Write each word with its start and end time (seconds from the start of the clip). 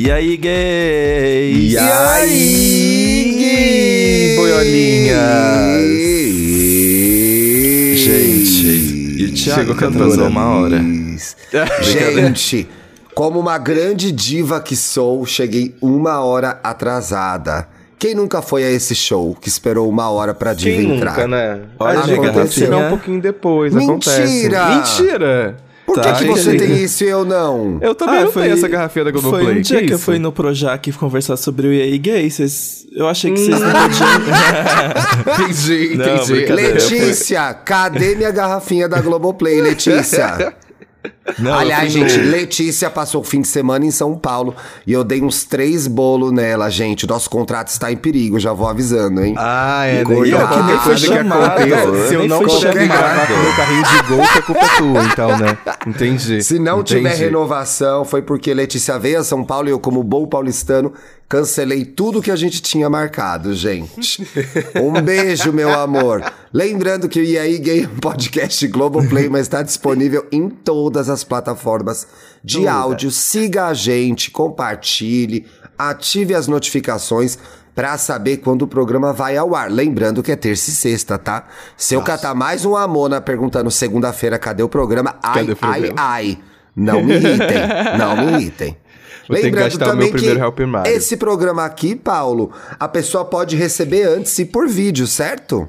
E 0.00 0.12
aí, 0.12 0.36
gay? 0.36 1.70
E 1.70 1.76
aí, 1.76 2.36
boiolinhas? 4.36 5.18
Gente, 7.98 8.66
e 9.18 9.24
o 9.24 9.34
Thiago 9.34 9.60
Chegou 9.60 9.74
que 9.74 9.84
atrasou 9.84 10.28
uma 10.28 10.50
hora. 10.50 10.80
Gente, 11.82 12.68
como 13.12 13.40
uma 13.40 13.58
grande 13.58 14.12
diva 14.12 14.60
que 14.60 14.76
sou, 14.76 15.26
cheguei 15.26 15.74
uma 15.82 16.20
hora 16.22 16.60
atrasada. 16.62 17.66
Quem 17.98 18.14
nunca 18.14 18.40
foi 18.40 18.62
a 18.62 18.70
esse 18.70 18.94
show 18.94 19.34
que 19.34 19.48
esperou 19.48 19.88
uma 19.88 20.08
hora 20.10 20.32
pra 20.32 20.54
diva 20.54 20.76
Quem 20.80 20.94
entrar? 20.94 21.10
nunca, 21.10 21.26
né? 21.26 21.58
Olha, 21.76 21.98
a 21.98 22.02
gente 22.02 22.20
garrafinha. 22.20 22.44
vai 22.44 22.48
chegar 22.48 22.78
um 22.78 22.90
pouquinho 22.90 23.20
depois, 23.20 23.74
acontece. 23.74 24.48
Mentira! 24.48 25.56
Por 25.88 25.94
que, 25.94 26.02
Tá, 26.02 26.12
que 26.18 26.26
você 26.26 26.54
tem 26.54 26.82
isso 26.84 27.02
e 27.02 27.08
eu 27.08 27.24
não? 27.24 27.78
Eu 27.80 27.94
também 27.94 28.18
Ah, 28.18 28.24
não 28.24 28.30
tenho 28.32 28.52
essa 28.52 28.68
garrafinha 28.68 29.06
da 29.06 29.10
Globoplay. 29.10 29.44
Foi 29.46 29.56
um 29.56 29.60
dia 29.62 29.78
que, 29.78 29.92
eu 29.92 29.96
isso? 29.96 30.04
fui 30.04 30.18
no 30.18 30.30
Projac 30.30 30.92
conversar 30.92 31.38
sobre 31.38 31.66
o 31.66 31.72
EA 31.72 31.96
Gay. 31.96 32.30
Vocês, 32.30 32.86
eu 32.92 33.08
achei 33.08 33.32
que 33.32 33.40
Hum. 33.40 33.44
vocês 33.46 33.58
não 33.60 33.72
podiam. 33.72 34.08
Entendi, 35.48 35.96
Não, 35.96 36.14
entendi. 36.16 36.32
brincadeira. 36.34 36.72
Letícia, 36.74 37.54
cadê 37.54 38.14
minha 38.16 38.30
garrafinha 38.30 38.86
da 38.86 39.00
Globoplay, 39.00 39.62
Letícia? 39.62 40.54
Não, 41.38 41.54
Aliás, 41.54 41.92
gente, 41.92 42.16
no- 42.18 42.30
Letícia 42.30 42.88
passou 42.90 43.20
o 43.20 43.24
fim 43.24 43.40
de 43.40 43.48
semana 43.48 43.84
em 43.84 43.90
São 43.90 44.16
Paulo 44.16 44.54
e 44.86 44.92
eu 44.92 45.02
dei 45.04 45.22
uns 45.22 45.44
três 45.44 45.86
bolos 45.86 46.32
nela, 46.32 46.68
gente. 46.70 47.06
Nosso 47.06 47.28
contrato 47.28 47.68
está 47.68 47.90
em 47.92 47.96
perigo, 47.96 48.38
já 48.38 48.52
vou 48.52 48.68
avisando, 48.68 49.22
hein? 49.24 49.34
Ah, 49.36 49.84
é, 49.86 50.04
Cuidado. 50.04 50.48
daí 50.48 50.70
Eu 50.74 50.78
que 50.80 50.88
nem 50.88 50.94
que 50.94 50.98
chamado, 51.06 51.44
aconteça. 51.44 52.08
Se 52.08 52.14
eu 52.14 52.28
não 52.28 52.42
conseguir 52.44 52.60
chamado. 52.72 52.88
gravar 52.88 53.26
com 53.26 53.32
o 53.34 53.38
meu 53.42 53.56
carrinho 53.56 53.82
de 53.82 54.38
a 54.38 54.42
culpa 54.42 54.60
é 54.64 54.68
tua, 54.78 55.04
então, 55.04 55.38
né? 55.38 55.58
Entendi. 55.86 56.42
Se 56.42 56.58
não 56.58 56.80
Entendi. 56.80 56.96
tiver 56.96 57.14
renovação, 57.16 58.04
foi 58.04 58.22
porque 58.22 58.52
Letícia 58.54 58.98
veio 58.98 59.20
a 59.20 59.24
São 59.24 59.44
Paulo 59.44 59.68
e 59.68 59.70
eu, 59.70 59.78
como 59.80 60.02
bom 60.02 60.26
paulistano, 60.26 60.92
cancelei 61.28 61.84
tudo 61.84 62.22
que 62.22 62.30
a 62.30 62.36
gente 62.36 62.62
tinha 62.62 62.88
marcado, 62.88 63.54
gente. 63.54 64.26
Um 64.80 65.00
beijo, 65.02 65.52
meu 65.52 65.72
amor. 65.78 66.22
Lembrando 66.52 67.08
que 67.08 67.20
o 67.20 67.24
E 67.24 67.36
aí 67.38 67.58
Gay 67.58 67.84
é 67.84 67.86
um 67.86 67.98
podcast 68.00 68.66
Globoplay, 68.68 69.28
mas 69.28 69.42
está 69.42 69.62
disponível 69.62 70.26
em 70.32 70.48
todas 70.48 71.10
as 71.10 71.17
plataformas 71.24 72.06
de 72.42 72.66
áudio. 72.66 73.10
Siga 73.10 73.66
a 73.66 73.74
gente, 73.74 74.30
compartilhe, 74.30 75.46
ative 75.78 76.34
as 76.34 76.48
notificações 76.48 77.38
pra 77.74 77.96
saber 77.96 78.38
quando 78.38 78.62
o 78.62 78.66
programa 78.66 79.12
vai 79.12 79.36
ao 79.36 79.54
ar. 79.54 79.70
Lembrando 79.70 80.22
que 80.22 80.32
é 80.32 80.36
terça 80.36 80.70
e 80.70 80.72
sexta, 80.72 81.16
tá? 81.16 81.46
Se 81.76 81.94
eu 81.94 82.02
catar 82.02 82.34
mais 82.34 82.64
um 82.64 82.74
Amona 82.74 83.20
perguntando 83.20 83.70
segunda-feira 83.70 84.38
cadê 84.38 84.62
o 84.62 84.68
programa, 84.68 85.14
ai, 85.22 85.46
ai, 85.60 85.92
ai. 85.96 86.38
Não 86.74 87.02
me 87.02 87.14
irritem, 87.14 87.58
não 87.98 88.16
me 88.16 88.32
irritem. 88.32 88.76
Vou 89.28 89.36
ter 89.36 89.42
que 89.42 89.50
gastar 89.50 89.94
o 89.94 89.96
meu 89.96 90.10
primeiro 90.10 90.40
réu 90.40 90.52
primário. 90.52 90.90
esse 90.90 91.16
programa 91.16 91.64
aqui, 91.64 91.94
Paulo, 91.94 92.50
a 92.80 92.88
pessoa 92.88 93.24
pode 93.24 93.56
receber 93.56 94.04
antes 94.04 94.38
e 94.38 94.44
por 94.44 94.66
vídeo, 94.66 95.06
certo? 95.06 95.68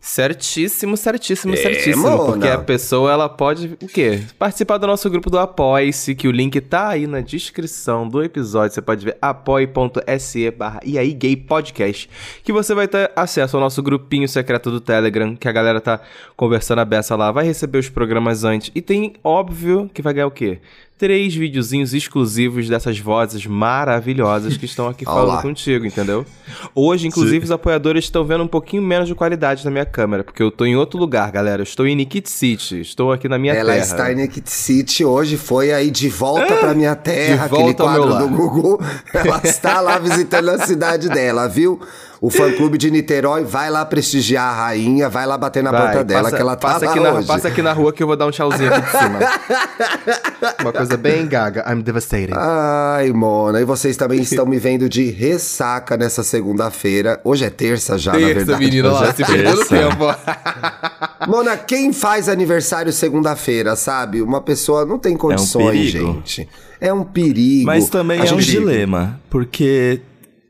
Certíssimo, 0.00 0.96
certíssimo, 0.96 1.54
É, 1.54 1.56
certíssimo. 1.56 2.02
Mona. 2.08 2.24
Porque 2.32 2.48
a 2.48 2.58
pessoa, 2.58 3.10
ela 3.10 3.28
pode, 3.28 3.76
o 3.82 3.88
quê? 3.88 4.22
Participar 4.38 4.78
do 4.78 4.86
nosso 4.86 5.08
grupo 5.10 5.28
do 5.28 5.38
Apoie-se, 5.38 6.14
que 6.14 6.28
o 6.28 6.30
link 6.30 6.60
tá 6.60 6.88
aí 6.88 7.06
na 7.06 7.20
descrição 7.20 8.08
do 8.08 8.22
episódio. 8.22 8.74
Você 8.74 8.82
pode 8.82 9.04
ver 9.04 9.18
apoie.se 9.20 10.50
barra 10.52 10.80
e 10.84 10.98
aí 10.98 11.12
gay 11.12 11.36
podcast, 11.36 12.08
que 12.42 12.52
você 12.52 12.74
vai 12.74 12.86
ter 12.86 13.10
acesso 13.14 13.56
ao 13.56 13.62
nosso 13.62 13.82
grupinho 13.82 14.28
secreto 14.28 14.70
do 14.70 14.80
Telegram, 14.80 15.34
que 15.36 15.48
a 15.48 15.52
galera 15.52 15.80
tá 15.80 16.00
conversando 16.36 16.80
a 16.80 16.84
beça 16.84 17.16
lá, 17.16 17.32
vai 17.32 17.44
receber 17.44 17.78
os 17.78 17.88
programas 17.88 18.44
antes. 18.44 18.70
E 18.74 18.80
tem, 18.80 19.14
óbvio, 19.22 19.90
que 19.92 20.00
vai 20.02 20.14
ganhar 20.14 20.26
o 20.26 20.30
quê? 20.30 20.58
Três 20.98 21.32
videozinhos 21.32 21.94
exclusivos 21.94 22.68
dessas 22.68 22.98
vozes 22.98 23.46
maravilhosas 23.46 24.56
que 24.56 24.64
estão 24.64 24.88
aqui 24.88 25.04
falando 25.06 25.28
Olá. 25.28 25.42
contigo, 25.42 25.86
entendeu? 25.86 26.26
Hoje, 26.74 27.06
inclusive, 27.06 27.44
os 27.44 27.52
apoiadores 27.52 28.04
estão 28.04 28.24
vendo 28.24 28.42
um 28.42 28.48
pouquinho 28.48 28.82
menos 28.82 29.06
de 29.06 29.14
qualidade 29.14 29.64
na 29.64 29.70
minha 29.70 29.86
câmera, 29.86 30.24
porque 30.24 30.42
eu 30.42 30.50
tô 30.50 30.64
em 30.66 30.74
outro 30.74 30.98
lugar, 30.98 31.30
galera. 31.30 31.60
Eu 31.60 31.64
estou 31.64 31.86
em 31.86 31.94
Nikit 31.94 32.28
City, 32.28 32.80
estou 32.80 33.12
aqui 33.12 33.28
na 33.28 33.38
minha 33.38 33.54
Ela 33.54 33.74
terra. 33.74 33.84
está 33.84 34.12
em 34.12 34.16
Naked 34.16 34.50
City 34.50 35.04
hoje, 35.04 35.36
foi 35.36 35.72
aí 35.72 35.88
de 35.90 36.08
volta 36.08 36.56
pra 36.56 36.74
minha 36.74 36.96
terra, 36.96 37.44
De 37.46 37.50
volta 37.50 37.82
ao 37.84 37.88
aquele 37.90 38.04
meu 38.06 38.08
quadro 38.16 38.28
do. 38.28 38.36
Gugu. 38.36 38.84
Ela 39.14 39.40
está 39.44 39.80
lá 39.80 39.98
visitando 40.00 40.48
a 40.48 40.66
cidade 40.66 41.08
dela, 41.08 41.46
viu? 41.48 41.80
O 42.20 42.30
fã-clube 42.30 42.76
de 42.76 42.90
Niterói 42.90 43.44
vai 43.44 43.70
lá 43.70 43.84
prestigiar 43.84 44.44
a 44.52 44.66
rainha, 44.66 45.08
vai 45.08 45.24
lá 45.24 45.38
bater 45.38 45.62
na 45.62 45.70
Vai, 45.70 45.82
porta 45.82 46.04
dela 46.04 46.22
passa, 46.24 46.36
que 46.36 46.42
ela 46.42 46.56
tá 46.56 46.68
passa 46.68 46.84
lá 46.86 46.90
aqui 46.90 47.00
na, 47.00 47.12
hoje. 47.12 47.26
Passa 47.26 47.48
aqui 47.48 47.62
na 47.62 47.72
rua 47.72 47.92
que 47.92 48.02
eu 48.02 48.06
vou 48.08 48.16
dar 48.16 48.26
um 48.26 48.30
tchauzinho 48.30 48.74
aqui 48.74 48.80
de 48.80 48.90
cima. 48.90 49.18
Uma 50.60 50.72
coisa 50.72 50.96
bem 50.96 51.26
gaga. 51.26 51.64
I'm 51.70 51.80
devastated. 51.82 52.32
Ai, 52.34 53.12
Mona, 53.12 53.60
e 53.60 53.64
vocês 53.64 53.96
também 53.96 54.20
estão 54.20 54.44
me 54.46 54.58
vendo 54.58 54.88
de 54.88 55.10
ressaca 55.10 55.96
nessa 55.96 56.22
segunda-feira. 56.24 57.20
Hoje 57.22 57.44
é 57.44 57.50
terça 57.50 57.96
já, 57.96 58.12
na 58.12 58.18
Terça, 58.18 58.34
verdade. 58.34 58.64
menina, 58.64 58.90
lá, 58.92 59.00
Hoje 59.00 59.10
é 59.10 59.14
se 59.14 59.24
perdeu 59.24 59.66
tempo. 59.66 60.04
Mona, 61.28 61.56
quem 61.56 61.92
faz 61.92 62.28
aniversário 62.28 62.92
segunda-feira, 62.92 63.76
sabe? 63.76 64.22
Uma 64.22 64.40
pessoa 64.40 64.84
não 64.84 64.98
tem 64.98 65.16
condições, 65.16 65.92
perigo. 65.92 66.14
gente. 66.14 66.48
É 66.80 66.92
um 66.92 67.04
perigo. 67.04 67.66
Mas 67.66 67.88
também 67.88 68.20
A 68.20 68.26
é 68.26 68.32
um 68.32 68.36
dilema, 68.38 69.20
porque 69.30 70.00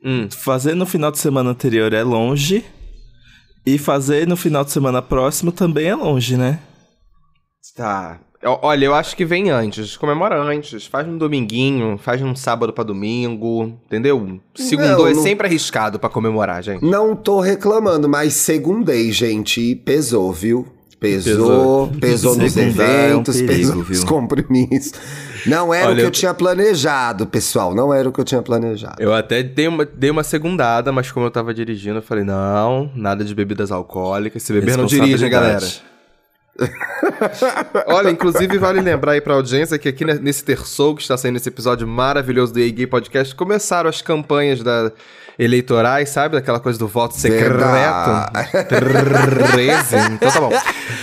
Hum. 0.04 0.28
fazer 0.31 0.75
no 0.75 0.86
final 0.86 1.10
de 1.10 1.19
semana 1.19 1.50
anterior 1.50 1.92
é 1.92 2.03
longe 2.03 2.64
e 3.66 3.76
fazer 3.78 4.26
no 4.26 4.36
final 4.36 4.64
de 4.64 4.70
semana 4.70 5.03
próximo 5.03 5.50
também 5.53 5.86
é 5.88 5.94
longe, 5.94 6.36
né? 6.36 6.60
Tá. 7.76 8.19
Olha, 8.62 8.84
eu 8.86 8.94
acho 8.94 9.16
que 9.16 9.25
vem 9.25 9.50
antes. 9.50 9.97
Comemora 9.97 10.41
antes. 10.41 10.86
Faz 10.86 11.06
um 11.09 11.19
dominguinho, 11.19 11.98
faz 11.98 12.22
um 12.22 12.34
sábado 12.36 12.72
pra 12.72 12.84
domingo, 12.84 13.64
entendeu? 13.86 14.41
Segundo 14.54 14.86
Não, 14.98 15.06
é 15.09 15.12
não- 15.14 15.22
sempre 15.22 15.47
arriscado 15.48 15.98
pra 15.98 16.09
comemorar, 16.09 16.62
gente. 16.62 16.84
Não 16.84 17.16
tô 17.16 17.41
reclamando, 17.41 18.09
mas 18.09 18.34
segundei, 18.34 19.10
gente, 19.10 19.60
e 19.60 19.75
pesou, 19.75 20.32
viu? 20.32 20.66
Pesou, 21.00 21.88
pesou, 22.00 22.36
nos 22.36 22.53
Segundar 22.53 22.88
é 22.88 22.92
um 22.92 23.10
eventos, 23.10 23.36
perigo, 23.41 23.56
pesou 23.56 23.76
nos 23.76 23.88
viu? 23.88 24.06
compromissos. 24.06 24.92
Não 25.48 25.72
era 25.75 25.86
Olha, 25.86 25.92
o 25.92 25.97
que 25.97 26.03
eu 26.03 26.06
eu- 26.06 26.10
tinha 26.10 26.34
planejado, 26.34 27.26
pessoal. 27.26 27.75
Não 27.75 27.92
era 27.92 28.09
o 28.09 28.12
que 28.12 28.20
eu 28.20 28.25
tinha 28.25 28.42
planejado. 28.42 28.97
Eu 28.98 29.14
até 29.14 29.42
dei 29.42 29.66
uma, 29.69 29.84
dei 29.84 30.10
uma 30.10 30.22
segundada, 30.22 30.92
mas 30.92 31.10
como 31.10 31.26
eu 31.26 31.31
tava 31.31 31.53
dirigindo, 31.54 31.98
eu 31.98 32.03
falei, 32.03 32.25
não, 32.25 32.91
nada 32.94 33.25
de 33.25 33.34
bebidas 33.34 33.70
alcoólicas. 33.72 34.42
Se 34.42 34.53
beber, 34.53 34.76
não 34.76 34.86
dirige, 34.86 35.28
galera. 35.28 35.66
Olha, 37.87 38.11
inclusive 38.11 38.59
vale 38.59 38.81
lembrar 38.81 39.13
aí 39.13 39.21
pra 39.21 39.35
audiência 39.35 39.79
que 39.79 39.89
aqui 39.89 40.05
ne- 40.05 40.19
nesse 40.19 40.43
terçou 40.45 40.95
que 40.95 41.03
está 41.03 41.17
saindo 41.17 41.37
esse 41.37 41.49
episódio 41.49 41.87
maravilhoso 41.87 42.53
do 42.53 42.59
Gay 42.59 42.87
Podcast, 42.87 43.35
começaram 43.35 43.89
as 43.89 44.03
campanhas 44.03 44.63
da 44.63 44.91
eleitorais, 45.39 46.09
sabe? 46.09 46.35
Daquela 46.35 46.59
coisa 46.59 46.77
do 46.79 46.89
voto 46.89 47.15
secreto. 47.15 47.51
Verdade. 47.59 48.33
13. 49.53 49.97
Então 50.15 50.31
tá 50.33 50.41
bom. 50.41 50.51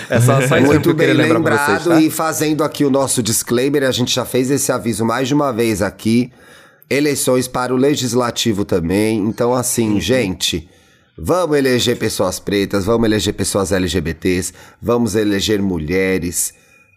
É 0.10 0.20
só, 0.20 0.42
só 0.42 0.58
isso 0.58 0.68
Muito 0.68 0.94
bem 0.94 1.14
lembrado. 1.14 1.66
vocês, 1.66 1.84
tá? 1.86 2.02
E 2.02 2.10
fazendo 2.10 2.64
aqui 2.64 2.84
o 2.84 2.90
nosso 2.90 3.24
disclaimer, 3.24 3.84
a 3.84 3.92
gente 3.92 4.14
já 4.14 4.26
fez 4.26 4.52
esse 4.52 4.72
aviso 4.72 5.06
mais 5.06 5.28
de 5.28 5.34
uma 5.34 5.54
vez 5.54 5.82
aqui. 5.82 6.32
Eleições 6.90 7.48
para 7.48 7.74
o 7.74 7.78
legislativo 7.78 8.64
também. 8.66 9.20
Então, 9.20 9.52
Uhum. 9.52 9.56
assim, 9.58 10.00
gente, 10.02 10.70
vamos 11.18 11.58
eleger 11.58 11.98
pessoas 11.98 12.40
pretas, 12.40 12.86
vamos 12.86 13.06
eleger 13.06 13.34
pessoas 13.34 13.72
LGBTs, 13.72 14.54
vamos 14.82 15.16
eleger 15.16 15.62
mulheres. 15.62 16.54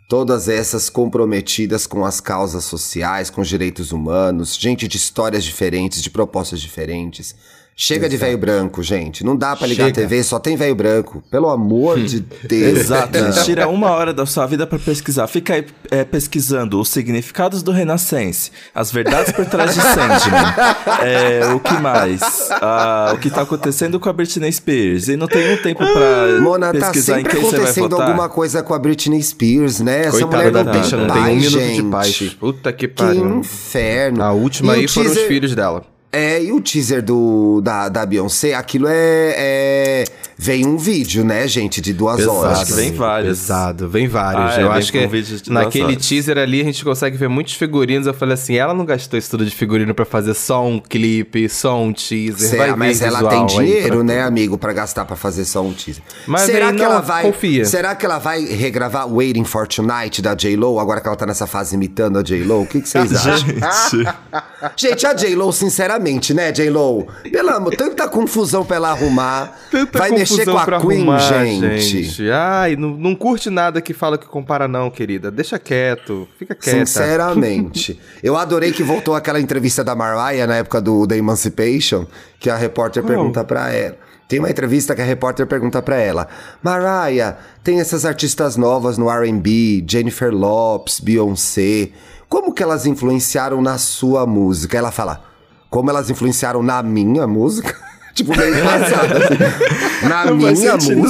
Todas 0.09 0.49
essas 0.49 0.89
comprometidas 0.89 1.87
com 1.87 2.05
as 2.05 2.21
causas 2.21 2.65
sociais, 2.65 3.29
com 3.29 3.43
os 3.43 3.49
direitos 3.49 3.93
humanos, 3.93 4.57
gente 4.57 4.89
de 4.89 4.97
histórias 4.97 5.45
diferentes, 5.45 6.03
de 6.03 6.11
propostas 6.11 6.61
diferentes. 6.61 7.35
Chega 7.81 8.09
de 8.09 8.17
velho 8.17 8.37
branco, 8.37 8.83
gente. 8.83 9.23
Não 9.25 9.37
dá 9.37 9.55
pra 9.55 9.65
ligar 9.65 9.85
Chega. 9.87 10.01
a 10.01 10.03
TV, 10.03 10.25
só 10.25 10.41
tem 10.41 10.57
velho 10.57 10.75
branco. 10.75 11.23
Pelo 11.31 11.49
amor 11.49 11.97
de 12.03 12.19
Deus. 12.19 12.77
Exato, 12.81 13.17
Não. 13.17 13.31
gente, 13.33 13.45
tira 13.45 13.69
uma 13.69 13.91
hora 13.93 14.13
da 14.13 14.27
sua 14.27 14.47
vida 14.47 14.67
pra 14.67 14.81
pesquisar. 14.81 15.29
Fica 15.29 15.55
aí 15.55 15.65
é, 15.89 16.03
pesquisando 16.03 16.81
os 16.81 16.89
significados 16.89 17.63
do 17.63 17.71
Renascense, 17.71 18.51
as 18.75 18.91
verdades 18.91 19.31
por 19.33 19.47
trás 19.47 19.75
de 19.75 19.81
Sandman, 19.81 20.55
é, 21.07 21.47
o 21.55 21.61
que 21.61 21.75
mais? 21.75 22.21
Ah, 22.61 23.13
o 23.15 23.19
que 23.19 23.31
tá 23.31 23.43
acontecendo 23.43 24.01
com 24.01 24.09
a 24.09 24.13
Britney 24.13 24.51
Spears. 24.53 25.07
E 25.07 25.17
não 25.17 25.29
tem 25.29 25.55
um 25.55 25.57
tempo 25.63 25.79
pra 25.79 26.41
Mona, 26.41 26.73
tá 26.73 26.81
pesquisar 26.81 27.21
em 27.21 27.23
sempre 27.23 27.31
quem 27.35 27.41
você 27.43 27.51
vai 27.59 27.61
acontecendo 27.61 27.91
votar. 27.91 28.09
alguma 28.09 28.29
coisa 28.29 28.61
com 28.61 28.75
a 28.75 28.79
Britney 28.81 29.23
Spears, 29.23 29.79
né? 29.79 30.01
Essa 30.07 30.11
Coitada 30.19 30.37
mulher 30.37 30.51
da 30.51 30.65
não 30.65 30.73
tem 30.73 30.81
bicha, 30.83 30.97
não 30.97 31.07
tem 31.07 31.23
um 31.23 31.25
paz, 31.25 31.37
minuto 31.37 31.51
gente. 31.61 31.77
de 31.77 31.91
paz. 31.91 32.19
Puta 32.41 32.73
que 32.73 32.89
Que 32.89 32.95
pariu. 32.95 33.39
inferno. 33.39 34.25
A 34.25 34.33
última 34.33 34.73
E 34.75 34.81
aí 34.81 34.85
o 34.85 34.89
foram 34.89 35.07
os 35.07 35.13
teaser- 35.15 35.29
filhos 35.29 35.55
dela. 35.55 35.85
É, 36.11 36.43
e 36.43 36.53
o 36.53 36.61
teaser 36.61 37.03
do, 37.03 37.61
da, 37.61 37.89
da 37.89 38.07
Beyoncé, 38.07 38.55
aquilo 38.55 38.87
é, 38.89 39.35
é 39.37 40.05
vem 40.39 40.65
um 40.67 40.77
vídeo, 40.79 41.25
né, 41.25 41.49
gente, 41.49 41.81
de 41.81 41.93
duas 41.93 42.17
Pesado, 42.19 42.37
horas. 42.39 42.71
vem 42.71 42.93
vários. 42.93 43.39
Pesado, 43.41 43.89
vem 43.89 44.07
vários. 44.07 44.55
Ah, 44.57 44.61
é, 44.61 44.63
eu 44.63 44.71
acho 44.73 44.93
que 44.93 44.99
um 44.99 45.09
vídeo 45.09 45.41
de 45.41 45.51
naquele 45.51 45.85
horas. 45.87 46.07
teaser 46.07 46.39
ali 46.39 46.61
a 46.61 46.65
gente 46.65 46.85
consegue 46.85 47.17
ver 47.17 47.29
muitos 47.29 47.55
figurinos. 47.55 48.07
Eu 48.07 48.15
falei 48.15 48.35
assim, 48.35 48.55
ela 48.57 48.73
não 48.73 48.85
gastou 48.85 49.19
isso 49.19 49.31
tudo 49.31 49.45
de 49.45 49.51
figurino 49.51 49.93
pra 49.93 50.05
fazer 50.05 50.35
só 50.35 50.65
um 50.65 50.79
clipe, 50.79 51.49
só 51.49 51.81
um 51.83 51.93
teaser. 51.93 52.51
Será? 52.51 52.67
vai 52.69 52.77
mas 52.77 53.03
ela 53.03 53.29
tem 53.29 53.47
dinheiro, 53.47 53.97
pra 53.97 54.05
né, 54.05 54.23
amigo, 54.23 54.57
pra 54.57 54.73
gastar 54.73 55.05
pra 55.05 55.17
fazer 55.17 55.45
só 55.45 55.61
um 55.63 55.73
teaser. 55.73 56.03
Mas 56.27 56.43
será 56.43 56.69
aí 56.69 56.73
que 56.73 56.79
não, 56.83 56.93
ela 56.93 57.01
vai? 57.01 57.25
confia. 57.25 57.65
Será 57.65 57.95
que 57.97 58.07
ela 58.07 58.19
vai 58.19 58.45
regravar 58.45 59.09
Waiting 59.13 59.45
for 59.45 59.67
Tonight 59.67 60.23
da 60.23 60.35
J 60.35 60.57
Lo 60.57 60.79
agora 60.79 61.01
que 61.01 61.09
ela 61.09 61.17
tá 61.17 61.27
nessa 61.27 61.47
fase 61.47 61.75
imitando 61.75 62.19
a 62.19 62.23
J 62.23 62.45
Lo? 62.45 62.63
O 62.63 62.67
que, 62.67 62.81
que 62.81 62.89
vocês 62.89 63.11
acham? 63.27 63.49
Gente. 63.49 64.09
Gente, 64.77 65.07
a 65.07 65.15
J 65.15 65.35
Lo, 65.35 65.53
sinceramente, 65.53 66.33
né, 66.35 66.53
J 66.53 66.71
Lo? 66.71 67.07
Pelo 67.31 67.51
amor, 67.51 67.75
tanta 67.77 68.07
confusão 68.09 68.65
pra 68.65 68.77
ela 68.77 68.91
arrumar. 68.91 69.57
Tanta 69.71 69.99
vai 69.99 70.11
mexer 70.37 70.45
com 70.45 70.59
a 70.59 70.81
Queen, 70.81 70.99
arrumar, 70.99 71.19
gente. 71.19 72.31
Ai, 72.31 72.77
não, 72.77 72.91
não 72.91 73.15
curte 73.15 73.51
nada 73.51 73.81
que 73.81 73.95
fala 73.95 74.19
que 74.19 74.27
compara 74.27 74.69
não, 74.69 74.91
querida. 74.91 75.31
Deixa 75.31 75.59
quieto, 75.59 76.29
fica 76.39 76.55
quieta. 76.55 76.79
Sinceramente. 76.79 77.99
Eu 78.23 78.37
adorei 78.37 78.73
que 78.73 78.83
voltou 78.83 79.15
aquela 79.15 79.41
entrevista 79.41 79.83
da 79.83 79.95
Mariah 79.95 80.47
na 80.47 80.57
época 80.57 80.81
do 80.81 81.07
The 81.07 81.17
Emancipation, 81.17 82.07
que 82.39 82.51
a 82.51 82.57
repórter 82.57 83.03
pergunta 83.03 83.43
pra 83.45 83.73
ela. 83.73 83.97
Tem 84.29 84.39
uma 84.39 84.51
entrevista 84.51 84.95
que 84.95 85.01
a 85.01 85.05
repórter 85.05 85.47
pergunta 85.47 85.81
pra 85.81 85.97
ela: 85.97 86.29
Mariah, 86.63 87.39
tem 87.65 87.81
essas 87.81 88.05
artistas 88.05 88.57
novas 88.57 88.99
no 88.99 89.11
R&B, 89.11 89.85
Jennifer 89.89 90.31
Lopes, 90.31 91.01
Beyoncé. 91.01 91.91
Como 92.29 92.53
que 92.53 92.63
elas 92.63 92.85
influenciaram 92.85 93.63
na 93.63 93.79
sua 93.79 94.27
música? 94.27 94.77
Ela 94.77 94.91
fala: 94.91 95.25
Como 95.71 95.89
elas 95.89 96.11
influenciaram 96.11 96.63
na 96.63 96.83
minha 96.83 97.27
música? 97.27 97.88
Tipo, 98.19 98.37
meio 98.37 98.55
passado. 98.63 99.13
Assim. 99.17 100.09
Na 100.09 100.25
Não 100.27 100.37
minha 100.37 100.51
música? 100.53 100.77
nenhum, 100.79 101.03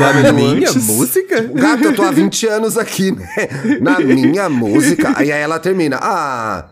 Na 0.00 0.12
veio 0.12 0.34
minha 0.34 0.68
antes. 0.68 0.86
música? 0.86 1.42
Gato, 1.54 1.84
eu 1.84 1.94
tô 1.94 2.02
há 2.02 2.10
20 2.10 2.46
anos 2.48 2.76
aqui, 2.78 3.12
né? 3.12 3.28
Na 3.80 4.00
minha 4.00 4.48
música. 4.48 5.12
Aí 5.16 5.30
aí 5.30 5.40
ela 5.42 5.58
termina. 5.58 5.98
Ah. 6.00 6.66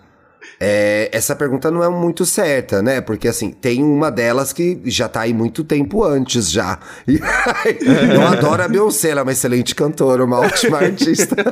é, 0.59 1.09
essa 1.13 1.35
pergunta 1.37 1.71
não 1.71 1.83
é 1.83 1.89
muito 1.89 2.25
certa, 2.27 2.83
né? 2.83 3.01
Porque 3.01 3.29
assim, 3.29 3.51
tem 3.51 3.83
uma 3.83 4.11
delas 4.11 4.53
que 4.53 4.81
já 4.85 5.09
tá 5.09 5.21
aí 5.23 5.33
muito 5.33 5.65
tempo 5.65 6.05
antes 6.05 6.51
já. 6.51 6.79
E 7.09 7.19
aí, 7.65 7.79
eu 8.15 8.27
adoro 8.27 8.63
a 8.63 8.69
Beyoncé, 8.69 9.11
ela 9.11 9.21
é 9.21 9.23
uma 9.23 9.33
excelente 9.33 9.75
cantora, 9.75 10.25
uma 10.25 10.41
ótima 10.41 10.79
artista. 10.79 11.37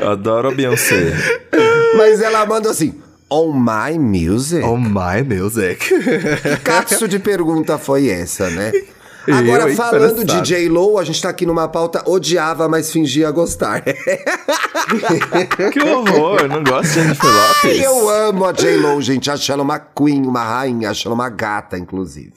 Eu 0.00 0.10
adoro 0.10 0.48
a 0.48 0.50
Beyoncé. 0.54 1.12
Mas 1.96 2.20
ela 2.20 2.44
manda 2.44 2.68
assim: 2.70 2.94
On 3.30 3.52
my 3.52 3.98
music? 3.98 4.62
Oh 4.64 4.76
my 4.76 5.22
music. 5.26 5.88
Que 6.42 6.56
capso 6.62 7.08
de 7.08 7.18
pergunta 7.18 7.78
foi 7.78 8.08
essa, 8.08 8.48
né? 8.50 8.70
Agora, 9.26 9.70
Eu, 9.70 9.74
falando 9.74 10.22
de. 10.22 10.40
J-Lo, 10.42 10.98
a 10.98 11.04
gente 11.04 11.20
tá 11.22 11.30
aqui 11.30 11.46
numa 11.46 11.66
pauta 11.66 12.02
odiava, 12.06 12.68
mas 12.68 12.92
fingia 12.92 13.30
gostar. 13.30 13.82
Que 15.72 15.80
horror, 15.80 16.40
eu 16.42 16.48
não 16.48 16.62
gosto 16.62 16.88
de 16.88 16.94
Jennifer 17.00 17.24
Ai, 17.30 17.48
Lopez. 17.48 17.82
eu 17.82 18.08
amo 18.10 18.44
a 18.44 18.52
J-Lo, 18.52 19.00
gente. 19.00 19.30
Acho 19.30 19.50
ela 19.50 19.62
uma 19.62 19.78
queen, 19.78 20.26
uma 20.26 20.44
rainha. 20.44 20.90
Acho 20.90 21.08
ela 21.08 21.14
uma 21.14 21.30
gata, 21.30 21.78
inclusive. 21.78 22.34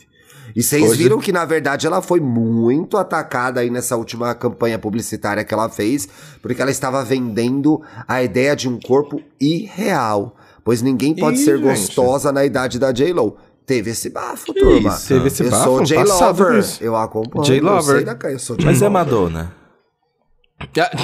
E 0.55 0.63
vocês 0.63 0.81
Hoje- 0.89 1.03
viram 1.03 1.19
que, 1.19 1.33
na 1.33 1.43
verdade, 1.43 1.85
ela 1.85 2.01
foi 2.01 2.21
muito 2.21 2.95
atacada 2.97 3.59
aí 3.59 3.69
nessa 3.69 3.97
última 3.97 4.33
campanha 4.33 4.79
publicitária 4.79 5.43
que 5.43 5.53
ela 5.53 5.67
fez, 5.69 6.07
porque 6.41 6.61
ela 6.61 6.71
estava 6.71 7.03
vendendo 7.03 7.81
a 8.07 8.23
ideia 8.23 8.55
de 8.55 8.69
um 8.69 8.79
corpo 8.79 9.21
irreal. 9.41 10.36
Pois 10.67 10.81
ninguém 10.81 11.15
pode 11.15 11.37
Ih, 11.39 11.45
ser 11.45 11.55
gente. 11.59 11.63
gostosa 11.69 12.29
na 12.29 12.43
idade 12.43 12.77
da 12.77 12.91
J-Lo. 12.91 13.37
Teve 13.65 13.91
esse 13.91 14.09
bafo, 14.09 14.53
turma. 14.53 14.89
isso? 14.95 15.07
Teve 15.07 15.27
esse 15.27 15.41
eu 15.45 15.49
bafo? 15.49 15.63
sou 15.63 15.83
J-Lover. 15.85 16.57
disso. 16.59 16.83
Eu 16.83 16.93
acompanho. 16.97 17.45
J-Lover. 17.45 17.91
Eu 17.91 17.95
sei 17.99 18.03
da 18.03 18.15
ca- 18.15 18.31
eu 18.33 18.37
sou 18.39 18.57
Mas 18.61 18.81
é. 18.81 18.89
Madonna. 18.89 19.53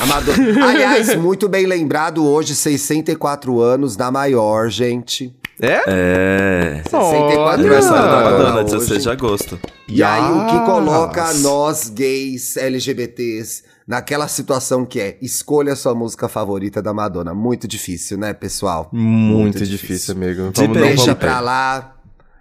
Amador. 0.01 0.35
Aliás, 0.67 1.15
muito 1.15 1.47
bem 1.47 1.65
lembrado 1.65 2.25
hoje, 2.27 2.53
64 2.53 3.61
anos 3.61 3.95
da 3.95 4.11
maior, 4.11 4.67
gente. 4.69 5.33
É? 5.61 5.81
É. 5.87 6.81
64 6.83 7.39
Olha! 7.39 7.53
Aniversário 7.53 8.03
da 8.03 8.15
Madonna 8.15 8.31
Madonna, 8.39 8.61
hoje. 8.63 8.73
16 8.75 9.03
de 9.03 9.09
agosto. 9.09 9.59
E 9.87 10.03
aí, 10.03 10.29
o 10.31 10.45
que 10.47 10.55
Yes. 10.57 10.65
coloca 10.65 11.33
nós, 11.35 11.87
gays, 11.89 12.57
LGBTs, 12.57 13.63
naquela 13.87 14.27
situação 14.27 14.85
que 14.85 14.99
é 14.99 15.17
escolha 15.21 15.75
sua 15.75 15.93
música 15.93 16.27
favorita 16.27 16.81
da 16.81 16.93
Madonna. 16.93 17.33
Muito 17.33 17.67
difícil, 17.67 18.17
né, 18.17 18.33
pessoal? 18.33 18.89
Muito, 18.91 19.65
difícil, 19.65 20.13
amigo. 20.15 20.51
De 20.51 20.61
Vamos, 20.61 20.77
não 20.77 20.83
Deixa 20.87 21.15
pra 21.15 21.39
lá. 21.39 21.95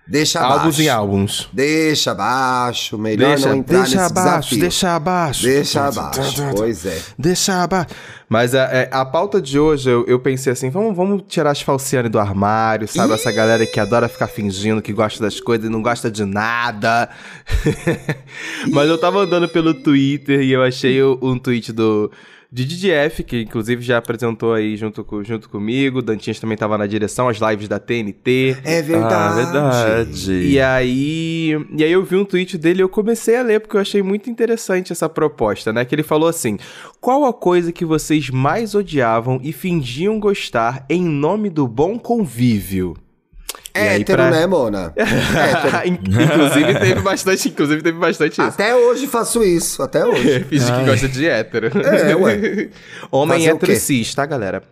Deixa 0.06 0.40
Álbuns 0.40 0.60
abaixo. 0.62 0.82
em 0.82 0.88
álbuns. 0.88 1.48
Deixa 1.52 2.10
abaixo. 2.10 2.98
Melhor 2.98 3.28
Deixa, 3.34 3.48
não 3.48 3.56
entrar 3.56 3.82
deixa 3.82 3.96
nesse 4.02 4.12
abaixo, 4.12 4.38
desafio. 4.40 4.60
deixa 4.60 4.94
abaixo. 4.96 5.42
Deixa 5.44 5.86
abaixo. 5.86 6.42
Pois 6.56 6.86
é. 6.86 7.02
Deixa 7.16 7.62
abaixo. 7.62 7.94
Mas 8.28 8.54
a, 8.54 8.62
é, 8.64 8.88
a 8.90 9.04
pauta 9.04 9.40
de 9.40 9.58
hoje, 9.60 9.88
eu, 9.88 10.04
eu 10.08 10.18
pensei 10.18 10.52
assim, 10.52 10.70
vamos, 10.70 10.96
vamos 10.96 11.22
tirar 11.28 11.50
as 11.52 11.60
falciane 11.60 12.08
do 12.08 12.18
armário, 12.18 12.88
sabe? 12.88 13.12
Essa 13.12 13.30
galera 13.30 13.64
que 13.64 13.78
adora 13.78 14.08
ficar 14.08 14.26
fingindo 14.26 14.82
que 14.82 14.92
gosta 14.92 15.22
das 15.22 15.40
coisas 15.40 15.66
e 15.66 15.70
não 15.70 15.80
gosta 15.80 16.10
de 16.10 16.24
nada. 16.24 17.08
Mas 18.72 18.88
eu 18.88 18.98
tava 18.98 19.20
andando 19.20 19.48
pelo 19.48 19.72
Twitter 19.72 20.40
e 20.40 20.52
eu 20.52 20.62
achei 20.62 21.02
um 21.02 21.38
tweet 21.38 21.72
do... 21.72 22.10
De 22.54 22.66
DDF, 22.66 23.24
que 23.24 23.40
inclusive 23.40 23.80
já 23.80 23.96
apresentou 23.96 24.52
aí 24.52 24.76
junto, 24.76 25.02
com, 25.02 25.24
junto 25.24 25.48
comigo. 25.48 26.00
O 26.00 26.02
Dantinhas 26.02 26.38
também 26.38 26.54
tava 26.54 26.76
na 26.76 26.86
direção, 26.86 27.26
as 27.26 27.38
lives 27.38 27.66
da 27.66 27.78
TNT. 27.78 28.58
É 28.62 28.82
verdade. 28.82 29.14
Ah, 29.14 29.34
verdade. 29.34 30.32
E 30.32 30.60
aí, 30.60 31.66
e 31.74 31.82
aí 31.82 31.90
eu 31.90 32.04
vi 32.04 32.16
um 32.16 32.26
tweet 32.26 32.58
dele 32.58 32.80
e 32.80 32.84
eu 32.84 32.90
comecei 32.90 33.36
a 33.36 33.42
ler 33.42 33.60
porque 33.60 33.74
eu 33.74 33.80
achei 33.80 34.02
muito 34.02 34.28
interessante 34.28 34.92
essa 34.92 35.08
proposta, 35.08 35.72
né? 35.72 35.82
Que 35.86 35.94
ele 35.94 36.02
falou 36.02 36.28
assim: 36.28 36.58
"Qual 37.00 37.24
a 37.24 37.32
coisa 37.32 37.72
que 37.72 37.86
vocês 37.86 38.28
mais 38.28 38.74
odiavam 38.74 39.40
e 39.42 39.50
fingiam 39.50 40.20
gostar 40.20 40.84
em 40.90 41.02
nome 41.02 41.48
do 41.48 41.66
bom 41.66 41.98
convívio?" 41.98 42.94
Aí, 43.74 44.02
Hétero, 44.02 44.22
pra- 44.22 44.30
né, 44.30 44.46
Mona? 44.46 44.92
Hétero. 44.96 45.88
inclusive 45.88 46.78
teve 46.78 47.00
bastante, 47.00 47.48
inclusive 47.48 47.82
teve 47.82 47.98
bastante 47.98 48.32
isso. 48.32 48.42
Até 48.42 48.74
hoje 48.74 49.06
faço 49.06 49.42
isso, 49.42 49.82
até 49.82 50.04
hoje. 50.04 50.44
Finge 50.50 50.72
que 50.72 50.84
gosta 50.84 51.08
de 51.08 51.26
hétero. 51.26 51.70
É, 51.78 52.14
ué. 52.14 52.68
Homem 53.10 53.38
Fazer 53.46 53.50
hétero 53.56 53.76
cis, 53.80 54.14
tá, 54.14 54.26
galera? 54.26 54.62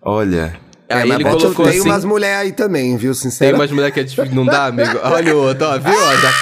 Olha. 0.00 0.54
Aí 0.92 1.08
mas 1.08 1.20
ele 1.20 1.30
colocou 1.30 1.66
tem 1.66 1.78
assim... 1.78 1.88
umas 1.88 2.04
mulheres 2.04 2.38
aí 2.38 2.52
também, 2.52 2.96
viu, 2.96 3.12
Tem 3.12 3.20
sincero? 3.20 3.56
umas 3.56 3.70
mulheres 3.70 3.94
que 3.94 4.00
é 4.00 4.02
difícil, 4.04 4.34
não 4.34 4.44
dá, 4.44 4.66
amigo? 4.66 4.98
Olha 5.02 5.36
o 5.36 5.38
outro, 5.46 5.66
ó, 5.66 5.78
viu? 5.78 5.92
Ó, 5.92 6.16
já... 6.16 6.32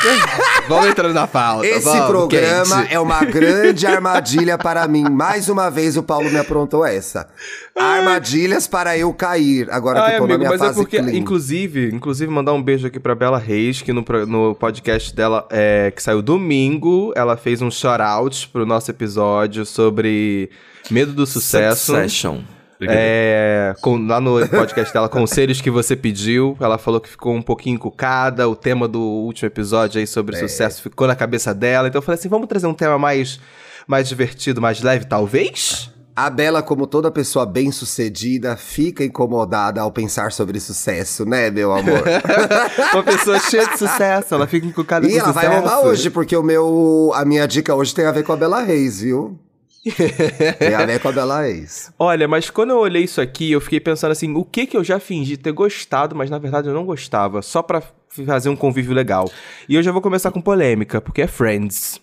Vamos 0.68 0.86
entrando 0.86 1.14
na 1.14 1.26
pauta. 1.26 1.66
Esse 1.66 1.84
vamos, 1.84 2.06
programa 2.06 2.82
quente. 2.82 2.94
é 2.94 3.00
uma 3.00 3.24
grande 3.24 3.86
armadilha 3.86 4.56
para 4.56 4.86
mim. 4.86 5.02
Mais 5.10 5.48
uma 5.48 5.68
vez 5.68 5.96
o 5.96 6.02
Paulo 6.02 6.30
me 6.30 6.38
aprontou 6.38 6.84
essa. 6.84 7.28
Armadilhas 7.76 8.68
para 8.68 8.96
eu 8.96 9.12
cair. 9.12 9.68
Agora 9.70 10.00
que 10.00 10.06
Ai, 10.06 10.14
eu 10.14 10.18
tô 10.20 10.26
na 10.28 10.34
amigo, 10.34 10.38
minha 10.38 10.50
mas 10.50 10.60
é 10.60 10.64
fase 10.66 10.78
porque, 10.78 10.98
clean. 10.98 11.16
inclusive, 11.16 11.90
inclusive, 11.92 12.30
mandar 12.30 12.52
um 12.52 12.62
beijo 12.62 12.86
aqui 12.86 13.00
pra 13.00 13.14
Bela 13.14 13.38
Reis, 13.38 13.82
que 13.82 13.92
no, 13.92 14.04
no 14.28 14.54
podcast 14.54 15.14
dela, 15.14 15.46
é, 15.50 15.90
que 15.90 16.00
saiu 16.02 16.22
domingo, 16.22 17.12
ela 17.16 17.36
fez 17.36 17.60
um 17.62 17.70
shout-out 17.70 18.48
pro 18.52 18.64
nosso 18.64 18.90
episódio 18.90 19.66
sobre 19.66 20.50
medo 20.90 21.12
do 21.12 21.26
sucesso. 21.26 21.86
Succession. 21.86 22.42
É, 22.88 23.74
com- 23.80 24.06
lá 24.06 24.20
no 24.20 24.46
podcast 24.48 24.92
dela, 24.94 25.08
Conselhos 25.08 25.60
que 25.60 25.70
você 25.70 25.94
pediu, 25.96 26.56
ela 26.60 26.78
falou 26.78 27.00
que 27.00 27.08
ficou 27.08 27.34
um 27.34 27.42
pouquinho 27.42 27.74
encucada, 27.74 28.48
o 28.48 28.56
tema 28.56 28.86
do 28.88 29.00
último 29.00 29.46
episódio 29.46 29.98
aí 30.00 30.06
sobre 30.06 30.36
É. 30.36 30.38
sucesso 30.40 30.82
ficou 30.82 31.06
na 31.06 31.14
cabeça 31.16 31.52
dela, 31.54 31.88
então 31.88 31.98
eu 31.98 32.02
falei 32.02 32.18
assim, 32.18 32.28
vamos 32.28 32.46
trazer 32.48 32.66
um 32.66 32.74
tema 32.74 32.98
mais, 32.98 33.38
mais 33.86 34.08
divertido, 34.08 34.60
mais 34.60 34.80
leve, 34.82 35.04
talvez? 35.04 35.90
A 36.16 36.28
Bela, 36.28 36.62
como 36.62 36.86
toda 36.86 37.10
pessoa 37.10 37.46
bem-sucedida, 37.46 38.54
fica 38.56 39.02
incomodada 39.04 39.80
ao 39.80 39.90
pensar 39.90 40.32
sobre 40.32 40.60
sucesso, 40.60 41.24
né, 41.24 41.50
meu 41.50 41.72
amor? 41.72 42.02
Uma 42.92 43.02
pessoa 43.02 43.38
cheia 43.38 43.66
de 43.66 43.78
sucesso, 43.78 44.34
ela 44.34 44.46
fica 44.46 44.66
encucada 44.66 45.06
e 45.06 45.12
com 45.12 45.18
ela 45.18 45.32
vai 45.32 45.44
sucesso. 45.46 45.60
roubar 45.68 45.86
hoje, 45.86 46.10
porque 46.10 46.36
o 46.36 46.42
meu, 46.42 47.12
a 47.14 47.24
minha 47.24 47.46
dica 47.46 47.74
hoje 47.74 47.94
tem 47.94 48.04
a 48.04 48.12
ver 48.12 48.22
com 48.24 48.32
a 48.32 48.36
Bela 48.36 48.60
Reis, 48.60 49.00
viu? 49.00 49.38
tem 50.58 50.74
a 50.74 50.84
ver 50.84 51.00
com 51.00 51.08
a 51.08 51.12
Bela 51.12 51.42
Reis. 51.42 51.92
Olha, 51.98 52.28
mas 52.28 52.50
quando 52.50 52.70
eu 52.70 52.78
olhei 52.78 53.04
isso 53.04 53.20
aqui, 53.20 53.52
eu 53.52 53.60
fiquei 53.60 53.80
pensando 53.80 54.12
assim, 54.12 54.34
o 54.34 54.44
que 54.44 54.66
que 54.66 54.76
eu 54.76 54.84
já 54.84 55.00
fingi 55.00 55.36
ter 55.36 55.52
gostado, 55.52 56.14
mas 56.14 56.28
na 56.28 56.38
verdade 56.38 56.68
eu 56.68 56.74
não 56.74 56.84
gostava, 56.84 57.40
só 57.40 57.62
pra 57.62 57.82
fazer 58.26 58.48
um 58.48 58.56
convívio 58.56 58.92
legal. 58.92 59.30
E 59.68 59.74
eu 59.74 59.82
já 59.82 59.90
vou 59.92 60.02
começar 60.02 60.30
com 60.30 60.40
polêmica, 60.40 61.00
porque 61.00 61.22
é 61.22 61.26
Friends. 61.26 62.00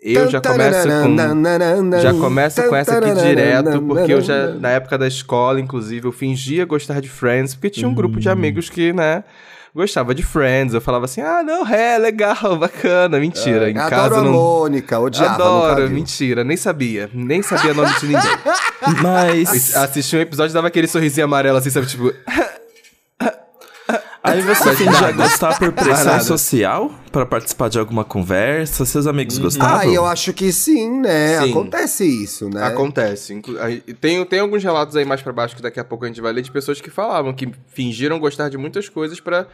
Eu 0.00 0.28
já 0.28 0.38
começo 0.38 0.86
com 0.86 1.98
já 1.98 2.12
começo 2.12 2.68
com 2.68 2.76
essa 2.76 2.98
aqui 2.98 3.14
direto, 3.14 3.80
porque 3.80 4.12
eu 4.12 4.20
já 4.20 4.48
na 4.48 4.70
época 4.70 4.98
da 4.98 5.06
escola, 5.08 5.58
inclusive, 5.58 6.06
eu 6.06 6.12
fingia 6.12 6.66
gostar 6.66 7.00
de 7.00 7.08
Friends, 7.08 7.54
porque 7.54 7.70
tinha 7.70 7.88
um 7.88 7.94
grupo 7.94 8.20
de 8.20 8.28
amigos 8.28 8.68
que, 8.68 8.92
né, 8.92 9.24
gostava 9.74 10.14
de 10.14 10.22
Friends. 10.22 10.74
Eu 10.74 10.80
falava 10.80 11.06
assim: 11.06 11.20
"Ah, 11.20 11.42
não, 11.42 11.66
é 11.66 11.98
legal, 11.98 12.56
bacana". 12.56 13.18
Mentira, 13.18 13.70
em 13.70 13.76
Adoro 13.76 13.90
casa 13.90 14.20
a 14.20 14.22
não 14.22 14.32
Mônica, 14.32 14.98
odiava, 14.98 15.34
Adoro, 15.34 15.90
mentira, 15.90 16.44
nem 16.44 16.56
sabia. 16.56 17.10
Nem 17.12 17.42
sabia 17.42 17.74
nome 17.74 17.92
de 17.98 18.06
ninguém. 18.06 18.38
Mas. 19.02 19.74
Assisti 19.76 20.16
um 20.16 20.20
episódio 20.20 20.52
e 20.52 20.54
dava 20.54 20.68
aquele 20.68 20.86
sorrisinho 20.86 21.24
amarelo 21.24 21.58
assim, 21.58 21.70
sabe? 21.70 21.86
Tipo, 21.86 22.12
Aí 24.24 24.40
você 24.42 24.74
fingia 24.74 25.12
gostar 25.12 25.58
por 25.58 25.70
pressão 25.72 26.18
social? 26.20 26.90
Pra 27.12 27.26
participar 27.26 27.68
de 27.68 27.78
alguma 27.78 28.04
conversa? 28.04 28.86
Seus 28.86 29.06
amigos 29.06 29.36
gostavam? 29.38 29.78
Ah, 29.80 29.86
eu 29.86 30.06
acho 30.06 30.32
que 30.32 30.50
sim, 30.50 31.00
né? 31.02 31.40
Sim. 31.40 31.50
Acontece 31.50 32.04
isso, 32.04 32.48
né? 32.48 32.64
Acontece. 32.64 33.40
Tem, 34.00 34.24
tem 34.24 34.40
alguns 34.40 34.64
relatos 34.64 34.96
aí 34.96 35.04
mais 35.04 35.20
pra 35.20 35.32
baixo 35.32 35.54
que 35.54 35.62
daqui 35.62 35.78
a 35.78 35.84
pouco 35.84 36.06
a 36.06 36.08
gente 36.08 36.20
vai 36.22 36.32
ler 36.32 36.40
de 36.42 36.50
pessoas 36.50 36.80
que 36.80 36.88
falavam 36.90 37.34
que 37.34 37.52
fingiram 37.68 38.18
gostar 38.18 38.48
de 38.48 38.56
muitas 38.56 38.88
coisas 38.88 39.20
pra 39.20 39.46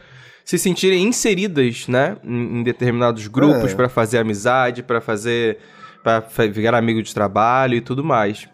se 0.45 0.57
sentirem 0.57 1.03
inseridas, 1.03 1.87
né, 1.87 2.17
em, 2.23 2.59
em 2.59 2.63
determinados 2.63 3.27
grupos 3.27 3.73
É. 3.73 3.75
pra 3.75 3.87
fazer 3.87 4.17
amizade, 4.17 4.81
pra 4.81 4.99
fazer 5.01 5.59
para 6.03 6.19
virar 6.51 6.77
amigo 6.79 7.03
de 7.03 7.13
trabalho 7.13 7.75
e 7.75 7.81
tudo 7.81 8.03
mais. 8.03 8.47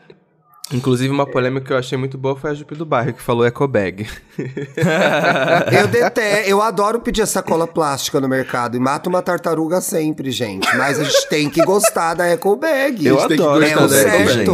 Inclusive 0.72 1.10
uma 1.10 1.26
polêmica 1.26 1.66
que 1.66 1.72
eu 1.74 1.78
achei 1.78 1.98
muito 1.98 2.18
boa 2.18 2.36
foi 2.36 2.52
a 2.52 2.54
Jupe 2.54 2.76
do 2.76 2.86
bairro 2.86 3.14
que 3.14 3.22
falou 3.22 3.46
ecobag. 3.46 4.06
Eu 5.72 5.88
detesto, 5.88 6.50
eu 6.50 6.62
adoro 6.62 7.00
pedir 7.00 7.26
sacola 7.26 7.66
plástica 7.66 8.20
no 8.20 8.28
mercado 8.28 8.76
e 8.76 8.80
mato 8.80 9.08
uma 9.08 9.22
tartaruga 9.22 9.80
sempre, 9.82 10.30
gente. 10.32 10.68
Mas 10.76 11.00
a 11.00 11.04
gente 11.04 11.28
tem 11.30 11.50
que 11.50 11.64
gostar 11.64 12.14
da 12.16 12.26
eco 12.28 12.56
bag. 12.56 13.06
Eu 13.06 13.20
adoro 13.20 13.64
Eco. 13.64 13.88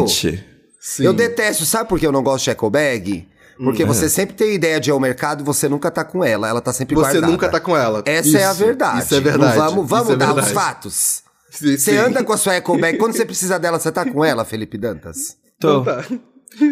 gente. 0.08 0.44
Sim. 0.80 1.04
Eu 1.06 1.14
detesto, 1.14 1.66
sabe 1.66 1.90
por 1.90 2.00
que 2.00 2.06
eu 2.06 2.12
não 2.12 2.22
gosto 2.22 2.44
de 2.46 2.50
eco 2.52 2.70
bag? 2.70 3.28
Porque 3.58 3.86
você 3.86 4.10
sempre 4.10 4.36
tem 4.36 4.54
ideia 4.56 4.80
de 4.80 4.90
ir 4.90 4.94
ao 4.94 5.00
mercado 5.00 5.42
e 5.42 5.44
você 5.44 5.70
nunca 5.70 5.90
tá 5.90 6.04
com 6.04 6.24
ela. 6.24 6.48
Ela 6.50 6.60
tá 6.62 6.74
sempre 6.74 6.96
Você 6.96 7.02
guardada. 7.02 7.28
nunca 7.28 7.50
tá 7.50 7.60
com 7.60 7.78
ela. 7.78 8.02
Essa 8.06 8.38
é 8.40 8.46
a 8.46 8.52
Isso, 8.52 8.60
verdade. 8.66 9.04
Isso 9.04 9.16
é 9.16 9.20
verdade. 9.20 9.58
Não 9.58 9.66
vamos 9.66 9.90
vamos 9.90 10.06
isso 10.10 10.14
é 10.14 10.18
dar 10.18 10.36
os 10.36 10.52
fatos. 10.52 11.24
Sim, 11.50 11.78
Você 11.78 11.92
sim. 11.92 11.98
anda 11.98 12.24
com 12.24 12.34
a 12.34 12.38
sua 12.38 12.56
eco 12.56 12.78
bag. 12.78 12.98
Quando 12.98 13.16
você 13.16 13.24
precisa 13.26 13.60
dela, 13.60 13.80
você 13.80 13.92
tá 13.92 14.04
com 14.10 14.26
ela, 14.26 14.44
Felipe 14.44 14.78
Dantas? 14.78 15.38
Tô. 15.68 15.82
Então 15.82 15.84
tá. 15.84 16.04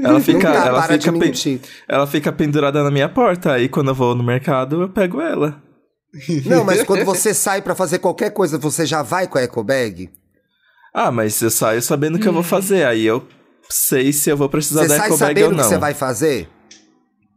Ela 0.04 0.20
fica, 0.20 0.48
Não 0.50 0.56
tá, 0.62 0.66
ela, 0.68 0.82
para 0.84 1.00
fica 1.00 1.12
pen- 1.14 1.62
ela 1.88 2.06
fica 2.08 2.32
pendurada 2.32 2.84
na 2.84 2.92
minha 2.92 3.10
porta. 3.10 3.54
Aí 3.54 3.68
quando 3.68 3.88
eu 3.88 3.96
vou 3.96 4.14
no 4.14 4.24
mercado, 4.24 4.82
eu 4.84 4.90
pego 4.90 5.20
ela. 5.20 5.60
Não, 6.46 6.64
mas 6.64 6.84
quando 6.84 7.04
você 7.04 7.34
sai 7.34 7.62
pra 7.62 7.74
fazer 7.74 7.98
qualquer 8.00 8.30
coisa, 8.32 8.58
você 8.60 8.86
já 8.86 9.02
vai 9.02 9.28
com 9.28 9.38
a 9.38 9.42
eco 9.42 9.64
bag? 9.64 10.10
Ah, 10.94 11.10
mas 11.12 11.42
eu 11.42 11.50
saio 11.50 11.82
sabendo 11.82 12.18
o 12.18 12.20
que 12.20 12.28
eu 12.28 12.34
vou 12.34 12.44
fazer. 12.44 12.86
Aí 12.86 13.04
eu 13.06 13.26
sei 13.70 14.12
se 14.14 14.30
eu 14.30 14.38
vou 14.38 14.50
precisar 14.50 14.82
Você 14.82 14.88
da 14.90 14.98
sai 14.98 15.06
ecobag 15.08 15.20
sabendo 15.30 15.46
ou 15.46 15.52
o 15.52 15.56
que 15.56 15.62
não. 15.62 15.70
você 15.70 15.78
vai 15.78 15.94
fazer? 15.94 16.50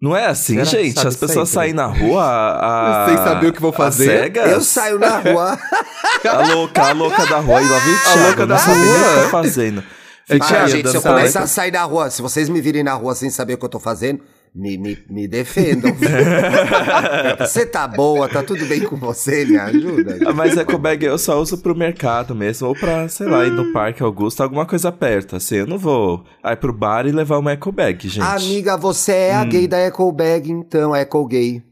Não 0.02 0.14
é 0.14 0.26
assim, 0.26 0.54
Será? 0.54 0.64
gente. 0.64 1.06
As 1.06 1.16
pessoas 1.16 1.48
sempre. 1.48 1.68
saem 1.68 1.72
na 1.72 1.86
rua 1.86 2.24
a, 2.24 3.06
Sem 3.08 3.16
saber 3.16 3.46
o 3.46 3.52
que 3.54 3.60
vão 3.60 3.70
a 3.70 3.72
fazer. 3.72 4.36
Eu 4.36 4.60
saio 4.60 4.98
na 4.98 5.18
rua. 5.18 5.58
A 6.28 6.54
louca, 6.54 6.82
a 6.82 6.92
louca 6.92 7.26
da 7.26 7.38
rua. 7.38 7.60
E 7.62 7.68
lá 7.68 7.78
vem 7.78 7.94
A 7.94 8.26
louca 8.26 8.40
não 8.40 8.46
da 8.48 8.58
sabe 8.58 8.80
nem 8.80 8.90
o 8.90 8.94
que 8.94 8.98
rua. 9.14 9.22
tá 9.24 9.28
fazendo. 9.30 9.84
Ah, 10.28 10.32
Fica 10.34 10.62
aí 10.64 10.70
gente, 10.70 10.88
se 10.88 10.96
eu 10.96 11.02
começar 11.02 11.42
a 11.42 11.46
sair 11.46 11.70
na 11.70 11.82
rua, 11.84 12.08
se 12.10 12.22
vocês 12.22 12.48
me 12.48 12.60
virem 12.60 12.82
na 12.82 12.94
rua 12.94 13.14
sem 13.14 13.28
saber 13.30 13.54
o 13.54 13.58
que 13.58 13.64
eu 13.64 13.68
tô 13.68 13.78
fazendo, 13.78 14.22
me, 14.54 14.78
me, 14.78 14.96
me 15.10 15.28
defendam. 15.28 15.92
você 17.40 17.66
tá 17.66 17.86
boa, 17.86 18.28
tá 18.28 18.42
tudo 18.42 18.64
bem 18.66 18.80
com 18.82 18.96
você? 18.96 19.44
Me 19.44 19.56
ajuda. 19.58 20.18
Ah, 20.26 20.32
Mas 20.32 20.56
ecobag 20.56 21.04
eu 21.04 21.18
só 21.18 21.40
uso 21.40 21.58
pro 21.58 21.74
mercado 21.74 22.34
mesmo, 22.34 22.68
ou 22.68 22.74
pra, 22.74 23.08
sei 23.08 23.26
lá, 23.26 23.44
ir 23.44 23.50
no 23.50 23.72
Parque 23.72 24.02
Augusto, 24.02 24.42
alguma 24.42 24.64
coisa 24.64 24.90
perto, 24.92 25.36
assim. 25.36 25.56
Eu 25.56 25.66
não 25.66 25.78
vou 25.78 26.24
aí 26.42 26.56
pro 26.56 26.72
bar 26.72 27.06
e 27.06 27.12
levar 27.12 27.38
uma 27.38 27.52
ecobag, 27.52 28.08
gente. 28.08 28.22
Amiga, 28.24 28.76
você 28.76 29.12
é 29.12 29.36
Hum. 29.36 29.40
a 29.40 29.44
gay 29.44 29.66
da 29.68 29.78
Eco 29.78 30.10
Bag, 30.12 30.50
então, 30.50 30.94
Eco 30.94 31.26
Gay. 31.26 31.62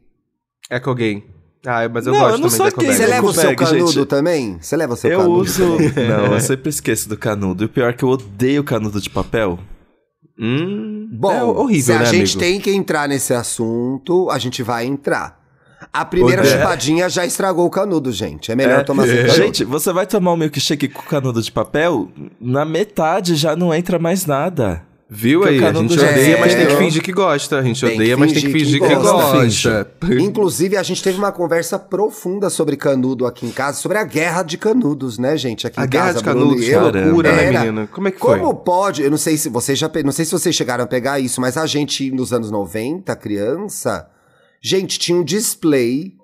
Eco 0.70 0.94
gay. 0.94 1.24
Ah, 1.64 1.88
mas 1.88 2.06
eu 2.06 2.12
Não, 2.12 2.20
gosto 2.20 2.32
eu 2.34 2.38
não 2.40 2.48
também 2.48 2.70
sou 2.70 2.70
da 2.70 2.92
Você 2.92 3.06
leva 3.06 3.26
o 3.26 3.32
seu 3.32 3.56
canudo 3.56 3.92
gente. 3.92 4.06
também? 4.06 4.58
Você 4.60 4.76
leva 4.76 4.94
o 4.94 4.96
seu 4.96 5.10
eu 5.12 5.18
canudo? 5.20 5.40
uso. 5.40 5.64
Não, 6.08 6.34
eu 6.34 6.40
sempre 6.40 6.70
esqueço 6.70 7.08
do 7.08 7.16
canudo. 7.16 7.62
E 7.62 7.66
o 7.66 7.68
pior 7.68 7.90
é 7.90 7.92
que 7.92 8.02
eu 8.02 8.08
odeio 8.08 8.64
canudo 8.64 9.00
de 9.00 9.08
papel. 9.08 9.58
Hum, 10.38 11.08
Bom, 11.12 11.32
é 11.32 11.44
horrível, 11.44 11.84
se 11.84 11.92
a 11.92 11.98
né, 12.00 12.04
gente 12.06 12.36
amigo? 12.36 12.38
tem 12.40 12.60
que 12.60 12.70
entrar 12.72 13.08
nesse 13.08 13.32
assunto, 13.32 14.28
a 14.30 14.38
gente 14.38 14.62
vai 14.62 14.86
entrar. 14.86 15.40
A 15.92 16.04
primeira 16.04 16.42
chupadinha 16.44 17.08
já 17.08 17.24
estragou 17.26 17.66
o 17.66 17.70
canudo, 17.70 18.10
gente. 18.10 18.50
É 18.50 18.56
melhor 18.56 18.80
É, 18.80 18.84
tomar 18.84 19.04
sem 19.06 19.12
é. 19.18 19.22
canudo. 19.26 19.34
Gente, 19.36 19.64
você 19.64 19.92
vai 19.92 20.06
tomar 20.06 20.32
um 20.32 20.36
milkshake 20.36 20.88
com 20.88 21.02
canudo 21.02 21.40
de 21.42 21.52
papel, 21.52 22.08
na 22.40 22.64
metade 22.64 23.34
já 23.36 23.54
não 23.54 23.72
entra 23.74 23.98
mais 23.98 24.24
nada. 24.26 24.82
Viu 25.14 25.40
Porque 25.40 25.56
aí? 25.56 25.64
A 25.64 25.72
gente 25.74 25.92
odeia, 25.92 26.38
mas 26.38 26.54
tem 26.54 26.66
que 26.66 26.72
é. 26.72 26.76
fingir 26.76 27.02
que 27.02 27.12
gosta. 27.12 27.58
A 27.58 27.62
gente 27.62 27.84
odeia, 27.84 28.16
mas 28.16 28.32
tem 28.32 28.40
que 28.40 28.50
fingir 28.50 28.80
que 28.80 28.88
que, 28.88 28.94
gosta. 28.94 29.44
gosta. 29.44 29.90
Inclusive, 30.18 30.74
a 30.74 30.82
gente 30.82 31.02
teve 31.02 31.18
uma 31.18 31.30
conversa 31.30 31.78
profunda 31.78 32.48
sobre 32.48 32.78
canudo 32.78 33.26
aqui 33.26 33.44
em 33.44 33.50
casa, 33.50 33.76
sobre 33.76 33.98
a 33.98 34.04
guerra 34.04 34.42
de 34.42 34.56
canudos, 34.56 35.18
né, 35.18 35.36
gente? 35.36 35.66
Aqui 35.66 35.78
A 35.78 35.84
em 35.84 35.88
guerra 35.88 36.06
casa, 36.06 36.18
de 36.18 36.24
canudos, 36.24 36.64
que 36.64 36.70
eu. 36.70 36.80
loucura, 36.80 37.30
né, 37.30 37.44
Era. 37.44 37.60
menino? 37.60 37.86
Como 37.88 38.08
é 38.08 38.10
que 38.10 38.18
foi? 38.18 38.38
Como 38.38 38.54
pode? 38.54 39.02
Eu 39.02 39.10
não 39.10 39.18
sei 39.18 39.36
se 39.36 39.50
vocês 39.50 39.78
já, 39.78 39.90
não 40.02 40.12
sei 40.12 40.24
se 40.24 40.32
vocês 40.32 40.54
chegaram 40.54 40.84
a 40.84 40.86
pegar 40.86 41.20
isso, 41.20 41.42
mas 41.42 41.58
a 41.58 41.66
gente 41.66 42.10
nos 42.10 42.32
anos 42.32 42.50
90, 42.50 43.14
criança, 43.16 44.08
gente, 44.62 44.98
tinha 44.98 45.18
um 45.18 45.22
display 45.22 46.14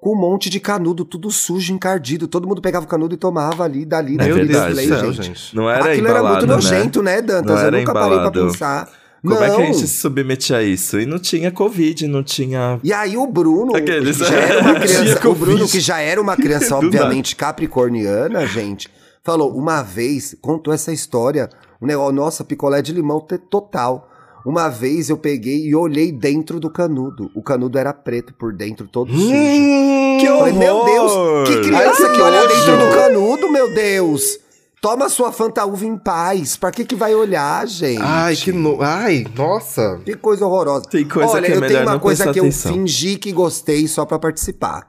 com 0.00 0.12
um 0.14 0.16
monte 0.20 0.48
de 0.48 0.60
canudo, 0.60 1.04
tudo 1.04 1.30
sujo, 1.30 1.72
encardido. 1.72 2.28
Todo 2.28 2.46
mundo 2.46 2.62
pegava 2.62 2.84
o 2.84 2.88
canudo 2.88 3.14
e 3.14 3.18
tomava 3.18 3.64
ali, 3.64 3.84
dali, 3.84 4.14
É 4.14 4.18
daquele 4.18 4.46
display, 4.46 4.86
céu, 4.88 5.12
gente. 5.12 5.26
gente. 5.26 5.56
Não 5.56 5.68
era 5.68 5.90
Aquilo 5.90 6.06
era 6.06 6.18
embalado, 6.20 6.46
muito 6.46 6.46
né? 6.48 6.54
nojento, 6.76 7.02
né, 7.02 7.20
Dantas? 7.22 7.46
Não 7.46 7.54
eu 7.54 7.66
era 7.66 7.78
nunca 7.78 7.92
parei 7.92 8.08
pra 8.08 8.16
embalado. 8.28 8.46
pensar. 8.52 8.88
Como 9.20 9.34
não. 9.34 9.42
é 9.42 9.50
que 9.56 9.62
a 9.62 9.64
gente 9.66 9.78
se 9.78 9.88
submete 9.88 10.54
a 10.54 10.62
isso? 10.62 11.00
E 11.00 11.04
não 11.04 11.18
tinha 11.18 11.50
Covid, 11.50 12.06
não 12.06 12.22
tinha. 12.22 12.78
E 12.84 12.92
aí 12.92 13.16
o 13.16 13.26
Bruno, 13.26 13.74
Aqueles- 13.74 14.16
que 14.16 14.24
já 14.24 14.36
era 14.38 14.60
uma 14.60 14.74
criança, 14.78 15.28
o. 15.28 15.34
Bruno 15.34 15.66
que 15.68 15.80
já 15.80 15.98
era 16.00 16.20
uma 16.22 16.36
criança 16.36 16.76
obviamente 16.78 17.34
capricorniana, 17.34 18.46
gente, 18.46 18.88
falou 19.24 19.52
uma 19.56 19.82
vez, 19.82 20.36
contou 20.40 20.72
essa 20.72 20.92
história, 20.92 21.48
um 21.82 21.86
negócio, 21.86 22.12
nossa, 22.14 22.44
picolé 22.44 22.80
de 22.80 22.92
limão 22.92 23.20
total. 23.50 24.07
Uma 24.44 24.68
vez 24.68 25.10
eu 25.10 25.16
peguei 25.16 25.66
e 25.66 25.74
olhei 25.74 26.12
dentro 26.12 26.58
do 26.60 26.70
canudo. 26.70 27.30
O 27.34 27.42
canudo 27.42 27.78
era 27.78 27.92
preto 27.92 28.32
por 28.34 28.52
dentro, 28.52 28.86
todo 28.88 29.12
sujo. 29.12 29.28
Que 29.28 30.24
Eu 30.26 30.38
falei, 30.38 30.52
meu 30.52 30.76
horror! 30.76 31.44
Deus, 31.44 31.48
que 31.48 31.62
criança 31.68 32.02
Ai, 32.06 32.10
que 32.10 32.14
que 32.16 32.20
olha 32.20 32.48
dentro 32.48 32.76
do 32.78 32.94
canudo, 32.94 33.50
meu 33.52 33.74
Deus! 33.74 34.38
Toma 34.80 35.08
sua 35.08 35.32
Fanta 35.32 35.64
Uva 35.64 35.84
em 35.84 35.98
paz. 35.98 36.56
Pra 36.56 36.70
que 36.70 36.84
que 36.84 36.94
vai 36.94 37.12
olhar, 37.14 37.66
gente? 37.66 38.00
Ai, 38.00 38.36
que 38.36 38.52
no... 38.52 38.80
Ai, 38.80 39.26
nossa. 39.36 40.00
Que 40.04 40.14
coisa 40.14 40.46
horrorosa. 40.46 40.84
Tem 40.88 41.06
coisa 41.06 41.32
Olha, 41.32 41.46
que 41.46 41.52
é 41.52 41.56
eu 41.56 41.60
tenho 41.66 41.82
uma 41.82 41.98
coisa 41.98 42.32
que 42.32 42.38
eu 42.38 42.44
atenção. 42.44 42.72
fingi 42.72 43.16
que 43.16 43.32
gostei 43.32 43.88
só 43.88 44.06
pra 44.06 44.20
participar. 44.20 44.86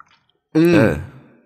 É. 0.55 0.99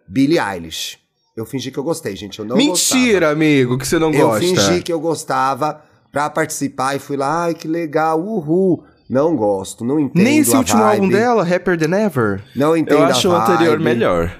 Billie 0.07 0.38
Eilish. 0.39 0.98
Eu 1.38 1.45
fingi 1.45 1.72
que 1.72 1.77
eu 1.79 1.83
gostei, 1.83 2.15
gente. 2.17 2.38
Eu 2.38 2.45
não 2.45 2.57
Mentira, 2.57 3.29
amigo, 3.31 3.77
que 3.77 3.88
você 3.88 3.98
não 3.98 4.12
gostava. 4.12 4.43
Eu 4.43 4.50
gosta. 4.53 4.62
fingi 4.69 4.83
que 4.83 4.93
eu 4.93 5.00
gostava 5.00 5.81
pra 6.13 6.29
participar 6.29 6.96
e 6.96 7.00
fui 7.00 7.17
lá, 7.17 7.43
ai 7.46 7.53
que 7.53 7.67
legal, 7.67 8.22
uhul. 8.22 8.84
Não 9.10 9.36
gosto, 9.36 9.84
não 9.84 10.00
entendo 10.00 10.24
Nem 10.24 10.38
esse 10.39 10.55
a 10.55 10.60
último 10.60 10.82
vibe. 10.82 10.96
álbum 11.01 11.10
dela, 11.10 11.43
Happier 11.43 11.77
Than 11.77 11.98
Ever? 12.05 12.41
Não 12.55 12.77
entendo 12.77 13.00
Eu 13.00 13.03
a 13.03 13.08
acho 13.10 13.27
o 13.27 13.36
anterior 13.36 13.77
melhor. 13.79 14.34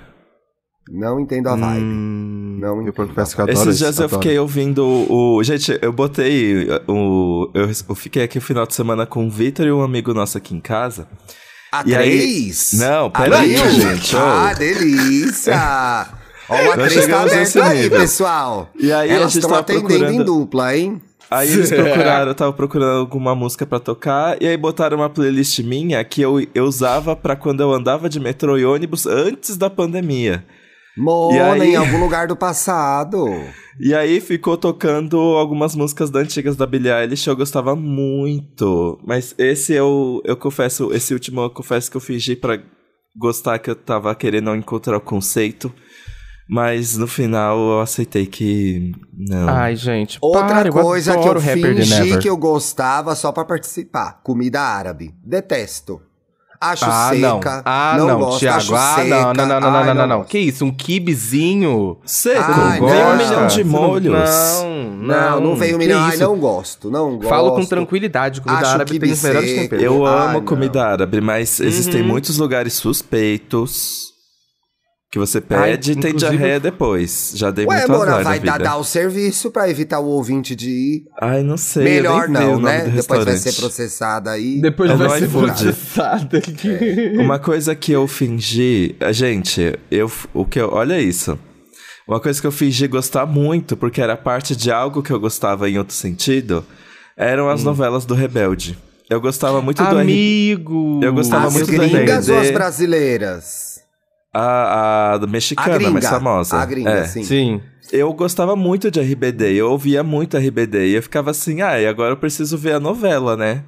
Não 0.90 1.20
entendo 1.20 1.48
a 1.48 1.56
vibe. 1.56 1.82
Hum, 1.84 2.58
Não 2.62 2.76
eu 2.78 2.82
entendo. 2.82 2.94
que 2.94 3.00
eu 3.14 3.24
adoro 3.44 3.52
Esses 3.52 3.78
dias 3.78 4.00
eu 4.00 4.10
fiquei 4.10 4.38
ouvindo 4.40 4.86
o. 4.86 5.42
Gente, 5.44 5.78
eu 5.82 5.92
botei 5.94 6.68
o. 6.88 7.50
Eu, 7.54 7.70
eu 7.90 7.96
fiquei 7.96 8.24
aqui 8.24 8.38
o 8.38 8.42
final 8.42 8.66
de 8.66 8.74
semana 8.76 9.06
com 9.06 9.26
o 9.26 9.30
Vitor 9.30 9.66
e 9.66 9.72
um 9.72 9.82
amigo 9.82 10.14
nosso 10.14 10.38
aqui 10.38 10.54
em 10.56 10.60
casa. 10.60 11.08
A 11.72 11.84
E 11.86 11.96
aí- 11.96 12.18
três? 12.20 12.74
Não, 12.74 13.10
peraí, 13.10 13.56
gente. 13.58 14.16
Ah, 14.16 14.54
delícia! 14.54 15.54
Ó, 16.50 16.56
o 16.56 16.76
Nós 16.78 16.94
A3 16.94 17.08
tá 17.10 17.22
aberto 17.22 17.62
aí, 17.62 17.90
pessoal. 17.90 18.70
E 18.78 18.92
aí 18.92 19.10
a 19.10 19.14
Elas 19.14 19.32
gente 19.32 19.42
estão 19.44 19.50
tava 19.52 19.62
atendendo 19.62 19.94
em 19.94 19.98
procurando- 19.98 20.26
dupla, 20.26 20.76
hein? 20.78 21.02
Aí 21.34 21.50
eles 21.54 21.70
procuraram, 21.72 22.28
eu 22.32 22.36
tava 22.36 22.54
procurando 22.54 23.00
alguma 23.00 23.34
música 23.36 23.66
pra 23.66 23.80
tocar, 23.80 24.42
e 24.42 24.48
aí 24.48 24.58
botaram 24.58 24.98
uma 24.98 25.10
playlist 25.10 25.60
minha 25.60 26.04
que 26.04 26.22
eu, 26.22 26.46
eu 26.54 26.66
usava 26.66 27.16
pra 27.16 27.36
quando 27.36 27.62
eu 27.62 27.72
andava 27.74 28.08
de 28.10 28.20
metrô 28.20 28.58
e 28.58 28.66
ônibus 28.66 29.06
antes 29.06 29.58
da 29.58 29.70
pandemia. 29.70 30.46
Mona, 30.96 31.54
aí- 31.64 31.72
em 31.72 31.76
algum 31.76 32.00
lugar 32.00 32.28
do 32.28 32.36
passado. 32.36 33.26
E 33.80 33.92
aí 33.92 34.22
ficou 34.22 34.56
tocando 34.56 35.18
algumas 35.18 35.76
músicas 35.76 36.12
da 36.12 36.20
antigas 36.20 36.56
da 36.56 36.64
Billie 36.68 36.92
Eilish, 36.94 37.26
eu 37.28 37.36
gostava 37.36 37.76
muito. 37.76 39.00
Mas 39.04 39.34
esse 39.36 39.74
eu, 39.74 40.22
eu 40.24 40.38
confesso, 40.38 40.94
esse 40.94 41.12
último 41.12 41.42
eu 41.42 41.50
confesso 41.50 41.90
que 41.90 41.98
eu 41.98 42.02
fingi 42.02 42.36
pra 42.36 42.60
gostar 43.18 43.58
que 43.58 43.72
eu 43.72 43.76
tava 43.76 44.14
querendo 44.14 44.56
encontrar 44.56 44.98
o 44.98 45.02
conceito. 45.02 45.74
Mas 46.54 46.96
no 46.98 47.08
final 47.08 47.58
eu 47.58 47.82
aceitei 47.82 48.28
que 48.28 48.92
não. 49.12 49.50
Ai, 49.50 49.76
gente, 49.76 50.20
Outra 50.22 50.46
para, 50.46 50.70
coisa 50.72 51.14
eu 51.14 51.20
que 51.22 51.28
eu 51.28 51.42
fingi 51.42 52.18
que 52.20 52.30
eu 52.30 52.38
gostava 52.38 53.16
só 53.16 53.32
pra 53.32 53.44
participar. 53.44 54.20
Comida 54.24 54.62
árabe. 54.62 55.16
Detesto. 55.26 56.00
Acho 56.62 56.86
Ah, 56.86 57.12
não. 57.16 57.38
seca. 57.42 57.62
Ah, 57.66 57.96
não, 57.98 58.08
não, 58.08 58.20
gosto, 58.20 58.40
Thiago. 58.42 58.58
acho 58.58 58.76
Ah, 58.76 58.96
seca. 58.98 59.10
não, 59.10 59.34
não, 59.34 59.34
não, 59.34 59.60
não, 59.62 59.76
Ai, 59.80 59.86
não, 59.88 59.94
não, 59.96 60.08
não. 60.08 60.18
gosto. 60.20 60.30
Que 60.30 60.38
isso? 60.38 60.64
Um 60.64 60.72
kibizinho? 60.72 61.98
Seco, 62.06 62.52
Ai, 62.52 62.80
vem 62.80 62.90
não. 62.90 63.14
um 63.14 63.18
milhão 63.18 63.48
de 63.48 63.64
não- 63.64 63.72
molhos. 63.72 64.14
Não, 64.14 64.84
Não, 64.94 65.32
não, 65.32 65.42
não 65.42 65.56
veio 65.56 65.72
que 65.74 65.78
milhão. 65.80 66.02
Ai, 66.04 66.18
não 66.18 66.38
gosto, 66.38 66.92
não 66.92 67.16
gosto. 67.18 67.30
Falo 67.30 67.56
com 67.56 67.66
tranquilidade, 67.66 68.42
comida 68.42 68.62
Acho 68.62 68.72
árabe 68.76 69.00
tem 69.00 69.12
os 69.12 69.24
melhores 69.24 69.54
temperos. 69.56 69.84
Eu 69.84 70.06
Ai, 70.06 70.26
amo 70.28 70.34
não. 70.40 70.46
comida 70.46 70.86
árabe, 70.86 71.20
mas 71.20 71.60
existem 71.60 72.02
Uhum. 72.02 72.08
muitos 72.10 72.38
lugares 72.38 72.74
suspeitos. 72.76 74.13
Que 75.14 75.20
você 75.20 75.40
pede 75.40 75.62
Ai, 75.62 75.74
e 75.74 75.78
tem 75.78 75.92
inclusive- 76.10 76.18
diarreia 76.18 76.60
depois. 76.60 77.34
Já 77.36 77.52
dei 77.52 77.68
Ué, 77.68 77.76
muito 77.78 77.92
Mona, 77.92 78.12
azar 78.14 78.24
vai 78.24 78.40
na 78.40 78.46
dar, 78.46 78.52
vida. 78.54 78.64
dar 78.64 78.78
o 78.78 78.84
serviço 78.84 79.52
pra 79.52 79.70
evitar 79.70 80.00
o 80.00 80.06
ouvinte 80.08 80.56
de 80.56 80.72
ir. 80.72 81.04
Ai, 81.22 81.44
não 81.44 81.56
sei. 81.56 81.84
Melhor 81.84 82.28
não, 82.28 82.60
né? 82.60 82.86
do 82.86 82.90
Depois 82.96 83.24
vai 83.24 83.38
ser 83.38 83.54
processada 83.54 84.32
aí. 84.32 84.60
Depois 84.60 84.90
É 84.90 84.96
vai 84.96 85.20
ser 85.20 85.30
processada. 85.30 86.42
Uma 87.20 87.38
coisa 87.38 87.76
que 87.76 87.92
eu 87.92 88.08
fingi. 88.08 88.96
eh, 89.00 89.14
Gente, 89.14 89.78
eu. 89.92 90.12
O 90.34 90.46
que 90.46 90.60
eu. 90.60 90.72
Olha 90.74 91.00
isso. 91.00 91.38
Uma 92.08 92.20
coisa 92.20 92.42
que 92.42 92.48
eu 92.48 92.52
fingi 92.52 92.88
gostar 92.88 93.28
muito, 93.28 93.78
porque 93.78 94.02
era 94.02 94.18
parte 94.18 94.56
de 94.56 94.72
algo 94.72 95.04
que 95.04 95.12
eu 95.12 95.20
gostava 95.20 95.70
em 95.70 95.78
outro 95.78 95.94
sentido, 95.94 96.66
eram 97.16 97.46
Hum. 97.46 97.50
as 97.50 97.64
novelas 97.64 98.04
do 98.04 98.16
Rebelde. 98.16 98.76
Eu 99.08 99.22
gostava 99.22 99.62
muito 99.62 99.78
do 99.84 99.90
R... 99.90 100.02
Amigo! 100.02 101.00
Eu 101.04 101.14
gostava 101.14 101.46
As 101.50 101.54
muito 101.54 101.68
do 101.68 102.34
ou 102.34 102.40
as 102.40 102.50
brasileiras? 102.50 103.73
A, 104.34 104.42
a 104.42 105.14
A 105.16 105.28
mexicana, 105.28 105.76
gringa. 105.78 105.92
mais 105.92 106.08
famosa. 106.08 106.58
A 106.58 106.66
gringa, 106.66 106.90
É. 106.90 107.06
sim. 107.06 107.24
Sim. 107.24 107.62
Eu 107.92 108.12
gostava 108.14 108.56
muito 108.56 108.90
de 108.90 109.00
RBD, 109.00 109.54
eu 109.54 109.70
ouvia 109.70 110.02
muito 110.04 110.36
RBD. 110.38 110.88
E 110.88 110.94
eu 110.96 111.04
ficava 111.04 111.30
assim, 111.32 111.62
ah, 111.62 111.80
e 111.80 111.86
agora 111.86 112.14
eu 112.14 112.18
preciso 112.18 112.58
ver 112.58 112.74
a 112.74 112.80
novela, 112.80 113.38
né? 113.38 113.64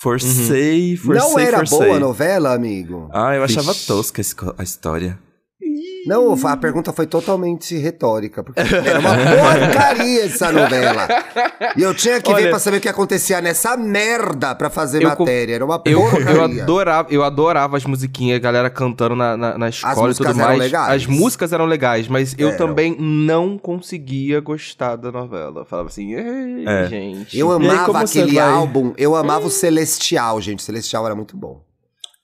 Forcei, 0.00 0.96
forcei, 0.96 1.22
Não 1.32 1.38
era 1.38 1.58
forcei. 1.58 1.78
boa 1.78 1.96
a 1.96 2.00
novela, 2.00 2.54
amigo? 2.54 3.08
Ah, 3.12 3.34
eu 3.34 3.42
achava 3.44 3.74
tosca 3.74 4.22
a 4.22 4.54
a 4.60 4.62
história. 4.64 5.18
Não, 6.08 6.32
a 6.46 6.56
pergunta 6.56 6.92
foi 6.92 7.06
totalmente 7.06 7.76
retórica, 7.76 8.42
porque 8.42 8.60
era 8.60 8.98
uma 8.98 9.14
porcaria 9.14 10.24
essa 10.24 10.50
novela. 10.50 11.06
E 11.76 11.82
eu 11.82 11.94
tinha 11.94 12.20
que 12.20 12.28
ver 12.32 12.34
Olha- 12.42 12.50
pra 12.50 12.58
saber 12.58 12.78
o 12.78 12.80
que 12.80 12.88
acontecia 12.88 13.40
nessa 13.40 13.76
merda 13.76 14.54
pra 14.54 14.70
fazer 14.70 15.02
matéria. 15.04 15.54
Era 15.56 15.64
uma 15.64 15.80
Eu, 15.84 16.00
porcaria. 16.00 16.32
eu, 16.34 16.42
adorava, 16.62 17.08
eu 17.10 17.22
adorava 17.22 17.76
as 17.76 17.84
musiquinhas, 17.84 18.36
a 18.36 18.40
galera 18.40 18.70
cantando 18.70 19.14
na, 19.14 19.36
na, 19.36 19.58
na 19.58 19.68
escola 19.68 19.94
e 19.94 20.06
músicas 20.08 20.26
tudo 20.32 20.40
eram 20.40 20.48
mais. 20.48 20.60
legais. 20.60 20.92
As 20.94 21.06
músicas 21.06 21.52
eram 21.52 21.64
legais, 21.66 22.08
mas 22.08 22.34
eu 22.38 22.48
Eram. 22.48 22.58
também 22.58 22.96
não 22.98 23.58
conseguia 23.58 24.40
gostar 24.40 24.96
da 24.96 25.12
novela. 25.12 25.60
Eu 25.60 25.64
falava 25.66 25.88
assim, 25.88 26.14
ei, 26.14 26.64
É. 26.66 26.86
gente. 26.86 27.38
Eu 27.38 27.52
amava 27.52 28.00
aquele 28.00 28.38
álbum, 28.38 28.94
eu 28.96 29.14
amava 29.14 29.46
o 29.46 29.50
Celestial, 29.50 30.40
gente. 30.40 30.60
O 30.60 30.62
Celestial 30.62 31.04
era 31.04 31.14
muito 31.14 31.36
bom. 31.36 31.60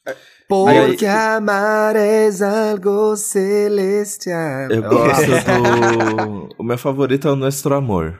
Aí- 0.06 0.14
Porque 0.48 1.06
amar 1.06 1.96
é 1.96 2.28
algo 2.70 3.16
celestial. 3.16 4.70
Eu 4.70 4.82
gosto 4.82 5.26
do. 5.26 6.48
O 6.58 6.62
meu 6.62 6.76
favorito 6.78 7.26
é 7.28 7.32
o 7.32 7.36
Nuestro 7.36 7.74
Amor. 7.74 8.18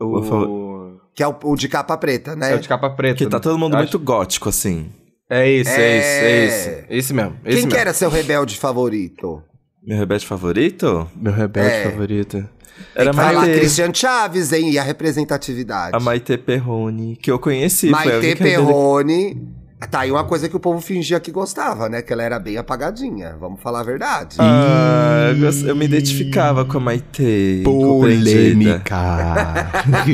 O... 0.00 0.20
Vou 0.20 1.00
Que 1.14 1.22
é 1.22 1.28
o, 1.28 1.36
o 1.44 1.56
de 1.56 1.68
capa 1.68 1.96
preta, 1.96 2.34
né? 2.34 2.52
É 2.52 2.56
o 2.56 2.60
de 2.60 2.68
capa 2.68 2.90
preta. 2.90 3.16
Que 3.16 3.26
tá 3.28 3.38
todo 3.38 3.58
mundo 3.58 3.74
Acho- 3.74 3.82
muito 3.84 3.98
gótico, 3.98 4.48
assim. 4.48 4.90
É 5.30 5.48
esse, 5.48 5.70
é, 5.70 5.80
É. 5.80 6.00
é 6.00 6.44
esse. 6.44 6.84
Esse 6.90 7.14
mesmo. 7.14 7.36
Esse 7.44 7.56
Quem 7.58 7.68
que 7.68 7.74
mesmo. 7.74 7.80
era 7.80 7.94
seu 7.94 8.10
rebelde 8.10 8.58
favorito? 8.58 9.42
Meu 9.82 9.96
rebelde 9.98 10.26
favorito? 10.26 11.08
Meu 11.16 11.32
rebelde 11.32 11.70
É. 11.70 11.90
favorito. 11.90 12.48
Era 12.94 13.10
a 13.10 13.12
Vai 13.12 13.34
lá, 13.34 13.40
Maite, 13.42 13.58
Christian 13.60 13.94
Chaves, 13.94 14.52
hein? 14.52 14.70
E 14.72 14.78
a 14.78 14.82
representatividade. 14.82 15.94
a 15.96 16.00
Maite 16.00 16.36
Perrone, 16.36 17.16
que 17.16 17.30
eu 17.30 17.38
conheci. 17.38 17.88
foi 17.90 17.98
a 18.00 18.04
Maite 18.20 18.36
Perrone. 18.36 19.61
Tá 19.90 20.00
aí 20.00 20.10
uma 20.10 20.24
coisa 20.24 20.48
que 20.48 20.56
o 20.56 20.60
povo 20.60 20.80
fingia 20.80 21.18
que 21.20 21.30
gostava, 21.30 21.88
né? 21.88 22.02
Que 22.02 22.12
ela 22.12 22.22
era 22.22 22.38
bem 22.38 22.56
apagadinha. 22.56 23.36
Vamos 23.38 23.60
falar 23.60 23.80
a 23.80 23.82
verdade. 23.82 24.36
Ah, 24.38 25.32
eu, 25.66 25.74
me 25.74 25.84
identificava 25.84 26.64
com 26.64 26.78
a 26.78 26.80
Maite. 26.80 27.62
Polêmica. 27.64 28.96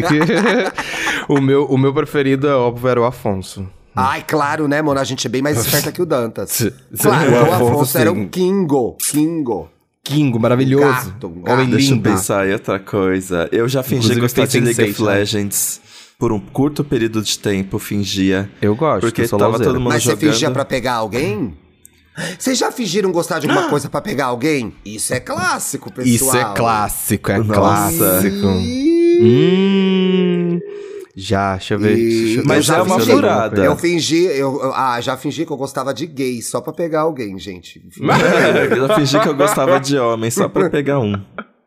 o, 1.29 1.41
meu, 1.41 1.65
o 1.67 1.77
meu 1.77 1.93
preferido, 1.93 2.49
é 2.49 2.55
óbvio, 2.55 2.89
era 2.89 3.01
o 3.01 3.05
Afonso. 3.05 3.69
Ai, 3.95 4.25
claro, 4.27 4.69
né, 4.69 4.81
mano? 4.81 5.01
A 5.01 5.05
gente 5.05 5.27
é 5.27 5.31
bem 5.31 5.43
mais 5.43 5.59
esperta 5.59 5.91
que 5.91 6.01
o 6.01 6.07
Dantas. 6.07 6.71
Claro, 7.01 7.33
o 7.33 7.37
Afonso, 7.37 7.73
Afonso 7.73 7.99
era 7.99 8.13
um 8.13 8.29
Kingo. 8.29 8.97
Kingo. 9.11 9.69
Kingo, 10.03 10.39
maravilhoso. 10.41 11.11
Gato, 11.11 11.27
um 11.27 11.43
gato. 11.43 11.53
Homem 11.53 11.69
Deixa 11.69 11.91
eu 11.91 11.97
lindo. 11.97 12.09
pensar 12.09 12.49
em 12.49 12.53
outra 12.53 12.79
coisa. 12.79 13.49
Eu 13.53 13.69
já 13.69 13.83
fingi 13.83 14.07
Inclusive, 14.07 14.21
gostar 14.21 14.47
de 14.47 14.53
fez 14.53 14.65
League 14.65 14.93
of 14.93 15.03
Sense8, 15.03 15.07
né? 15.07 15.15
Legends. 15.19 15.81
Por 16.21 16.33
um 16.33 16.41
curto 16.41 16.83
período 16.83 17.23
de 17.23 17.39
tempo, 17.39 17.79
fingia. 17.79 18.51
Eu 18.61 18.75
gosto, 18.75 19.03
Porque 19.03 19.23
eu 19.23 19.29
sou 19.29 19.39
tava 19.39 19.57
todo 19.57 19.79
mundo 19.79 19.93
Mas 19.93 20.03
você 20.03 20.11
jogando. 20.11 20.33
fingia 20.33 20.51
pra 20.51 20.65
pegar 20.65 20.95
alguém? 20.95 21.57
Vocês 22.37 22.59
já 22.59 22.73
fingiram 22.73 23.13
gostar 23.13 23.39
de 23.39 23.49
alguma 23.49 23.69
coisa 23.71 23.89
pra 23.89 24.01
pegar 24.01 24.25
alguém? 24.27 24.75
Isso 24.85 25.15
é 25.15 25.21
clássico, 25.21 25.93
pessoal. 25.93 26.07
Isso 26.17 26.37
é 26.37 26.55
clássico, 26.57 27.31
é 27.31 27.39
Nossa. 27.39 27.53
clássico. 27.55 28.47
Hum, 29.21 30.59
já, 31.15 31.53
deixa 31.55 31.75
eu 31.75 31.79
ver. 31.79 31.97
E 31.97 32.11
deixa 32.25 32.41
eu- 32.41 32.45
Mas 32.47 32.65
já 32.65 32.79
é 32.79 32.83
uma 32.83 32.99
fingi- 32.99 33.13
furada. 33.13 33.65
Eu 33.65 33.77
fingi, 33.77 34.25
eu, 34.25 34.61
eu- 34.61 34.73
ah, 34.75 35.01
já 35.01 35.17
fingi 35.17 35.47
que 35.47 35.53
eu 35.53 35.57
gostava 35.57 35.95
de 35.95 36.05
gay 36.05 36.43
só 36.43 36.61
pra 36.61 36.73
pegar 36.73 37.03
alguém, 37.03 37.39
gente. 37.39 37.81
eu 38.77 38.89
já 38.89 38.95
fingi 38.97 39.21
que 39.21 39.29
eu 39.29 39.37
gostava 39.37 39.79
de 39.79 39.97
homem 39.97 40.33
só 40.33 40.49
pra 40.49 40.69
pegar 40.69 40.99
um. 40.99 41.13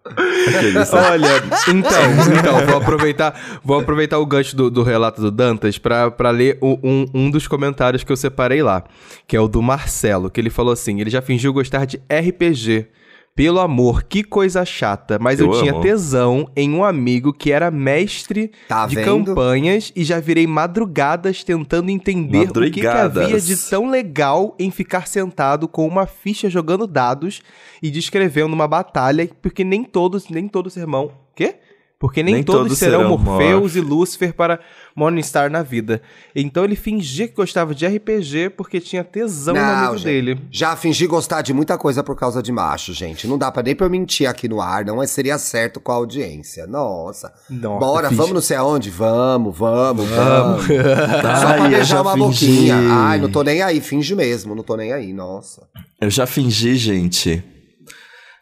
Olha, 1.11 1.27
então, 1.69 2.01
então, 2.39 2.65
vou 2.65 2.77
aproveitar, 2.77 3.59
vou 3.63 3.79
aproveitar 3.79 4.17
o 4.19 4.25
gancho 4.25 4.55
do, 4.55 4.69
do 4.71 4.81
relato 4.83 5.21
do 5.21 5.29
Dantas 5.29 5.77
pra, 5.77 6.09
pra 6.09 6.31
ler 6.31 6.57
o- 6.59 6.79
um, 6.83 7.05
um 7.13 7.29
dos 7.31 7.47
comentários 7.47 8.03
que 8.03 8.11
eu 8.11 8.17
separei 8.17 8.63
lá, 8.63 8.83
que 9.27 9.35
é 9.35 9.39
o 9.39 9.47
do 9.47 9.61
Marcelo, 9.61 10.29
que 10.29 10.41
ele 10.41 10.49
falou 10.49 10.73
assim: 10.73 10.99
ele 10.99 11.09
já 11.09 11.21
fingiu 11.21 11.53
gostar 11.53 11.85
de 11.85 12.01
RPG. 12.11 12.87
Pelo 13.33 13.59
amor, 13.59 14.03
que 14.03 14.23
coisa 14.23 14.65
chata. 14.65 15.17
Mas 15.19 15.39
eu, 15.39 15.47
Eu 15.51 15.59
tinha 15.59 15.71
amo. 15.71 15.81
tesão 15.81 16.49
em 16.55 16.73
um 16.73 16.83
amigo 16.83 17.31
que 17.33 17.51
era 17.51 17.71
mestre 17.71 18.51
Tá 18.67 18.85
de 18.85 18.95
vendo? 18.95 19.25
campanhas 19.27 19.91
e 19.95 20.03
já 20.03 20.19
virei 20.19 20.45
madrugadas 20.45 21.43
tentando 21.43 21.89
entender 21.89 22.49
o 22.49 22.53
que, 22.53 22.71
que 22.71 22.85
havia 22.87 23.03
Madrugadas. 23.03 23.45
de 23.47 23.57
tão 23.69 23.89
legal 23.89 24.53
em 24.59 24.69
ficar 24.69 25.07
sentado 25.07 25.67
com 25.67 25.87
uma 25.87 26.05
ficha 26.05 26.49
jogando 26.49 26.85
dados 26.85 27.41
e 27.81 27.89
descrevendo 27.89 28.53
uma 28.53 28.67
batalha, 28.67 29.29
porque 29.41 29.63
nem 29.63 29.83
todos, 29.83 30.27
nem 30.29 30.47
todo 30.47 30.69
sermão. 30.69 31.11
Quê? 31.33 31.55
Porque 32.01 32.23
nem, 32.23 32.33
Nem 32.33 32.43
todos, 32.43 32.63
todos 32.63 32.77
serão, 32.79 33.01
serão 33.01 33.17
Morpheus 33.19 33.75
e 33.75 33.79
Lúcifer 33.79 34.33
para 34.33 34.59
Morningstar 34.95 35.51
na 35.51 35.61
vida. 35.61 36.01
Então 36.35 36.63
ele 36.65 36.75
fingia 36.75 37.27
que 37.27 37.35
gostava 37.35 37.75
de 37.75 37.85
RPG 37.85 38.49
porque 38.57 38.81
tinha 38.81 39.03
tesão 39.03 39.53
no 39.53 39.61
amigo 39.61 39.97
gente, 39.97 40.03
dele. 40.05 40.41
Já 40.49 40.75
fingi 40.75 41.05
gostar 41.05 41.43
de 41.43 41.53
muita 41.53 41.77
coisa 41.77 42.03
por 42.03 42.15
causa 42.15 42.41
de 42.41 42.51
macho, 42.51 42.91
gente. 42.91 43.27
Não 43.27 43.37
dá 43.37 43.51
pra 43.51 43.61
nem 43.61 43.75
pra 43.75 43.85
eu 43.85 43.89
mentir 43.91 44.27
aqui 44.27 44.49
no 44.49 44.59
ar, 44.59 44.83
não 44.83 45.05
seria 45.05 45.37
certo 45.37 45.79
com 45.79 45.91
a 45.91 45.95
audiência. 45.95 46.65
Nossa. 46.65 47.31
Nossa, 47.47 47.79
Bora, 47.79 48.09
fiz- 48.09 48.17
vamos 48.17 48.33
não 48.33 48.41
sei 48.41 48.57
aonde? 48.57 48.89
Vamos, 48.89 49.55
vamos, 49.55 50.09
vamos. 50.09 50.65
Só 51.39 51.53
pra 51.53 51.69
beijar 51.69 52.01
uma 52.01 52.13
fingi. 52.13 52.45
boquinha. 52.47 52.75
Ai, 52.89 53.19
não 53.19 53.29
tô 53.31 53.43
nem 53.43 53.61
aí, 53.61 53.79
finge 53.79 54.15
mesmo, 54.15 54.55
não 54.55 54.63
tô 54.63 54.75
nem 54.75 54.91
aí, 54.91 55.13
nossa. 55.13 55.67
Eu 56.01 56.09
já 56.09 56.25
fingi, 56.25 56.75
gente, 56.77 57.43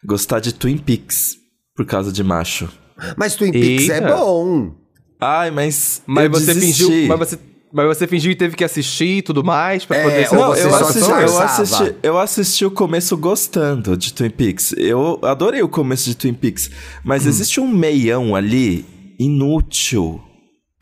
gostar 0.01 0.39
de 0.39 0.53
Twin 0.53 0.77
Peaks 0.77 1.35
por 1.75 1.85
causa 1.85 2.09
de 2.09 2.23
macho. 2.23 2.69
Mas 3.17 3.35
Twin 3.35 3.51
Peaks 3.51 3.89
é 3.89 3.95
Eita. 3.95 4.15
bom. 4.15 4.71
Ai, 5.19 5.51
mas. 5.51 6.01
Mas 6.05 6.25
eu 6.25 6.31
você 6.31 6.53
desisti. 6.53 6.83
fingiu. 6.85 7.07
Mas 7.07 7.19
você, 7.19 7.39
mas 7.73 7.85
você 7.87 8.07
fingiu 8.07 8.31
e 8.31 8.35
teve 8.35 8.55
que 8.55 8.63
assistir 8.63 9.17
e 9.17 9.21
tudo 9.21 9.43
mais 9.43 9.85
pra 9.85 9.97
É, 9.97 10.03
poder 10.03 10.27
ser 10.27 10.35
Não, 10.35 10.47
você 10.47 10.65
eu 10.65 10.69
só 10.71 10.85
assisti, 10.85 11.09
eu, 11.11 11.39
assisti, 11.41 11.95
eu 12.03 12.19
assisti 12.19 12.65
o 12.65 12.71
começo 12.71 13.17
gostando 13.17 13.95
de 13.97 14.13
Twin 14.13 14.29
Peaks. 14.29 14.73
Eu 14.77 15.19
adorei 15.23 15.61
o 15.61 15.69
começo 15.69 16.09
de 16.09 16.15
Twin 16.15 16.33
Peaks. 16.33 16.71
Mas 17.03 17.25
Hum. 17.25 17.29
existe 17.29 17.59
um 17.59 17.67
meião 17.67 18.35
ali 18.35 18.85
inútil. 19.19 20.21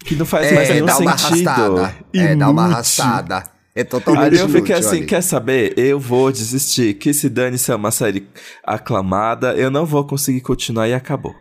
Que 0.05 0.15
não 0.15 0.25
faz 0.25 0.51
mais 0.53 0.69
É, 0.69 0.73
nenhum 0.75 0.85
dá 0.85 0.97
uma 0.99 1.17
sentido. 1.17 1.49
arrastada. 1.49 1.95
É, 2.13 2.35
dá 2.35 2.49
uma 2.49 2.63
arrastada. 2.65 3.43
É 3.75 3.83
totalmente 3.83 4.23
Ali 4.25 4.37
eu 4.39 4.47
fiquei 4.47 4.75
inútil 4.75 4.87
assim, 4.89 4.97
ali. 4.99 5.05
quer 5.05 5.21
saber? 5.21 5.73
Eu 5.77 5.99
vou 5.99 6.31
desistir. 6.31 6.93
Que 6.93 7.13
se 7.13 7.27
dane 7.29 7.57
se 7.57 7.71
é 7.71 7.75
uma 7.75 7.91
série 7.91 8.27
aclamada, 8.63 9.53
eu 9.55 9.69
não 9.69 9.85
vou 9.85 10.03
conseguir 10.05 10.41
continuar 10.41 10.87
e 10.87 10.93
acabou. 10.93 11.35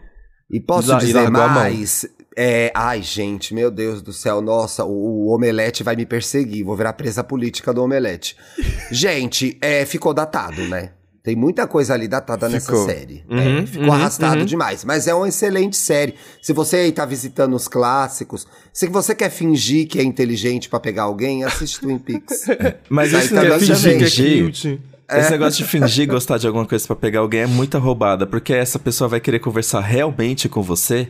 E 0.50 0.60
posso 0.60 0.88
la- 0.88 0.98
dizer 0.98 1.30
mais? 1.30 2.06
É, 2.38 2.70
ai, 2.74 3.02
gente, 3.02 3.54
meu 3.54 3.70
Deus 3.70 4.02
do 4.02 4.12
céu, 4.12 4.40
nossa, 4.42 4.84
o, 4.84 4.90
o 5.26 5.34
Omelete 5.34 5.82
vai 5.82 5.96
me 5.96 6.04
perseguir, 6.04 6.64
vou 6.64 6.76
virar 6.76 6.92
presa 6.92 7.24
política 7.24 7.72
do 7.72 7.82
Omelete. 7.82 8.36
gente, 8.92 9.56
é, 9.60 9.84
ficou 9.86 10.12
datado, 10.12 10.60
né? 10.68 10.90
Tem 11.22 11.34
muita 11.34 11.66
coisa 11.66 11.92
ali 11.92 12.06
datada 12.06 12.48
nessa 12.48 12.66
Ficou. 12.70 12.86
série. 12.86 13.24
Uhum, 13.28 13.58
É, 13.62 13.66
ficou 13.66 13.86
uhum, 13.88 13.92
arrastado 13.92 14.38
uhum. 14.40 14.46
demais. 14.46 14.84
Mas 14.84 15.08
é 15.08 15.14
uma 15.14 15.28
excelente 15.28 15.76
série. 15.76 16.14
Se 16.40 16.52
você 16.52 16.76
aí 16.76 16.92
tá 16.92 17.04
visitando 17.04 17.56
os 17.56 17.66
clássicos, 17.66 18.46
se 18.72 18.86
você 18.86 19.12
quer 19.12 19.30
fingir 19.30 19.88
que 19.88 19.98
é 19.98 20.04
inteligente 20.04 20.68
pra 20.68 20.78
pegar 20.78 21.02
alguém, 21.02 21.42
assiste 21.42 21.80
Twin 21.80 21.98
Peaks. 21.98 22.44
Mas 22.88 23.10
Sai 23.10 23.20
esse 23.22 23.30
também 23.30 23.44
negócio 23.50 23.66
de 23.74 23.82
também. 23.82 23.98
fingir. 23.98 24.44
cute. 24.44 24.80
Esse 25.10 25.30
negócio 25.30 25.64
de 25.64 25.70
fingir 25.70 26.08
gostar 26.08 26.38
de 26.38 26.46
alguma 26.46 26.66
coisa 26.66 26.86
pra 26.86 26.96
pegar 26.96 27.20
alguém 27.20 27.40
é 27.42 27.46
muita 27.46 27.78
roubada, 27.78 28.26
porque 28.26 28.52
essa 28.52 28.78
pessoa 28.78 29.06
vai 29.08 29.20
querer 29.20 29.38
conversar 29.38 29.80
realmente 29.80 30.48
com 30.48 30.62
você 30.62 31.08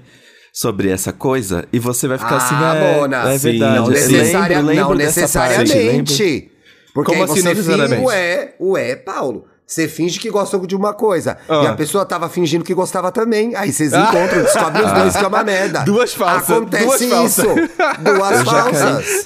sobre 0.52 0.90
essa 0.90 1.12
coisa 1.12 1.66
e 1.72 1.78
você 1.78 2.06
vai 2.08 2.18
ficar 2.18 2.36
assim, 2.36 2.54
ah, 2.56 2.74
é, 2.74 2.96
Mona, 2.96 3.30
é 3.30 3.38
sim, 3.38 3.50
verdade. 3.50 3.76
não, 3.78 3.84
eu 3.86 3.90
necessaria- 3.90 4.60
lembro, 4.60 4.66
lembro 4.66 4.88
não 4.90 4.96
dessa 4.96 5.20
parte, 5.38 5.50
lembro. 5.58 5.62
necessariamente. 5.74 6.50
Porque 6.94 7.10
Como 7.12 7.24
aí 7.24 7.30
assim 7.30 7.40
você 7.42 7.48
necessariamente? 7.48 7.94
finge, 7.96 8.06
ué, 8.06 8.54
ué, 8.60 8.96
Paulo. 8.96 9.44
Você 9.66 9.88
finge 9.88 10.20
que 10.20 10.30
gosta 10.30 10.56
de 10.60 10.76
uma 10.76 10.94
coisa. 10.94 11.36
Ah. 11.48 11.64
E 11.64 11.66
a 11.66 11.72
pessoa 11.74 12.04
tava 12.06 12.28
fingindo 12.28 12.62
que 12.64 12.72
gostava 12.72 13.10
também. 13.10 13.56
Aí 13.56 13.72
vocês 13.72 13.92
encontram, 13.92 14.42
descobrem 14.44 14.84
os 14.86 14.92
dois 14.92 15.16
que 15.16 15.24
é 15.24 15.26
uma 15.26 15.42
merda. 15.44 15.80
Duas 15.80 16.14
falsas, 16.14 16.50
Acontece 16.50 16.84
duas 16.84 17.02
falsas. 17.10 17.44
isso. 17.44 17.54
Duas 18.00 18.30
Eu 18.38 18.44
já 18.44 18.62
caí. 18.62 18.74
falsas. 18.74 19.24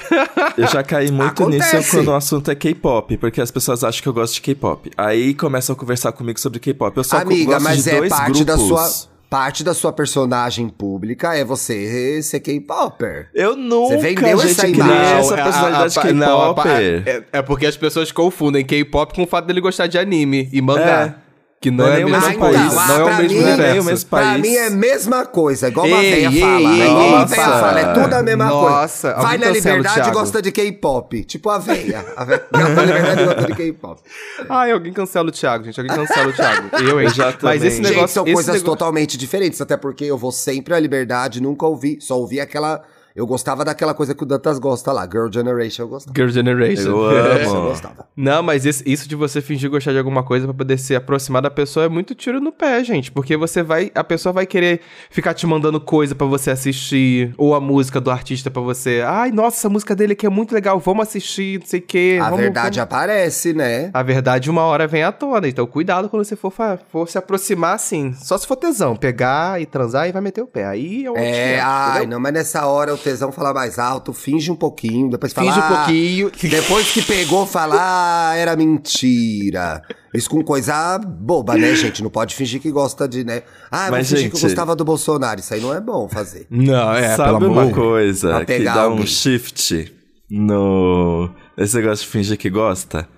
Eu 0.57 0.66
já 0.66 0.83
caí 0.83 1.11
muito 1.12 1.42
Acontece. 1.42 1.76
nisso 1.76 1.90
quando 1.90 2.09
o 2.09 2.14
assunto 2.14 2.50
é 2.50 2.55
K-pop, 2.55 3.16
porque 3.18 3.40
as 3.42 3.50
pessoas 3.50 3.85
acham 3.85 4.03
que 4.03 4.09
eu 4.09 4.14
gosto 4.14 4.33
de 4.35 4.40
K-pop. 4.40 4.90
Aí 4.96 5.35
começam 5.35 5.74
a 5.74 5.76
conversar 5.76 6.12
comigo 6.12 6.40
sobre 6.40 6.59
K-pop. 6.59 6.96
Eu 6.96 7.05
só 7.05 7.18
Amiga, 7.18 7.53
gosto 7.53 7.64
mas 7.64 7.85
de 7.85 7.90
é 7.90 7.96
dois 7.98 8.09
parte 8.09 8.42
da 8.44 8.57
grupos. 8.57 8.90
sua. 8.92 9.10
Parte 9.31 9.62
da 9.62 9.73
sua 9.73 9.93
personagem 9.93 10.69
pública 10.69 11.37
é 11.37 11.45
você 11.45 12.21
ser 12.21 12.40
K-Popper. 12.40 13.29
Eu 13.33 13.55
nunca, 13.55 13.97
vendeu 13.99 14.38
gente, 14.40 14.51
essa 14.51 14.66
imagem. 14.66 15.19
essa 15.21 15.35
a- 15.35 15.45
personalidade 15.45 16.12
não, 16.14 16.53
pa- 16.53 16.62
K-popper. 16.64 17.03
é, 17.07 17.25
é 17.38 17.43
porque 17.43 17.64
as 17.64 17.77
pessoas 17.77 18.11
confundem 18.11 18.64
K-pop 18.64 19.14
com 19.14 19.23
o 19.23 19.27
fato 19.29 19.47
dele 19.47 19.61
gostar 19.61 19.87
de 19.87 19.97
anime 19.99 20.49
e 20.53 20.61
mangá. 20.61 21.14
É. 21.27 21.30
Que 21.61 21.70
não, 21.70 21.85
Não 21.85 21.92
é 21.92 22.01
é, 22.01 22.05
o 22.07 22.09
mesmo 22.09 22.38
país. 22.38 22.57
Não 22.75 22.96
é 22.96 23.03
o 23.03 23.05
pra 23.05 23.16
mesmo 23.18 23.29
mim- 23.37 23.44
universo. 23.44 23.62
Nem 23.70 23.81
o 23.81 23.85
mesmo 23.85 24.09
Pra 24.09 24.20
país. 24.20 24.40
mim 24.40 24.55
é 24.55 24.66
a 24.66 24.70
mesma 24.70 25.27
coisa, 25.27 25.68
igual 25.68 25.87
uma 25.87 26.03
ei, 26.03 26.40
fala. 26.40 26.55
ei, 26.75 26.83
igual 26.87 27.09
uma 27.09 27.27
velha 27.27 27.42
fala, 27.42 27.81
é 27.81 27.92
tudo 27.92 28.14
a 28.14 28.23
mesma 28.23 28.44
Nossa, 28.46 29.12
coisa. 29.12 29.23
Vai 29.29 29.37
na 29.37 29.46
o 29.49 29.53
liberdade 29.53 30.09
e 30.09 30.12
gosta 30.12 30.40
de 30.40 30.51
K-pop. 30.53 31.25
Tipo 31.25 31.51
a 31.51 31.59
velha. 31.59 32.03
A 32.16 32.25
velha 32.25 32.46
na 32.51 32.83
liberdade 32.83 33.25
gosta 33.27 33.44
de 33.44 33.55
K-pop. 33.55 34.01
Ai, 34.49 34.70
alguém 34.73 34.90
cancela 34.94 35.29
o 35.29 35.31
Thiago, 35.31 35.64
gente. 35.64 35.79
Alguém 35.79 35.94
cancela 35.94 36.29
o 36.29 36.33
Thiago. 36.33 36.77
Eu, 36.79 36.99
hein? 36.99 37.11
Já 37.11 37.27
Mas 37.27 37.35
também. 37.37 37.57
esse 37.59 37.77
Gente, 37.77 37.81
negócio... 37.90 38.01
Gente, 38.01 38.11
são 38.14 38.25
esse 38.25 38.33
coisas 38.33 38.55
negócio- 38.55 38.64
totalmente 38.79 39.18
diferentes, 39.18 39.61
até 39.61 39.77
porque 39.77 40.05
eu 40.07 40.16
vou 40.16 40.33
sempre 40.33 40.73
à 40.73 40.81
liberdade, 40.81 41.42
nunca 41.42 41.66
ouvi, 41.66 41.99
só 42.01 42.18
ouvi 42.18 42.40
aquela. 42.40 42.83
Eu 43.20 43.26
gostava 43.26 43.64
daquela 43.66 43.92
coisa 43.92 44.14
que 44.14 44.22
o 44.22 44.26
Dantas 44.26 44.59
gosta 44.59 44.90
lá, 44.92 45.02
Girl 45.04 45.28
Generation, 45.30 45.83
eu 45.83 45.88
gostava. 45.88 46.14
Girl 46.16 46.30
Generation. 46.30 46.88
Eu 46.88 47.11
Essa 47.37 47.44
eu 47.44 47.56
amo. 47.56 47.68
gostava. 47.68 48.06
Não, 48.16 48.42
mas 48.42 48.64
isso 48.64 49.06
de 49.06 49.14
você 49.14 49.42
fingir 49.42 49.68
gostar 49.68 49.92
de 49.92 49.98
alguma 49.98 50.22
coisa 50.22 50.46
pra 50.46 50.54
poder 50.54 50.78
se 50.78 50.96
aproximar 50.96 51.42
da 51.42 51.50
pessoa 51.50 51.85
é 51.85 51.88
muito 51.90 52.14
tiro 52.14 52.40
no 52.40 52.50
pé, 52.50 52.83
gente. 52.83 53.12
Porque 53.12 53.37
você 53.37 53.62
vai. 53.62 53.90
A 53.94 54.02
pessoa 54.02 54.33
vai 54.33 54.46
querer 54.46 54.80
ficar 55.11 55.35
te 55.35 55.46
mandando 55.46 55.78
coisa 55.78 56.14
pra 56.14 56.26
você 56.26 56.50
assistir. 56.50 57.35
Ou 57.37 57.54
a 57.54 57.61
música 57.61 58.00
do 58.00 58.11
artista 58.11 58.50
pra 58.50 58.62
você. 58.62 59.02
Ai, 59.06 59.30
nossa, 59.30 59.59
essa 59.59 59.68
música 59.68 59.94
dele 59.94 60.14
aqui 60.14 60.24
é 60.24 60.30
muito 60.30 60.54
legal, 60.54 60.78
vamos 60.80 61.02
assistir, 61.06 61.61
não 61.61 61.66
sei 61.66 61.80
o 61.80 61.83
quê. 61.83 62.18
A 62.20 62.24
vamos- 62.24 62.40
verdade 62.40 62.78
vamos- 62.78 62.92
aparece, 62.94 63.52
né? 63.52 63.90
A 63.92 64.02
verdade, 64.02 64.48
uma 64.50 64.62
hora 64.62 64.87
vem 64.87 65.02
à 65.02 65.12
tona. 65.12 65.46
Então, 65.46 65.66
cuidado 65.66 66.09
quando 66.09 66.24
você 66.24 66.37
for, 66.37 66.52
for 66.90 67.06
se 67.09 67.18
aproximar 67.18 67.74
assim. 67.74 68.14
Só 68.14 68.38
se 68.38 68.46
for 68.46 68.56
tesão. 68.56 68.96
Pegar 68.96 69.61
e 69.61 69.66
transar 69.66 70.09
e 70.09 70.12
vai 70.12 70.22
meter 70.22 70.40
o 70.42 70.46
pé. 70.46 70.64
Aí 70.64 71.04
é 71.04 71.11
o 71.11 71.16
É, 71.16 71.61
ai, 71.61 72.06
não, 72.06 72.18
mas 72.18 72.33
nessa 72.33 72.64
hora 72.66 72.94
o 72.94 72.98
tesão 73.11 73.33
fala 73.33 73.53
mais 73.53 73.79
alto, 73.79 74.12
finge 74.12 74.51
um 74.51 74.57
pouquinho, 74.57 75.11
depois 75.11 75.33
fala. 75.33 75.49
Finge 75.53 75.61
um 75.61 75.62
"Ah", 75.68 75.77
pouquinho. 75.85 76.31
Depois 76.51 76.90
que 76.92 77.03
pegou, 77.03 77.46
fala, 77.46 77.77
ah, 77.79 78.35
era 78.37 78.57
mentira. 78.57 79.83
Isso 80.14 80.29
com 80.31 80.42
coisa 80.42 80.99
boba, 80.99 81.57
né, 81.57 81.75
gente? 81.75 82.03
Não 82.03 82.11
pode 82.11 82.35
fingir 82.35 82.61
que 82.61 82.70
gosta 82.70 83.07
de, 83.09 83.23
né? 83.25 83.42
Ah, 83.70 83.87
eu 83.87 83.90
Mas, 83.92 84.09
fingir 84.09 84.29
que 84.31 84.35
eu 84.37 84.40
gente- 84.40 84.49
gostava 84.49 84.75
do 84.75 84.85
Bolsonaro. 84.85 85.38
Isso 85.40 85.55
aí 85.55 85.61
não 85.61 85.73
é 85.75 85.81
bom 85.81 86.09
fazer. 86.09 86.46
Não, 86.51 86.92
é, 86.92 87.14
Sabe 87.16 87.38
pelo 87.38 87.53
uma 87.53 87.62
amor. 87.62 87.75
coisa 87.75 88.29
Pra 88.31 88.40
que 88.40 88.46
pegar 88.46 88.75
dá 88.75 88.83
alguém. 88.83 89.05
um 89.05 89.07
shift 89.07 89.92
no... 90.31 91.31
Esse 91.57 91.77
negócio 91.77 92.05
de 92.05 92.11
fingir 92.11 92.37
que 92.38 92.49
gosta? 92.51 93.09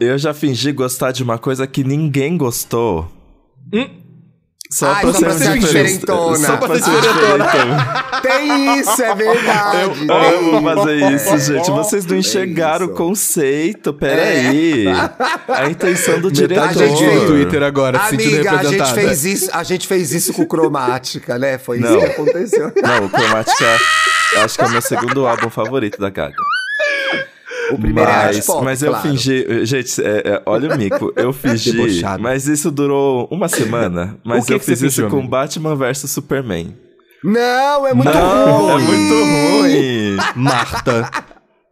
Eu 0.00 0.16
já 0.16 0.32
fingi 0.32 0.72
gostar 0.72 1.12
de 1.12 1.22
uma 1.22 1.38
coisa 1.38 1.66
que 1.66 1.84
ninguém 1.84 2.36
gostou. 2.38 3.08
Só 4.70 4.86
Ai, 4.92 5.00
pra 5.00 5.12
só 5.14 5.18
pra 5.20 5.30
ser 5.32 5.38
ser 5.44 5.58
diferente. 5.58 5.64
diferentona. 6.00 6.46
Só 6.46 6.56
pra 6.58 6.74
ser 6.74 6.90
diferentona. 7.00 8.04
Tem 8.20 8.78
isso, 8.80 9.02
é 9.02 9.14
verdade. 9.14 10.06
Eu 10.06 10.48
amo 10.58 10.62
fazer 10.62 11.12
isso, 11.14 11.28
É. 11.30 11.38
gente. 11.38 11.70
Vocês 11.70 12.04
não 12.04 12.16
enxergaram 12.18 12.86
o 12.86 12.88
isso. 12.90 12.96
conceito. 12.98 13.94
Peraí. 13.94 14.84
A 15.48 15.70
intenção 15.70 16.20
do 16.20 16.30
diretor. 16.30 16.64
A 16.68 16.72
gente 16.74 17.02
do 17.02 17.10
fez- 17.10 17.26
Twitter 17.26 17.62
agora, 17.62 17.98
Amiga, 17.98 18.50
a 18.58 18.62
gente 18.64 18.92
fez 18.94 19.24
isso, 19.24 19.50
a 19.54 19.62
gente 19.62 19.86
fez 19.88 20.12
isso 20.12 20.34
com 20.34 20.44
cromática, 20.44 21.38
né? 21.38 21.56
Foi 21.56 21.78
Não. 21.78 21.88
isso 21.96 21.98
que 22.06 22.12
aconteceu. 22.12 22.72
Não, 22.82 23.06
o 23.06 23.08
Cromática 23.08 23.66
acho 24.44 24.54
que 24.56 24.62
é 24.62 24.66
o 24.66 24.70
meu 24.70 24.82
segundo 24.82 25.26
álbum 25.26 25.48
favorito 25.48 25.98
da 25.98 26.10
Gaga. 26.10 26.34
O 27.72 27.78
primeiro 27.78 28.10
é 28.10 28.24
Mas, 28.26 28.46
pop, 28.46 28.64
mas 28.64 28.82
eu 28.82 28.90
claro. 28.90 29.08
fingi. 29.08 29.66
Gente, 29.66 30.02
é, 30.02 30.22
é, 30.24 30.42
olha 30.46 30.74
o 30.74 30.78
mico. 30.78 31.12
Eu 31.16 31.32
fingi. 31.34 31.72
Debochado. 31.72 32.22
mas 32.22 32.46
isso 32.48 32.70
durou 32.70 33.28
uma 33.30 33.48
semana. 33.48 34.18
Mas 34.24 34.46
que 34.46 34.54
eu 34.54 34.58
que 34.58 34.64
fiz 34.66 34.80
isso 34.82 34.96
fingiu, 34.96 35.10
com 35.10 35.16
amigo? 35.18 35.30
Batman 35.30 35.74
vs 35.76 36.10
Superman. 36.10 36.74
Não, 37.22 37.86
é 37.86 37.92
muito 37.94 38.10
não, 38.12 38.68
ruim. 38.72 38.82
é 38.82 38.86
muito 38.86 39.14
ruim. 39.14 40.16
Marta. 40.36 41.10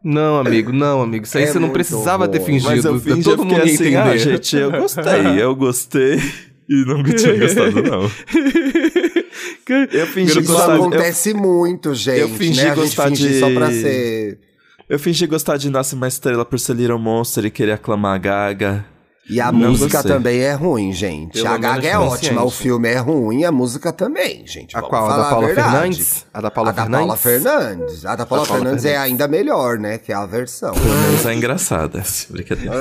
Não, 0.05 0.39
amigo, 0.39 0.73
não, 0.73 1.01
amigo. 1.03 1.25
Isso 1.25 1.37
aí 1.39 1.45
É 1.45 1.47
você 1.47 1.59
não 1.59 1.71
precisava 1.71 2.29
ter 2.29 2.39
ruim. 2.39 2.47
fingido. 2.47 2.71
Mas 2.71 2.85
eu 2.85 2.99
fingi, 3.01 3.23
Todo 3.25 3.43
eu 3.43 3.45
mundo 3.45 3.63
assim, 3.63 3.73
entender. 3.75 3.97
ah, 3.97 4.17
gente, 4.17 4.57
eu 4.57 4.71
gostei. 4.71 5.05
Eu 5.41 5.57
gostei. 5.57 6.21
E 6.69 6.85
não 6.85 7.01
me 7.03 7.13
tinha 7.15 7.37
gostado, 7.39 7.81
não. 7.83 8.11
Eu 9.93 10.07
fingi 10.07 10.31
Isso 10.41 10.43
gostar. 10.53 10.75
Eu, 10.77 10.83
acontece 10.85 11.35
muito, 11.35 11.95
gente. 11.95 12.21
eu 12.21 12.29
fingi 12.29 12.63
né? 12.63 12.71
A 12.71 12.75
gente 12.75 12.85
gostar 12.85 13.09
finge 13.09 13.29
de- 13.29 13.41
só 13.41 13.51
pra 13.51 13.71
ser. 13.71 14.39
Eu 14.89 14.99
fingi 14.99 15.27
gostar 15.27 15.57
de 15.57 15.69
Nasce 15.71 15.95
uma 15.95 16.09
Estrela 16.09 16.45
por 16.45 16.59
ser 16.59 16.75
Little 16.77 16.99
Monster 16.99 17.45
e 17.45 17.51
querer 17.51 17.73
aclamar 17.73 18.15
a 18.15 18.19
Gaga. 18.19 18.85
E 19.29 19.41
a 19.41 19.51
Não 19.51 19.71
música 19.71 19.95
gostei. 19.99 20.13
também 20.13 20.39
é 20.41 20.53
ruim, 20.53 20.93
gente. 20.93 21.33
Pelo 21.33 21.49
a 21.49 21.59
Gaga 21.59 21.89
é 21.89 21.99
ótima, 21.99 22.45
o 22.45 22.51
filme 22.51 22.89
é 22.89 22.99
ruim, 22.99 23.45
a 23.45 23.51
música 23.51 23.93
também, 23.93 24.47
gente. 24.47 24.77
A 24.77 24.81
Vamos 24.81 24.91
qual? 24.91 25.11
A 25.11 25.17
da 25.17 25.25
Paula 25.25 25.47
verdade. 25.49 25.71
Fernandes? 25.73 26.27
A 26.33 26.41
da 26.41 26.51
Paula 26.51 26.71
a 26.71 26.73
da 26.73 26.83
Fernandes? 26.83 27.07
Paula 27.07 27.17
Fernandes. 27.17 28.07
A 28.07 28.15
da 28.15 28.25
Paula 28.27 28.45
A 28.45 28.47
Paula 28.47 28.63
Fernandes 28.63 28.85
é 28.85 28.89
Fernandes. 28.91 29.11
ainda 29.11 29.27
melhor, 29.29 29.79
né? 29.81 29.99
Que 29.99 30.13
é 30.13 30.15
a 30.15 30.25
versão. 30.27 30.73
Pelo 30.75 30.95
menos 30.95 31.27
é 31.27 31.35
engraçada. 31.35 32.03
Brincadeira. 32.31 32.73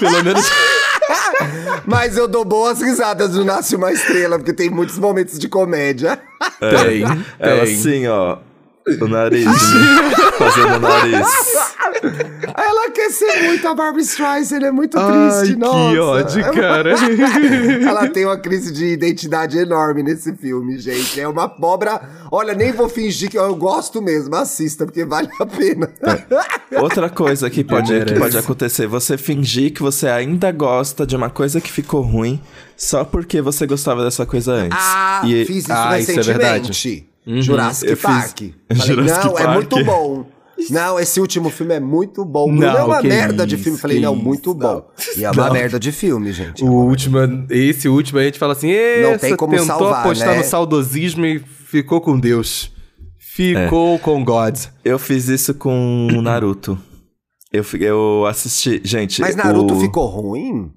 Pelo 0.00 0.24
menos. 0.24 0.50
Mas 1.86 2.16
eu 2.16 2.26
dou 2.26 2.44
boas 2.44 2.80
risadas 2.80 3.34
no 3.34 3.44
Nasce 3.44 3.76
uma 3.76 3.92
Estrela, 3.92 4.38
porque 4.38 4.52
tem 4.52 4.68
muitos 4.68 4.98
momentos 4.98 5.38
de 5.38 5.48
comédia. 5.48 6.18
Tem, 6.58 7.02
Ela 7.38 7.64
tem. 7.64 7.74
assim, 7.74 8.06
ó. 8.08 8.38
O 9.00 9.08
nariz, 9.08 9.44
né? 9.44 9.52
Fazendo 10.38 10.76
o 10.76 10.78
nariz. 10.80 11.26
Ela 12.56 12.90
quer 12.92 13.10
ser 13.10 13.42
muito 13.42 13.66
a 13.66 13.74
Barbara 13.74 14.00
Streisand, 14.02 14.62
é 14.64 14.70
muito 14.70 14.96
Ai, 14.96 15.38
triste, 15.40 15.56
nossa. 15.56 15.90
que 15.92 15.98
ódio, 15.98 16.52
cara. 16.52 16.94
Ela 17.88 18.08
tem 18.08 18.24
uma 18.24 18.36
crise 18.38 18.72
de 18.72 18.86
identidade 18.86 19.58
enorme 19.58 20.02
nesse 20.04 20.32
filme, 20.36 20.78
gente. 20.78 21.20
É 21.20 21.26
uma 21.26 21.48
pobra. 21.48 22.00
Olha, 22.30 22.54
nem 22.54 22.72
vou 22.72 22.88
fingir 22.88 23.28
que 23.28 23.36
eu 23.38 23.56
gosto 23.56 24.00
mesmo. 24.00 24.36
Assista, 24.36 24.84
porque 24.84 25.04
vale 25.04 25.28
a 25.40 25.46
pena. 25.46 25.90
Outra 26.80 27.10
coisa 27.10 27.50
que 27.50 27.62
pode, 27.64 28.04
que 28.04 28.14
pode 28.14 28.38
acontecer, 28.38 28.86
você 28.86 29.18
fingir 29.18 29.72
que 29.72 29.82
você 29.82 30.06
ainda 30.08 30.52
gosta 30.52 31.04
de 31.04 31.16
uma 31.16 31.28
coisa 31.28 31.60
que 31.60 31.72
ficou 31.72 32.02
ruim 32.02 32.40
só 32.76 33.04
porque 33.04 33.40
você 33.40 33.66
gostava 33.66 34.04
dessa 34.04 34.24
coisa 34.24 34.52
antes. 34.52 34.78
Ah, 34.80 35.22
E- 35.24 35.44
fiz 35.44 35.64
isso 35.64 35.72
Ah, 35.72 35.98
isso 35.98 36.12
é 36.12 36.22
recentemente. 37.26 37.42
Jurassic 37.46 37.90
Eu 37.90 37.96
fiz- 37.96 38.02
Park. 38.06 38.38
Falei, 38.76 38.86
Jurassic 38.86 39.26
não, 39.26 39.38
é 39.38 39.42
Park. 39.44 39.54
muito 39.54 39.84
bom. 39.84 40.26
Não, 40.70 40.98
esse 40.98 41.20
último 41.20 41.50
filme 41.50 41.74
é 41.74 41.80
muito 41.80 42.24
bom. 42.24 42.50
Não, 42.50 42.60
Não, 42.72 42.78
é 42.78 42.82
uma 42.84 43.00
que 43.02 43.08
merda 43.08 43.46
de 43.46 43.56
isso, 43.56 43.64
filme. 43.64 43.78
Falei, 43.78 44.00
não, 44.00 44.14
isso, 44.14 44.24
muito 44.24 44.54
bom. 44.54 44.88
E 45.16 45.22
é 45.24 45.30
uma 45.30 45.50
merda 45.50 45.78
de 45.78 45.92
filme, 45.92 46.32
gente. 46.32 46.64
O 46.64 46.70
último, 46.72 47.18
esse 47.50 47.88
último 47.88 48.18
a 48.18 48.22
gente 48.22 48.38
fala 48.38 48.54
assim, 48.54 48.72
Não 49.02 49.18
tem 49.18 49.36
como 49.36 49.52
tentou 49.52 49.66
salvar, 49.66 50.00
apostar 50.00 50.30
né? 50.30 50.38
no 50.38 50.44
saudosismo 50.44 51.26
e 51.26 51.38
ficou 51.40 52.00
com 52.00 52.18
Deus. 52.18 52.72
Ficou 53.18 53.98
com 53.98 54.24
God. 54.24 54.58
Eu 54.82 54.98
fiz 54.98 55.28
isso 55.28 55.52
com 55.52 56.08
o 56.10 56.22
Naruto. 56.22 56.78
Eu, 57.52 57.62
eu 57.78 58.24
assisti. 58.26 58.80
Gente. 58.82 59.20
Mas 59.20 59.36
Naruto 59.36 59.74
o... 59.74 59.80
ficou 59.80 60.06
ruim? 60.06 60.70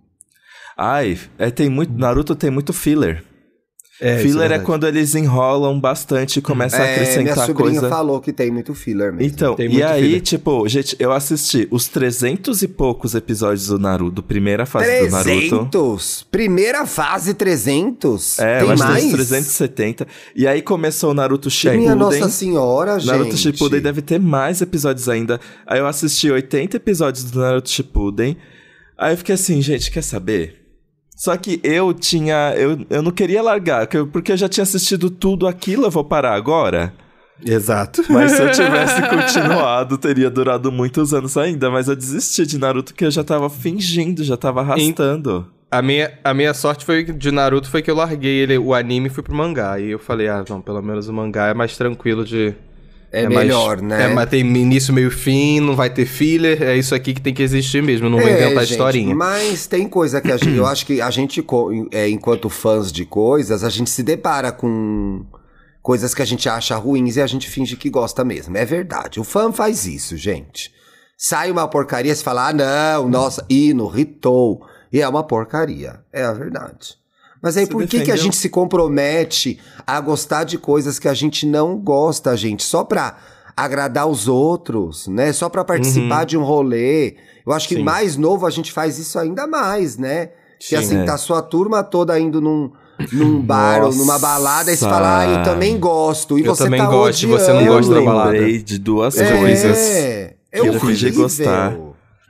Ai, 0.77 1.17
é, 1.37 1.49
tem 1.49 1.69
muito. 1.69 1.93
Naruto 1.93 2.35
tem 2.35 2.51
muito 2.51 2.73
filler. 2.73 3.23
É, 4.01 4.13
isso 4.15 4.21
filler 4.23 4.37
é, 4.37 4.47
verdade. 4.49 4.63
quando 4.65 4.87
eles 4.87 5.13
enrolam 5.13 5.77
bastante 5.79 6.39
e 6.39 6.41
começam 6.41 6.79
a 6.79 6.83
É, 6.83 6.87
minha 6.87 7.01
acrescentar 7.01 7.45
sobrinha 7.47 7.79
coisa. 7.81 7.89
falou 7.89 8.21
que 8.21 8.31
tem 8.31 8.49
muito 8.49 8.73
filler 8.73 9.11
mesmo. 9.11 9.27
Então, 9.29 9.55
Tem 9.55 9.65
e 9.65 9.69
muito 9.69 9.83
aí, 9.85 10.03
filler. 10.03 10.21
tipo, 10.21 10.67
gente, 10.69 10.95
eu 10.99 11.11
assisti 11.11 11.67
os 11.69 11.87
300 11.89 12.61
e 12.61 12.67
poucos 12.69 13.13
episódios 13.13 13.67
do 13.67 13.77
Naruto, 13.77 14.23
primeira 14.23 14.65
fase 14.65 14.85
do 15.05 15.11
Naruto. 15.11 15.29
300? 15.31 16.27
Primeira 16.31 16.85
fase, 16.85 17.33
300? 17.33 18.39
É, 18.39 18.59
tem 18.59 18.71
acho 18.71 18.83
mais? 18.83 19.03
uns 19.05 19.11
370. 19.11 20.07
E 20.35 20.47
aí 20.47 20.61
começou 20.61 21.11
o 21.11 21.13
Naruto 21.13 21.49
Shippuden. 21.49 21.79
Minha 21.81 21.95
Nossa 21.95 22.29
Senhora, 22.29 22.99
gente. 22.99 23.09
Naruto 23.11 23.35
Shippuden 23.37 23.81
deve 23.81 24.01
ter 24.01 24.19
mais 24.19 24.61
episódios 24.61 25.09
ainda. 25.09 25.39
Aí 25.67 25.79
eu 25.79 25.87
assisti 25.87 26.31
80 26.31 26.77
episódios 26.77 27.25
do 27.25 27.39
Naruto 27.39 27.69
Shippuden. 27.69 28.37
Aí 28.97 29.13
eu 29.13 29.17
fiquei 29.17 29.35
assim, 29.35 29.61
gente, 29.61 29.91
quer 29.91 30.03
saber? 30.03 30.55
Só 31.19 31.35
que 31.35 31.59
eu 31.65 31.93
tinha. 31.93 32.53
Eu, 32.55 32.79
eu 32.89 33.01
não 33.01 33.11
queria 33.11 33.43
largar, 33.43 33.85
porque 34.09 34.31
eu 34.31 34.37
já 34.37 34.47
tinha 34.47 34.63
assistido 34.63 35.09
tudo 35.09 35.47
aquilo, 35.47 35.83
eu 35.85 35.91
vou 35.91 36.05
parar 36.05 36.33
agora. 36.33 36.93
Exato. 37.45 38.01
Mas 38.09 38.31
se 38.31 38.41
eu 38.41 38.49
tivesse 38.51 39.01
continuado, 39.09 39.97
teria 39.97 40.29
durado 40.29 40.71
muitos 40.71 41.13
anos 41.13 41.35
ainda. 41.35 41.69
Mas 41.69 41.89
eu 41.89 41.95
desisti 41.97 42.45
de 42.45 42.57
Naruto, 42.57 42.93
que 42.93 43.03
eu 43.03 43.11
já 43.11 43.21
tava 43.21 43.49
fingindo, 43.49 44.23
já 44.23 44.37
tava 44.37 44.61
arrastando. 44.61 45.45
A 45.69 45.81
minha, 45.81 46.17
a 46.23 46.33
minha 46.33 46.53
sorte 46.53 46.85
foi 46.85 47.03
que- 47.03 47.11
de 47.11 47.31
Naruto 47.31 47.69
foi 47.69 47.81
que 47.81 47.91
eu 47.91 47.95
larguei 47.95 48.37
ele, 48.39 48.57
o 48.57 48.73
anime 48.73 49.07
e 49.07 49.09
fui 49.09 49.21
pro 49.21 49.35
mangá. 49.35 49.77
E 49.77 49.91
eu 49.91 49.99
falei, 49.99 50.29
ah, 50.29 50.45
não, 50.49 50.61
pelo 50.61 50.81
menos 50.81 51.09
o 51.09 51.13
mangá 51.13 51.47
é 51.47 51.53
mais 51.53 51.75
tranquilo 51.75 52.23
de, 52.23 52.55
É, 53.11 53.23
mais- 53.23 53.39
melhor, 53.39 53.81
né? 53.81 54.03
É, 54.05 54.07
mas 54.13 54.29
tem 54.29 54.41
início, 54.41 54.93
meio 54.93 55.09
fim, 55.09 55.59
não 55.59 55.75
vai 55.75 55.89
ter 55.89 56.05
filler, 56.05 56.61
é 56.61 56.77
isso 56.77 56.93
aqui 56.93 57.13
que 57.13 57.21
tem 57.21 57.33
que 57.33 57.41
existir 57.41 57.81
mesmo, 57.81 58.07
não 58.09 58.19
vou 58.19 58.27
É, 58.27 58.33
inventar 58.33 58.63
gente, 58.63 58.71
historinha. 58.71 59.15
Mas 59.15 59.65
tem 59.65 59.87
coisa 59.89 60.21
que 60.21 60.31
a 60.31 60.37
gente, 60.37 60.55
eu 60.55 60.65
acho 60.67 60.85
que 60.85 61.01
a 61.01 61.09
gente, 61.09 61.43
é, 61.91 62.07
enquanto 62.07 62.49
fãs 62.49 62.91
de 62.91 63.05
coisas, 63.05 63.63
a 63.63 63.69
gente 63.69 63.89
se 63.89 64.03
depara 64.03 64.51
com 64.51 65.25
coisas 65.81 66.13
que 66.13 66.21
a 66.21 66.25
gente 66.25 66.47
acha 66.47 66.75
ruins 66.75 67.15
e 67.15 67.21
a 67.21 67.25
gente 67.25 67.49
finge 67.49 67.75
que 67.75 67.89
gosta 67.89 68.23
mesmo. 68.23 68.55
É 68.55 68.63
verdade. 68.65 69.19
O 69.19 69.23
fã 69.23 69.51
faz 69.51 69.87
isso, 69.87 70.15
gente. 70.15 70.71
Sai 71.17 71.49
uma 71.49 71.67
porcaria, 71.67 72.13
você 72.15 72.23
fala, 72.23 72.49
ah, 72.49 72.53
não, 72.53 73.09
nossa, 73.09 73.43
hino, 73.49 73.91
hitou. 73.97 74.61
E 74.93 75.01
é 75.01 75.07
uma 75.09 75.23
porcaria. 75.23 75.99
É 76.13 76.23
a 76.23 76.31
verdade. 76.33 76.98
Mas 77.41 77.55
aí 77.57 77.65
Você 77.65 77.71
por 77.71 77.87
que, 77.87 78.01
que 78.01 78.11
a 78.11 78.15
gente 78.15 78.35
se 78.35 78.49
compromete 78.49 79.59
a 79.87 79.99
gostar 80.01 80.43
de 80.43 80.57
coisas 80.57 80.99
que 80.99 81.07
a 81.07 81.13
gente 81.13 81.45
não 81.45 81.77
gosta, 81.77 82.35
gente? 82.35 82.63
Só 82.63 82.83
pra 82.83 83.17
agradar 83.55 84.07
os 84.07 84.27
outros, 84.27 85.07
né? 85.07 85.31
Só 85.33 85.49
pra 85.49 85.63
participar 85.63 86.25
de 86.25 86.37
um 86.37 86.43
rolê. 86.43 87.15
Eu 87.45 87.53
acho 87.53 87.67
que 87.67 87.75
Sim. 87.75 87.83
mais 87.83 88.15
novo 88.17 88.45
a 88.45 88.49
gente 88.49 88.71
faz 88.71 88.97
isso 88.99 89.17
ainda 89.17 89.47
mais, 89.47 89.97
né? 89.97 90.31
Que 90.59 90.67
Sim, 90.67 90.75
assim, 90.75 90.97
é. 90.99 91.03
tá 91.05 91.17
sua 91.17 91.41
turma 91.41 91.81
toda 91.83 92.19
indo 92.19 92.41
num, 92.41 92.71
num 93.13 93.41
bar 93.41 93.83
ou 93.83 93.93
numa 93.95 94.19
balada 94.19 94.71
e 94.71 94.75
você 94.77 94.83
Nossa. 94.85 94.95
fala, 94.97 95.19
ah, 95.19 95.25
eu 95.39 95.43
também 95.43 95.79
gosto. 95.79 96.37
E 96.37 96.45
Eu 96.45 96.53
você 96.53 96.65
também 96.65 96.79
tá 96.81 96.87
gosto, 96.87 97.23
e 97.23 97.25
você 97.27 97.47
não 97.53 97.59
odiando. 97.59 97.75
gosta 97.77 97.93
da 97.93 97.99
eu 98.01 98.05
balada. 98.05 98.31
lembrei 98.31 98.61
de 98.61 98.77
duas 98.77 99.17
É. 99.17 99.37
coisas 99.39 99.77
É, 99.77 100.35
é 100.51 100.59
que 100.59 100.67
eu 100.67 100.73
fingi 100.79 101.05
horrível. 101.05 101.23
gostar. 101.23 101.77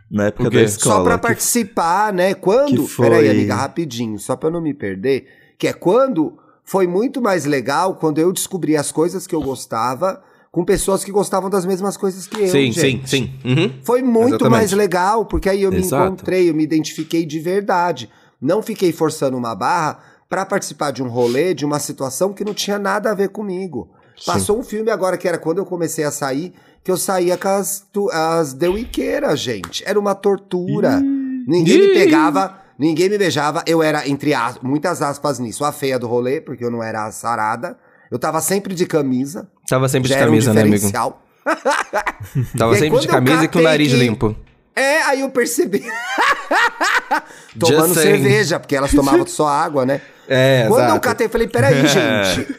Na 0.10 0.26
época 0.28 0.50
da 0.50 0.62
escola. 0.62 0.96
Só 0.96 1.04
pra 1.04 1.16
que- 1.18 1.22
participar, 1.28 2.14
né? 2.14 2.34
Quando. 2.34 2.88
foi- 2.88 3.10
Peraí, 3.10 3.30
amiga, 3.30 3.56
rapidinho, 3.56 4.18
só 4.20 4.36
pra 4.36 4.50
eu 4.50 4.54
não 4.54 4.62
me 4.62 4.74
perder. 4.74 5.28
Que 5.58 5.68
é 5.68 5.74
quando 5.74 6.38
foi 6.64 6.88
muito 6.88 7.22
mais 7.22 7.46
legal 7.46 7.96
quando 7.96 8.20
eu 8.20 8.32
descobri 8.32 8.76
as 8.78 8.92
coisas 8.92 9.26
que 9.28 9.36
eu 9.36 9.42
gostava 9.42 10.22
com 10.52 10.66
pessoas 10.66 11.04
que 11.04 11.12
gostavam 11.12 11.50
das 11.50 11.66
mesmas 11.66 11.96
coisas 11.98 12.26
que 12.26 12.42
eu. 12.42 12.48
sim, 12.48 12.72
gente. 12.72 12.80
sim, 12.80 13.02
sim. 13.06 13.34
Uhum. 13.46 13.74
Foi 13.84 14.02
muito 14.02 14.30
Exatamente. 14.36 14.52
mais 14.52 14.72
legal, 14.72 15.26
porque 15.26 15.48
aí 15.50 15.62
eu 15.62 15.72
me 15.72 15.78
Exato. 15.78 16.06
encontrei, 16.08 16.50
eu 16.50 16.56
me 16.56 16.64
identifiquei 16.64 17.26
de 17.26 17.40
verdade. 17.40 18.10
Não 18.42 18.62
fiquei 18.64 18.92
forçando 18.92 19.38
uma 19.38 19.54
barra 19.54 20.00
pra 20.28 20.46
participar 20.46 20.92
de 20.92 21.04
um 21.04 21.08
rolê, 21.10 21.54
de 21.54 21.66
uma 21.66 21.80
situação 21.80 22.34
que 22.34 22.44
não 22.46 22.54
tinha 22.54 22.80
nada 22.80 23.12
a 23.12 23.14
ver 23.16 23.30
comigo. 23.30 23.90
Passou 24.26 24.60
um 24.60 24.64
filme 24.64 24.90
agora 24.92 25.18
que 25.18 25.28
era 25.28 25.38
quando 25.38 25.60
eu 25.60 25.66
comecei 25.66 26.04
a 26.04 26.12
sair, 26.12 26.54
que 26.84 26.92
eu 26.92 26.98
saía 26.98 27.38
com 27.38 27.48
as, 27.48 27.86
tu- 27.92 28.10
as 28.12 28.54
deuiqueiras, 28.54 29.40
gente. 29.40 29.84
Era 29.86 30.00
uma 30.00 30.14
tortura. 30.16 31.00
Ninguém 31.02 31.80
me 31.80 31.86
Ih. 31.88 31.94
pegava, 31.94 32.58
ninguém 32.78 33.10
me 33.10 33.18
beijava. 33.18 33.64
Eu 33.66 33.82
era, 33.82 34.08
entre 34.08 34.34
as, 34.34 34.60
muitas 34.62 35.02
aspas 35.02 35.40
nisso, 35.40 35.64
a 35.66 35.72
feia 35.72 35.98
do 35.98 36.08
rolê, 36.08 36.40
porque 36.42 36.64
eu 36.64 36.72
não 36.72 36.84
era 36.84 37.06
a 37.06 37.12
sarada. 37.12 37.78
Eu 38.12 38.18
tava 38.20 38.42
sempre 38.42 38.74
de 38.76 38.86
camisa. 38.86 39.48
Tava 39.68 39.88
sempre 39.88 40.08
de 40.10 40.14
era 40.16 40.24
um 40.24 40.28
camisa, 40.30 40.54
né, 40.54 40.62
amigo? 40.62 40.92
Tava 42.58 42.74
aí, 42.74 42.80
sempre 42.80 43.00
de 43.00 43.08
camisa 43.08 43.44
e 43.44 43.48
com 43.48 43.60
o 43.60 43.62
catei 43.62 43.64
nariz 43.64 43.92
que- 43.92 43.98
limpo. 43.98 44.36
É, 44.76 45.02
aí 45.04 45.22
eu 45.22 45.30
percebi. 45.30 45.84
Tomando 47.60 47.94
cerveja, 47.94 48.60
porque 48.60 48.76
elas 48.76 48.92
tomavam 48.92 49.26
só 49.28 49.48
água, 49.48 49.86
né? 49.86 50.02
É, 50.28 50.66
Quando 50.68 50.82
eu 50.82 50.86
exato. 50.86 51.02
catei, 51.02 51.26
eu 51.28 51.32
falei, 51.32 51.48
peraí, 51.48 51.76
gente. 51.88 52.59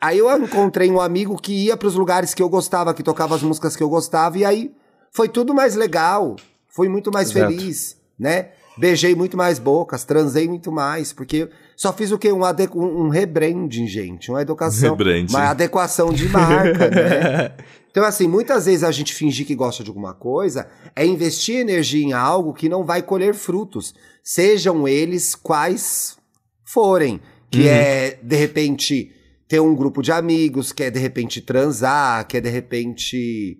Aí 0.00 0.18
eu 0.18 0.30
encontrei 0.42 0.90
um 0.90 1.00
amigo 1.00 1.36
que 1.36 1.52
ia 1.66 1.76
pros 1.76 1.94
lugares 1.94 2.32
que 2.32 2.42
eu 2.42 2.48
gostava, 2.48 2.94
que 2.94 3.02
tocava 3.02 3.34
as 3.34 3.42
músicas 3.42 3.76
que 3.76 3.82
eu 3.82 3.88
gostava, 3.88 4.38
e 4.38 4.44
aí 4.44 4.72
foi 5.12 5.28
tudo 5.28 5.52
mais 5.54 5.74
legal. 5.74 6.36
Fui 6.68 6.88
muito 6.88 7.10
mais 7.12 7.30
Exato. 7.30 7.52
feliz, 7.52 7.96
né? 8.18 8.50
Beijei 8.78 9.14
muito 9.14 9.36
mais 9.36 9.58
bocas, 9.58 10.04
transei 10.04 10.48
muito 10.48 10.72
mais, 10.72 11.12
porque 11.12 11.50
só 11.76 11.92
fiz 11.92 12.12
o 12.12 12.18
quê? 12.18 12.32
Um, 12.32 12.44
ade- 12.44 12.70
um, 12.74 13.04
um 13.04 13.08
rebranding, 13.08 13.86
gente. 13.86 14.30
Uma 14.30 14.40
educação. 14.40 14.90
Rebranding. 14.96 15.34
Uma 15.34 15.50
adequação 15.50 16.10
de 16.12 16.28
marca, 16.28 16.88
né? 16.88 17.52
Então, 17.90 18.04
assim, 18.04 18.28
muitas 18.28 18.66
vezes 18.66 18.84
a 18.84 18.92
gente 18.92 19.12
fingir 19.12 19.44
que 19.44 19.52
gosta 19.52 19.82
de 19.82 19.90
alguma 19.90 20.14
coisa 20.14 20.68
é 20.94 21.04
investir 21.04 21.56
energia 21.56 22.00
em 22.06 22.12
algo 22.12 22.54
que 22.54 22.68
não 22.68 22.84
vai 22.84 23.02
colher 23.02 23.34
frutos, 23.34 23.92
sejam 24.22 24.86
eles 24.86 25.34
quais 25.34 26.16
forem. 26.64 27.20
Que 27.50 27.66
é, 27.66 28.16
de 28.22 28.36
repente, 28.36 29.10
ter 29.50 29.58
um 29.58 29.74
grupo 29.74 30.00
de 30.00 30.12
amigos, 30.12 30.70
que 30.70 30.84
é, 30.84 30.90
de 30.92 31.00
repente, 31.00 31.40
transar, 31.40 32.24
que 32.24 32.36
é, 32.36 32.40
de 32.40 32.48
repente, 32.48 33.58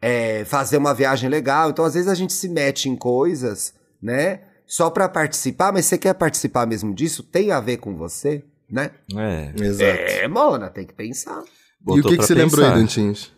é, 0.00 0.44
fazer 0.44 0.76
uma 0.76 0.94
viagem 0.94 1.28
legal. 1.28 1.68
Então, 1.68 1.84
às 1.84 1.94
vezes, 1.94 2.08
a 2.08 2.14
gente 2.14 2.32
se 2.32 2.48
mete 2.48 2.88
em 2.88 2.94
coisas, 2.94 3.74
né? 4.00 4.42
Só 4.64 4.88
pra 4.88 5.08
participar, 5.08 5.72
mas 5.72 5.86
você 5.86 5.98
quer 5.98 6.14
participar 6.14 6.64
mesmo 6.64 6.94
disso? 6.94 7.24
Tem 7.24 7.50
a 7.50 7.58
ver 7.58 7.78
com 7.78 7.96
você, 7.96 8.44
né? 8.70 8.92
É, 9.16 9.52
Exato. 9.60 10.00
É, 10.00 10.28
Mona, 10.28 10.70
tem 10.70 10.86
que 10.86 10.94
pensar. 10.94 11.42
E 11.42 11.44
o 11.82 11.96
botou 11.96 12.12
que, 12.12 12.18
que 12.18 12.24
você 12.24 12.34
lembrou 12.34 12.64
aí, 12.64 12.70
pensar. 12.70 12.80
Dantinhos? 12.80 13.32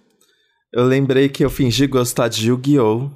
Eu 0.74 0.84
lembrei 0.84 1.30
que 1.30 1.42
eu 1.42 1.48
fingi 1.48 1.86
gostar 1.86 2.28
de 2.28 2.48
Yu-Gi-Oh! 2.50 3.10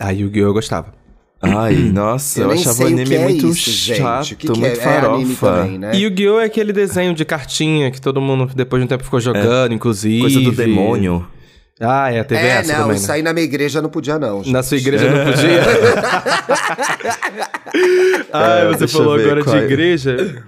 Ah, 0.00 0.10
Yu-Gi-Oh! 0.10 0.48
eu 0.48 0.52
gostava. 0.52 0.92
Ai, 1.40 1.74
nossa, 1.92 2.40
eu, 2.40 2.48
nem 2.48 2.58
achava 2.58 2.78
o 2.78 2.84
o 2.84 2.86
anime 2.86 3.14
é 3.14 3.18
muito 3.24 3.46
isso, 3.48 3.70
chato, 3.94 4.32
O 4.32 4.36
que 4.36 4.36
que 4.36 4.48
muito 4.48 4.64
é? 4.64 4.72
É 4.72 4.76
farofa. 4.76 5.52
também, 5.52 5.78
né? 5.78 5.90
E 5.94 6.02
Yu-Gi-Oh! 6.02 6.40
é 6.40 6.44
aquele 6.44 6.72
desenho 6.72 7.14
de 7.14 7.24
cartinha 7.24 7.90
que 7.90 8.00
todo 8.00 8.20
mundo, 8.20 8.50
depois 8.54 8.80
de 8.80 8.84
um 8.84 8.88
tempo, 8.88 9.04
ficou 9.04 9.20
jogando, 9.20 9.72
inclusive. 9.74 10.20
Coisa 10.20 10.40
do 10.40 10.52
demônio. 10.52 11.26
Ah, 11.78 12.10
é, 12.10 12.24
teve 12.24 12.40
É, 12.40 12.46
essa 12.48 12.72
não, 12.72 12.80
também, 12.84 12.96
isso 12.96 13.08
né? 13.08 13.14
aí 13.14 13.22
na 13.22 13.34
minha 13.34 13.44
igreja 13.44 13.82
não 13.82 13.90
podia, 13.90 14.18
não. 14.18 14.38
gente. 14.42 14.52
Na 14.52 14.62
sua 14.62 14.78
igreja 14.78 15.10
não 15.10 15.30
podia? 15.30 15.60
ah, 18.32 18.58
É, 18.60 18.68
você 18.68 18.84
eu 18.84 18.88
falou 18.88 19.14
agora 19.14 19.42
de 19.42 19.56
é. 19.56 19.58
igreja. 19.58 20.42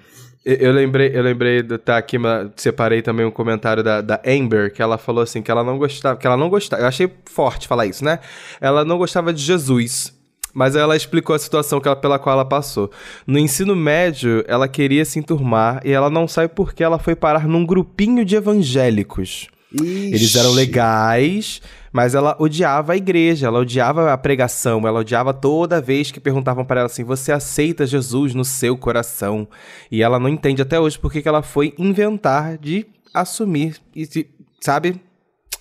Eu 0.44 0.54
eu 0.56 0.72
lembrei, 0.72 1.10
eu 1.14 1.22
lembrei 1.22 1.62
do 1.62 1.76
tá 1.76 1.98
aqui, 1.98 2.16
mas 2.16 2.48
separei 2.56 3.02
também 3.02 3.26
um 3.26 3.30
comentário 3.30 3.82
da, 3.82 4.00
da 4.00 4.18
Amber, 4.26 4.72
que 4.72 4.80
ela 4.80 4.96
falou 4.96 5.22
assim, 5.22 5.42
que 5.42 5.50
ela 5.50 5.62
não 5.62 5.76
gostava, 5.76 6.18
que 6.18 6.26
ela 6.26 6.38
não 6.38 6.48
gostava, 6.48 6.82
eu 6.82 6.86
achei 6.86 7.12
forte 7.26 7.68
falar 7.68 7.84
isso, 7.84 8.02
né? 8.02 8.18
Ela 8.58 8.82
não 8.82 8.96
gostava 8.96 9.30
de 9.30 9.42
Jesus. 9.42 10.16
Mas 10.54 10.74
ela 10.74 10.96
explicou 10.96 11.36
a 11.36 11.38
situação 11.38 11.80
que 11.80 11.86
ela- 11.86 11.96
pela 11.96 12.18
qual 12.18 12.34
ela 12.34 12.44
passou. 12.44 12.90
No 13.26 13.38
ensino 13.38 13.76
médio, 13.76 14.44
ela 14.48 14.66
queria 14.66 15.04
se 15.04 15.18
enturmar 15.18 15.80
e 15.84 15.92
ela 15.92 16.08
não 16.10 16.26
sabe 16.26 16.48
por 16.48 16.72
que 16.74 16.82
ela 16.82 16.98
foi 16.98 17.14
parar 17.14 17.46
num 17.46 17.64
grupinho 17.66 18.24
de 18.24 18.34
evangélicos. 18.36 19.48
Eles 19.72 20.34
eram 20.34 20.48
Ixi. 20.50 20.56
legais, 20.56 21.62
mas 21.92 22.14
ela 22.14 22.34
odiava 22.38 22.94
a 22.94 22.96
igreja, 22.96 23.48
ela 23.48 23.58
odiava 23.58 24.10
a 24.12 24.16
pregação, 24.16 24.88
ela 24.88 25.00
odiava 25.00 25.34
toda 25.34 25.78
vez 25.78 26.10
que 26.10 26.18
perguntavam 26.18 26.64
para 26.64 26.80
ela 26.80 26.86
assim: 26.86 27.04
"Você 27.04 27.30
aceita 27.32 27.86
Jesus 27.86 28.34
no 28.34 28.46
seu 28.46 28.78
coração?" 28.78 29.46
E 29.92 30.02
ela 30.02 30.18
não 30.18 30.30
entende 30.30 30.62
até 30.62 30.80
hoje 30.80 30.98
porque 30.98 31.20
que 31.20 31.28
ela 31.28 31.42
foi 31.42 31.74
inventar 31.78 32.56
de 32.56 32.86
assumir 33.12 33.76
e 33.94 34.08
sabe, 34.58 34.98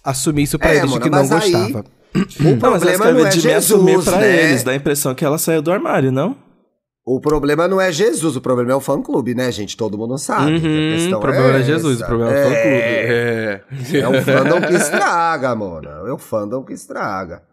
assumir 0.01 0.43
isso 0.43 0.57
pra 0.57 0.73
É, 0.73 0.77
eles 0.77 0.89
Mona, 0.89 1.01
que 1.01 1.09
não 1.09 1.19
aí- 1.19 1.27
gostava. 1.27 1.85
O 2.15 2.55
Não, 2.55 2.71
mas 2.71 2.81
problema 2.81 3.11
não 3.11 3.25
é 3.25 3.29
de 3.29 3.45
me 3.47 3.53
assumir 3.53 3.91
Jesus, 3.91 4.05
pra 4.05 4.17
né? 4.19 4.43
eles, 4.49 4.63
dá 4.63 4.71
a 4.71 4.75
impressão 4.75 5.13
que 5.13 5.23
ela 5.25 5.37
saiu 5.37 5.61
do 5.61 5.71
armário, 5.71 6.11
não? 6.11 6.35
O 7.05 7.21
problema 7.21 7.67
não 7.69 7.79
é 7.79 7.89
Jesus, 7.91 8.35
o 8.35 8.41
problema 8.41 8.71
é 8.73 8.75
o 8.75 8.81
fã-clube, 8.81 9.33
né, 9.33 9.49
gente? 9.51 9.77
Todo 9.77 9.97
mundo 9.97 10.17
sabe. 10.17 10.59
que 10.59 10.67
a 10.67 10.69
Uhum, 10.69 10.91
questão 10.93 11.19
o 11.19 11.21
problema 11.21 11.57
é, 11.57 11.59
é 11.61 11.63
Jesus, 11.63 11.95
essa. 12.01 12.03
o 12.03 12.07
problema 12.07 12.31
é 12.33 12.35
o 12.35 12.37
É. 12.37 12.55
fã-clube. 12.55 13.95
É. 13.95 13.99
É 13.99 14.07
o 14.09 14.21
fandom 14.23 14.61
que 14.67 14.73
estraga, 14.75 15.55
Mona. 15.55 15.89
É 16.05 16.11
o 16.11 16.17
fandom 16.17 16.63
que 16.63 16.73
estraga. 16.73 17.43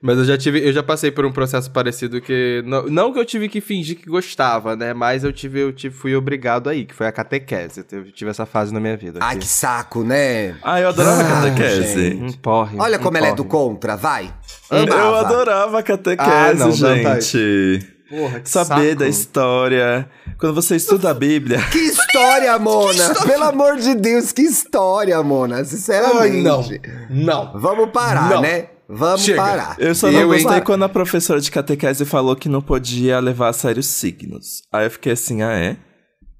Mas 0.00 0.18
eu 0.18 0.24
já 0.24 0.36
tive, 0.38 0.60
eu 0.64 0.72
já 0.72 0.82
passei 0.82 1.10
por 1.10 1.24
um 1.26 1.32
processo 1.32 1.70
parecido 1.70 2.20
que 2.20 2.62
não, 2.66 2.82
não 2.86 3.12
que 3.12 3.18
eu 3.18 3.24
tive 3.24 3.48
que 3.48 3.60
fingir 3.60 3.96
que 3.96 4.06
gostava, 4.08 4.76
né? 4.76 4.92
Mas 4.94 5.24
eu 5.24 5.32
tive, 5.32 5.60
eu 5.60 5.72
tive, 5.72 5.94
fui 5.94 6.14
obrigado 6.14 6.68
aí, 6.70 6.84
que 6.84 6.94
foi 6.94 7.06
a 7.06 7.12
catequese. 7.12 7.84
Eu 7.90 8.04
tive 8.12 8.30
essa 8.30 8.46
fase 8.46 8.72
na 8.72 8.78
minha 8.78 8.96
vida. 8.96 9.18
Ai, 9.22 9.36
que 9.38 9.46
saco, 9.46 10.04
né? 10.04 10.56
Ah, 10.62 10.80
eu 10.80 10.88
adorava 10.90 11.22
Ah, 11.22 11.28
catequese. 11.50 12.10
gente. 12.10 12.22
um 12.22 12.32
porre. 12.32 12.76
Olha 12.78 12.98
um 12.98 13.02
como 13.02 13.16
ela 13.16 13.28
é 13.28 13.34
do 13.34 13.44
porre. 13.44 13.70
contra, 13.70 13.96
vai. 13.96 14.32
Eu 14.70 14.82
Amava. 14.82 15.20
adorava 15.20 15.82
catequese, 15.82 16.30
Ah, 16.30 16.54
não, 16.54 16.68
não, 16.68 17.02
tá. 17.02 17.20
gente. 17.20 17.98
Porra, 18.08 18.40
que 18.40 18.48
Saber 18.48 18.86
saco. 18.90 18.98
da 19.00 19.08
história. 19.08 20.08
Quando 20.38 20.54
você 20.54 20.76
estuda 20.76 21.10
a 21.10 21.14
Bíblia. 21.14 21.58
Que 21.72 21.78
história, 21.78 22.58
Mona! 22.58 23.14
Pelo 23.26 23.44
amor 23.44 23.76
de 23.76 23.94
Deus, 23.96 24.32
que 24.32 24.42
história, 24.42 25.20
Mona! 25.22 25.62
Sinceramente. 25.64 26.18
Ai, 26.36 26.40
não. 26.40 26.64
Não. 27.10 27.52
Vamos 27.60 27.90
parar, 27.90 28.30
Não. 28.30 28.40
né? 28.40 28.68
Vamos 28.88 29.22
Chega. 29.22 29.42
parar. 29.42 29.76
Eu 29.78 29.94
só 29.94 30.10
não 30.10 30.18
Eu, 30.20 30.34
hein? 30.34 30.42
gostei 30.42 30.60
quando 30.62 30.82
a 30.84 30.88
professora 30.88 31.40
de 31.40 31.50
catequese 31.50 32.04
falou 32.06 32.34
que 32.34 32.48
não 32.48 32.62
podia 32.62 33.20
levar 33.20 33.48
a 33.48 33.52
sério 33.52 33.80
os 33.80 33.86
signos. 33.86 34.62
Aí 34.72 34.86
eu 34.86 34.90
fiquei 34.90 35.12
assim, 35.12 35.42
ah, 35.42 35.52
é? 35.52 35.76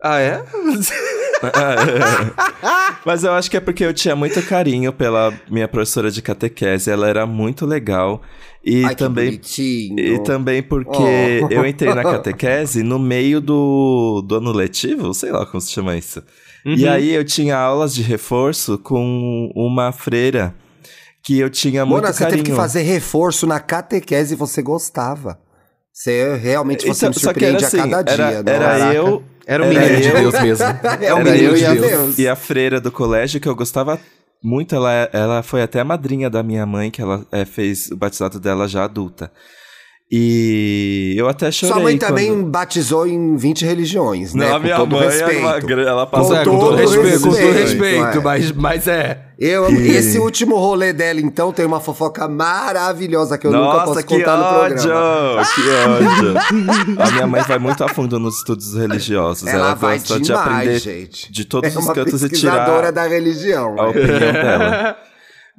Ah, 0.02 0.18
é? 0.20 0.42
Mas 3.04 3.22
eu 3.24 3.32
acho 3.32 3.50
que 3.50 3.56
é 3.56 3.60
porque 3.60 3.84
eu 3.84 3.94
tinha 3.94 4.16
muito 4.16 4.42
carinho 4.42 4.92
pela 4.92 5.32
minha 5.48 5.68
professora 5.68 6.10
de 6.10 6.20
catequese. 6.20 6.90
Ela 6.90 7.08
era 7.08 7.26
muito 7.26 7.64
legal. 7.64 8.20
E 8.64 8.84
Ai, 8.84 8.94
também. 8.96 9.40
E 9.96 10.18
também 10.24 10.62
porque 10.62 11.40
Oh. 11.42 11.48
eu 11.48 11.64
entrei 11.66 11.94
na 11.94 12.02
catequese 12.04 12.82
no 12.82 12.98
meio 12.98 13.40
do, 13.40 14.22
do 14.26 14.36
ano 14.36 14.52
letivo, 14.52 15.14
sei 15.14 15.30
lá 15.30 15.46
como 15.46 15.60
se 15.60 15.70
chama 15.72 15.96
isso. 15.96 16.22
E 16.64 16.84
Uhum. 16.84 16.90
aí 16.92 17.10
eu 17.14 17.24
tinha 17.24 17.56
aulas 17.56 17.94
de 17.94 18.02
reforço 18.02 18.76
com 18.78 19.50
uma 19.54 19.92
freira 19.92 20.54
que 21.22 21.38
eu 21.38 21.50
tinha 21.50 21.84
muito 21.84 22.02
Mona, 22.02 22.12
você 22.12 22.24
carinho. 22.24 22.42
teve 22.42 22.50
que 22.50 22.56
fazer 22.56 22.82
reforço 22.82 23.46
na 23.46 23.60
catequese 23.60 24.34
e 24.34 24.36
você 24.36 24.62
gostava. 24.62 25.38
Você 25.92 26.36
realmente 26.36 26.86
você 26.86 27.06
Então, 27.06 27.08
me 27.08 27.14
era 27.14 27.20
surpreende 27.20 27.64
assim, 27.64 27.80
a 27.80 27.88
cada 27.88 28.12
era, 28.12 28.42
dia. 28.42 28.42
era 28.46 28.78
Caraca. 28.78 28.94
eu, 28.94 29.24
Era 29.46 29.62
o 29.64 29.66
Era 29.66 29.80
menino 29.80 30.00
de 30.00 30.08
eu. 30.08 30.14
Deus 30.14 30.40
mesmo. 30.40 30.64
É 31.00 31.14
o 31.14 31.18
era 31.18 31.24
menino 31.24 31.48
eu 31.50 31.54
de 31.54 31.62
e 31.62 31.66
a, 31.66 31.74
Deus. 31.74 32.18
e 32.18 32.28
a 32.28 32.36
freira 32.36 32.80
do 32.80 32.92
colégio 32.92 33.40
que 33.40 33.48
eu 33.48 33.56
gostava 33.56 33.98
Muito, 34.42 34.74
ela, 34.76 34.92
ela 35.12 35.42
foi 35.42 35.62
até 35.62 35.80
a 35.80 35.84
madrinha 35.84 36.30
da 36.30 36.42
minha 36.44 36.64
mãe, 36.66 36.90
que 36.90 37.02
ela 37.02 37.26
é, 37.32 37.44
fez 37.44 37.90
o 37.90 37.96
batizado 37.96 38.38
dela 38.38 38.68
já 38.68 38.84
adulta. 38.84 39.32
E 40.10 41.14
eu 41.18 41.28
até 41.28 41.50
chorei. 41.52 41.72
Sua 41.74 41.82
mãe 41.82 41.98
quando- 41.98 42.08
também 42.08 42.42
batizou 42.42 43.06
em 43.06 43.36
20 43.36 43.64
religiões, 43.66 44.34
né? 44.34 44.46
Não, 44.48 44.56
a 44.56 44.58
com 44.58 44.64
minha 44.64 44.76
todo 44.76 44.90
mãe 44.96 45.04
respeito. 45.06 45.32
é 45.32 45.38
uma, 45.38 45.60
gra- 45.60 45.82
ela 45.82 46.06
Com, 46.06 46.10
passou 46.12 46.30
Com 46.30 46.36
é, 46.36 46.44
com 46.44 46.50
todo 46.58 46.60
todo 46.60 46.76
respeito, 46.76 47.20
com 47.20 47.28
todo 47.28 47.34
respeito, 47.36 47.58
respeito, 47.58 48.18
é. 48.18 48.20
mas, 48.22 48.52
mas 48.52 48.88
é. 48.88 49.22
Eu, 49.38 49.70
E- 49.70 49.88
Esse 49.90 50.18
último 50.18 50.56
rolê 50.56 50.94
dela, 50.94 51.20
então, 51.20 51.52
tem 51.52 51.66
uma 51.66 51.78
fofoca 51.78 52.26
maravilhosa 52.26 53.36
que 53.36 53.46
eu 53.46 53.52
nunca 53.52 53.64
Nossa, 53.64 53.84
posso 53.84 54.06
que 54.06 54.16
contar 54.18 54.36
no 54.38 54.44
ódio! 54.44 54.76
programa. 54.76 55.42
Que 55.54 55.60
ódio! 55.60 56.96
a 57.04 57.10
minha 57.12 57.26
mãe 57.26 57.42
vai 57.42 57.58
muito 57.58 57.84
a 57.84 57.88
fundo 57.88 58.18
nos 58.18 58.38
estudos 58.38 58.74
religiosos. 58.74 59.46
Ela, 59.46 59.58
Ela 59.66 59.74
vai 59.74 59.98
gosta 59.98 60.14
de 60.18 60.24
demais, 60.24 60.48
aprender 60.48 60.78
gente. 60.80 61.30
de 61.30 61.44
todos 61.44 61.76
é 61.76 61.78
os 61.78 61.86
cantos 61.86 62.22
e 62.22 62.28
pesquisadora 62.30 62.66
tirar 62.88 62.90
da 62.92 63.06
religião. 63.06 63.78
a 63.78 63.88
opinião 63.88 64.18
dela. 64.18 64.96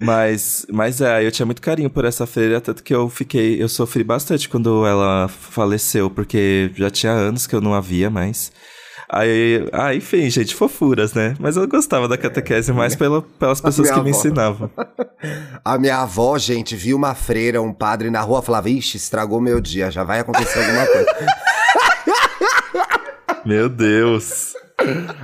Mas, 0.02 0.66
mas 0.72 1.02
é, 1.02 1.26
eu 1.26 1.32
tinha 1.32 1.46
muito 1.46 1.62
carinho 1.62 1.90
por 1.90 2.06
essa 2.06 2.26
freira, 2.26 2.62
tanto 2.62 2.82
que 2.84 2.96
eu 2.96 3.10
fiquei, 3.10 3.62
eu 3.62 3.68
sofri 3.68 4.04
bastante 4.04 4.48
quando 4.48 4.86
ela 4.86 5.28
faleceu, 5.28 6.10
porque 6.10 6.72
já 6.76 6.90
tinha 6.90 7.12
anos 7.12 7.46
que 7.46 7.54
eu 7.54 7.60
não 7.60 7.74
a 7.74 7.82
via 7.82 8.10
mais. 8.10 8.52
Aí, 9.12 9.68
ah, 9.74 9.94
enfim, 9.94 10.30
gente, 10.30 10.54
fofuras, 10.54 11.16
né? 11.16 11.36
Mas 11.40 11.58
eu 11.58 11.68
gostava 11.68 12.08
da 12.08 12.16
catequese 12.16 12.72
mais 12.72 12.96
pela, 12.96 13.24
pelas 13.24 13.60
pessoas 13.62 13.90
que 13.90 14.02
me 14.02 14.12
ensinavam. 14.12 14.70
A 15.66 15.80
minha 15.80 15.98
avó, 15.98 16.38
gente, 16.38 16.76
viu 16.76 16.96
uma 16.96 17.16
freira, 17.16 17.60
um 17.60 17.74
padre 17.74 18.12
na 18.12 18.22
rua, 18.22 18.44
falava, 18.44 18.70
ixi, 18.70 18.98
estragou 18.98 19.42
meu 19.42 19.60
dia, 19.60 19.90
já 19.90 20.04
vai 20.04 20.20
acontecer 20.20 20.60
alguma 20.60 20.86
coisa. 20.86 21.16
Meu 23.46 23.68
Deus. 23.68 24.54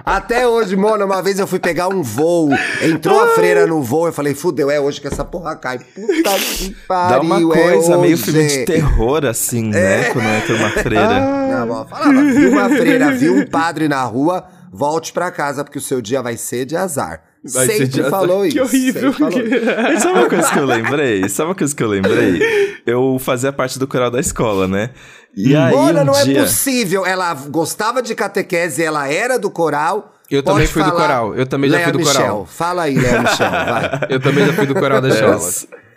Até 0.05 0.47
hoje, 0.47 0.75
mano, 0.75 1.05
uma 1.05 1.21
vez 1.21 1.39
eu 1.39 1.47
fui 1.47 1.59
pegar 1.59 1.87
um 1.87 2.01
voo, 2.01 2.49
entrou 2.81 3.19
a 3.19 3.27
freira 3.29 3.65
no 3.65 3.81
voo, 3.81 4.07
eu 4.07 4.13
falei, 4.13 4.33
fudeu, 4.33 4.69
é 4.69 4.79
hoje 4.79 4.99
que 5.01 5.07
essa 5.07 5.23
porra 5.25 5.55
cai. 5.55 5.79
Puta 5.79 6.31
que 6.57 6.75
pariu, 6.87 7.09
Dá 7.15 7.21
uma 7.21 7.55
é 7.57 7.63
coisa 7.63 7.97
meio 7.97 8.13
hoje. 8.13 8.23
filme 8.23 8.47
de 8.47 8.65
terror, 8.65 9.25
assim, 9.25 9.69
né? 9.69 10.05
Quando 10.11 10.25
entra 10.27 10.55
uma 10.55 10.69
freira. 10.69 11.19
Minha 11.45 11.61
avó 11.61 11.85
falava, 11.85 12.23
viu 12.23 12.51
uma 12.51 12.69
freira, 12.69 13.11
viu 13.11 13.35
um 13.35 13.45
padre 13.45 13.87
na 13.87 14.03
rua, 14.03 14.45
volte 14.71 15.13
pra 15.13 15.31
casa, 15.31 15.63
porque 15.63 15.77
o 15.77 15.81
seu 15.81 16.01
dia 16.01 16.21
vai 16.21 16.37
ser 16.37 16.65
de 16.65 16.75
azar. 16.75 17.21
Vai 17.47 17.67
sempre 17.67 17.87
de 17.89 18.03
falou 18.09 18.41
Que 18.41 18.47
isso. 18.47 18.61
horrível. 18.63 19.13
falou 19.13 19.39
isso. 19.39 19.55
E 19.93 19.99
sabe 19.99 20.17
uma 20.19 20.27
coisa 20.29 20.49
que 20.51 20.57
eu 20.59 20.65
lembrei? 20.65 21.29
Sabe 21.29 21.49
uma 21.49 21.55
coisa 21.55 21.75
que 21.75 21.83
eu 21.83 21.87
lembrei? 21.87 22.41
Eu 22.87 23.17
fazia 23.19 23.51
parte 23.51 23.79
do 23.79 23.87
coral 23.87 24.11
da 24.11 24.19
escola, 24.19 24.67
né? 24.67 24.91
E 25.35 25.55
aí 25.55 25.73
Mona, 25.75 26.01
um 26.01 26.05
não 26.05 26.23
dia... 26.23 26.39
é 26.39 26.41
possível. 26.43 27.05
Ela 27.05 27.33
gostava 27.33 28.01
de 28.01 28.15
catequese, 28.15 28.81
ela 28.83 29.07
era 29.11 29.37
do 29.37 29.49
coral. 29.51 30.13
Eu 30.31 30.41
Pode 30.41 30.55
também 30.55 30.67
fui 30.67 30.81
do 30.83 30.89
falar. 30.89 31.01
coral, 31.01 31.35
eu 31.35 31.45
também 31.45 31.69
já 31.69 31.75
Lea 31.77 31.83
fui 31.85 31.91
do 31.93 31.99
Michel. 31.99 32.13
coral. 32.15 32.45
Fala 32.45 32.83
aí, 32.83 32.95
Léa 32.97 33.21
Michel, 33.21 33.51
vai. 33.51 33.99
Eu 34.09 34.19
também 34.19 34.45
já 34.47 34.53
fui 34.53 34.65
do 34.65 34.73
coral 34.73 35.01
da 35.01 35.07
É, 35.09 35.11
escola. 35.11 35.37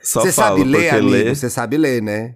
Você 0.02 0.32
sabe 0.32 0.64
ler, 0.64 0.90
amigo? 0.90 1.34
Você 1.34 1.48
sabe 1.50 1.76
ler, 1.78 2.02
né? 2.02 2.34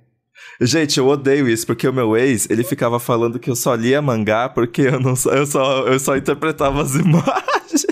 Gente, 0.60 0.98
eu 0.98 1.08
odeio 1.08 1.48
isso, 1.48 1.66
porque 1.66 1.88
o 1.88 1.92
meu 1.92 2.16
ex, 2.16 2.46
ele 2.48 2.62
ficava 2.62 3.00
falando 3.00 3.38
que 3.38 3.50
eu 3.50 3.56
só 3.56 3.74
lia 3.74 4.00
mangá 4.00 4.48
porque 4.48 4.82
eu, 4.82 5.00
não, 5.00 5.16
só- 5.16 5.30
eu, 5.32 5.44
só, 5.46 5.86
eu 5.86 5.98
só 5.98 6.16
interpretava 6.16 6.80
as 6.82 6.94
imagens. 6.96 7.86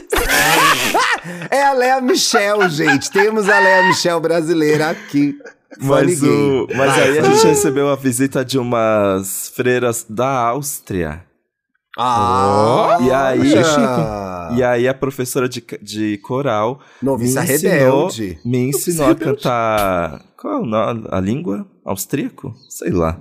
É 1.51 1.63
a 1.65 1.73
Léa 1.73 2.01
Michel, 2.01 2.69
gente. 2.69 3.11
Temos 3.11 3.49
a 3.49 3.59
Léa 3.59 3.89
Michel 3.89 4.21
brasileira 4.21 4.91
aqui. 4.91 5.37
Mas, 5.79 6.23
o, 6.23 6.67
mas 6.77 6.99
aí 6.99 7.19
a 7.19 7.23
gente 7.23 7.47
recebeu 7.47 7.89
a 7.89 7.97
visita 7.97 8.45
de 8.45 8.59
umas 8.59 9.53
freiras 9.55 10.05
da 10.09 10.29
Áustria. 10.49 11.25
Ah, 11.99 12.99
E 13.01 13.11
aí-. 13.11 14.57
E 14.57 14.63
aí 14.65 14.89
a 14.89 14.95
professora 14.95 15.49
de, 15.49 15.63
de 15.81 16.19
coral 16.19 16.81
Noviça 17.01 17.43
me 17.43 17.55
ensinou, 17.55 17.73
rebelde. 18.09 18.39
me 18.45 18.59
ensinou 18.71 19.11
a 19.11 19.15
cantar. 19.15 20.25
Qual 20.37 20.55
é 20.55 20.59
o 20.59 20.67
nome? 20.67 21.07
A 21.11 21.21
língua? 21.21 21.67
Austríaco? 21.85 22.53
Sei 22.69 22.91
lá. 22.91 23.21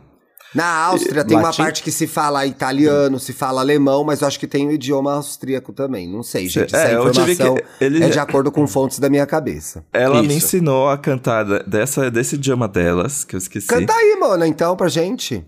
Na 0.55 0.65
Áustria 0.85 1.23
tem 1.23 1.37
uma 1.37 1.43
Latim? 1.49 1.61
parte 1.61 1.83
que 1.83 1.91
se 1.91 2.07
fala 2.07 2.45
italiano, 2.45 3.19
se 3.19 3.33
fala 3.33 3.61
alemão, 3.61 4.03
mas 4.03 4.21
eu 4.21 4.27
acho 4.27 4.39
que 4.39 4.47
tem 4.47 4.67
o 4.67 4.71
idioma 4.71 5.13
austríaco 5.15 5.71
também. 5.71 6.07
Não 6.07 6.23
sei, 6.23 6.47
gente. 6.49 6.75
Essa 6.75 6.87
É, 6.89 6.95
eu 6.95 7.11
tive 7.11 7.33
informação 7.33 7.55
que- 7.55 7.83
ele- 7.85 8.03
é 8.03 8.09
de 8.09 8.19
acordo 8.19 8.51
com 8.51 8.65
fontes 8.67 8.97
da 8.99 9.09
minha 9.09 9.25
cabeça. 9.27 9.85
Ela 9.93 10.21
me 10.21 10.29
Isso. 10.29 10.47
ensinou 10.47 10.89
a 10.89 10.97
cantar 10.97 11.45
dessa, 11.67 12.09
desse 12.09 12.35
idioma 12.35 12.67
delas, 12.67 13.23
que 13.23 13.35
eu 13.35 13.37
esqueci. 13.37 13.67
Canta 13.67 13.93
aí, 13.93 14.17
mano, 14.19 14.43
então, 14.45 14.75
pra 14.75 14.87
gente. 14.87 15.45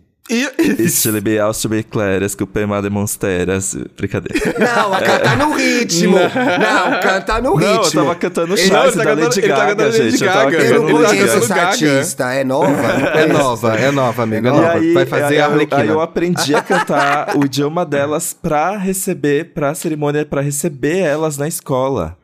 Stile 0.88 1.40
Austria 1.40 1.84
Claras, 1.84 2.34
que 2.36 2.44
o 2.44 2.48
Pema 2.48 2.82
demonstreras. 2.82 3.76
Brincadeira. 3.98 4.56
Não, 4.58 4.94
a 4.94 5.02
canta 5.02 5.36
no 5.36 5.54
ritmo. 5.56 6.18
Não, 6.18 7.00
canta 7.02 7.42
no 7.42 7.56
ritmo. 7.56 7.74
Não, 7.76 7.84
eu 7.84 7.92
tava 7.92 8.16
cantando 8.16 8.58
Chase 8.58 8.98
tá 8.98 9.04
da 9.04 9.10
cantando- 9.12 9.22
Lady 9.24 9.40
ele 9.40 9.48
tá 9.50 9.56
Gaga, 9.66 9.84
Lady 9.84 9.98
gente. 10.12 10.24
Eu 10.24 10.32
tava 10.32 10.52
Gaga. 10.52 10.64
Eu 10.64 10.72
cantando 10.74 10.90
não 10.90 10.96
tá 11.02 11.08
Lady 11.10 11.18
conheço 11.20 11.38
essa 11.38 11.56
artista. 11.56 12.34
É 12.34 12.44
nova? 12.44 12.72
É 12.72 13.26
nova, 13.28 13.76
é 13.76 13.92
nova, 13.92 14.24
amigo. 14.24 14.48
É 14.48 14.52
nova. 14.52 14.72
Aí, 14.74 14.94
Vai 14.94 15.06
fazer 15.06 15.24
aí, 15.26 15.38
a 15.42 15.46
eu- 15.46 15.52
Arlequina. 15.52 15.82
aí 15.82 15.88
eu 15.88 16.02
aprendi 16.02 16.56
a 16.56 16.62
cantar 16.64 17.36
o 17.38 17.46
idioma 17.46 17.86
delas 17.86 18.34
pra 18.34 18.78
receber, 18.78 19.54
pra 19.54 19.74
cerimônia, 19.76 20.26
pra 20.26 20.42
receber 20.42 21.00
elas 21.00 21.38
na 21.38 21.48
escola. 21.48 22.18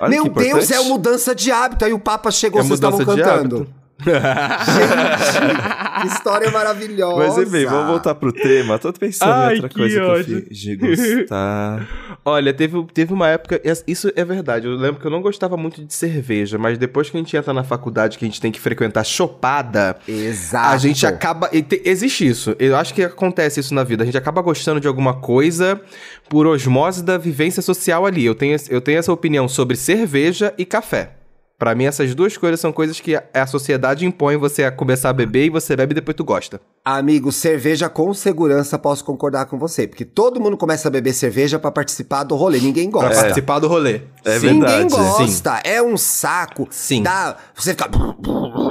Olha 0.00 0.10
Meu 0.10 0.24
que 0.30 0.30
Deus, 0.44 0.70
é 0.70 0.80
mudança 0.80 1.34
de 1.34 1.50
hábito. 1.52 1.84
Aí 1.84 1.92
o 1.92 1.98
Papa 1.98 2.30
chegou, 2.30 2.60
É 2.60 2.64
vocês 2.64 2.78
estavam 2.78 3.04
cantando. 3.04 3.68
Gente, 4.02 5.89
história 6.06 6.50
maravilhosa. 6.50 7.16
Mas 7.16 7.38
enfim, 7.38 7.64
vamos 7.66 7.86
voltar 7.88 8.14
pro 8.14 8.32
tema. 8.32 8.78
Tô 8.78 8.92
pensando 8.92 9.30
Ai, 9.32 9.52
em 9.52 9.54
outra 9.54 9.68
que 9.68 9.74
coisa 9.76 9.94
que 9.94 10.00
ódio. 10.06 10.38
eu 10.38 10.42
fiz 10.46 10.58
de 10.58 10.76
gostar. 10.76 11.88
Olha, 12.24 12.52
teve, 12.52 12.84
teve 12.92 13.12
uma 13.12 13.28
época. 13.28 13.60
Isso 13.86 14.12
é 14.14 14.24
verdade. 14.24 14.66
Eu 14.66 14.74
lembro 14.76 15.00
que 15.00 15.06
eu 15.06 15.10
não 15.10 15.22
gostava 15.22 15.56
muito 15.56 15.84
de 15.84 15.92
cerveja, 15.94 16.58
mas 16.58 16.78
depois 16.78 17.08
que 17.10 17.16
a 17.16 17.20
gente 17.20 17.36
entra 17.36 17.52
na 17.52 17.62
faculdade, 17.64 18.18
que 18.18 18.24
a 18.24 18.28
gente 18.28 18.40
tem 18.40 18.52
que 18.52 18.60
frequentar 18.60 19.04
chopada, 19.04 19.96
Exato. 20.06 20.74
a 20.74 20.78
gente 20.78 21.06
acaba. 21.06 21.48
te- 21.48 21.82
Existe 21.84 22.26
isso. 22.26 22.54
Eu 22.58 22.76
acho 22.76 22.92
que 22.94 23.02
acontece 23.02 23.60
isso 23.60 23.74
na 23.74 23.84
vida. 23.84 24.02
A 24.02 24.06
gente 24.06 24.18
acaba 24.18 24.40
gostando 24.42 24.80
de 24.80 24.86
alguma 24.88 25.14
coisa 25.14 25.80
por 26.28 26.46
osmose 26.46 27.02
da 27.02 27.16
vivência 27.18 27.62
social 27.62 28.06
ali. 28.06 28.24
Eu 28.24 28.34
tenho, 28.34 28.56
eu 28.68 28.80
tenho 28.80 28.98
essa 28.98 29.12
opinião 29.12 29.48
sobre 29.48 29.76
cerveja 29.76 30.52
e 30.58 30.64
café. 30.64 31.10
Pra 31.60 31.74
mim, 31.74 31.84
essas 31.84 32.14
duas 32.14 32.38
coisas 32.38 32.58
são 32.58 32.72
coisas 32.72 32.98
que 33.00 33.14
a, 33.34 33.46
sociedade 33.46 34.06
impõe 34.06 34.38
você 34.38 34.64
a 34.64 34.72
começar 34.72 35.10
a 35.10 35.12
beber 35.12 35.44
e 35.44 35.50
você 35.50 35.76
bebe 35.76 35.92
e 35.92 35.94
depois 35.94 36.16
tu 36.16 36.24
gosta. 36.24 36.58
Amigo, 36.82 37.30
cerveja 37.30 37.86
com 37.86 38.14
segurança 38.14 38.78
posso 38.78 39.04
concordar 39.04 39.44
com 39.44 39.58
você, 39.58 39.86
porque 39.86 40.06
todo 40.06 40.40
mundo 40.40 40.56
começa 40.56 40.88
a 40.88 40.90
beber 40.90 41.12
cerveja 41.12 41.58
pra 41.58 41.70
participar 41.70 42.24
do 42.24 42.34
rolê, 42.34 42.58
ninguém 42.60 42.90
Pra 42.90 43.02
gosta. 43.02 43.20
participar 43.20 43.58
do 43.58 43.68
rolê. 43.68 44.00
É 44.24 44.38
Sim. 44.38 44.52
Ninguém 44.54 44.88
verdade. 44.88 44.94
gosta, 45.18 45.60
é 45.62 45.82
um 45.82 45.98
saco. 45.98 46.66
Sim. 46.70 47.02
Dá, 47.02 47.36
você 47.54 47.72
fica 47.72 47.90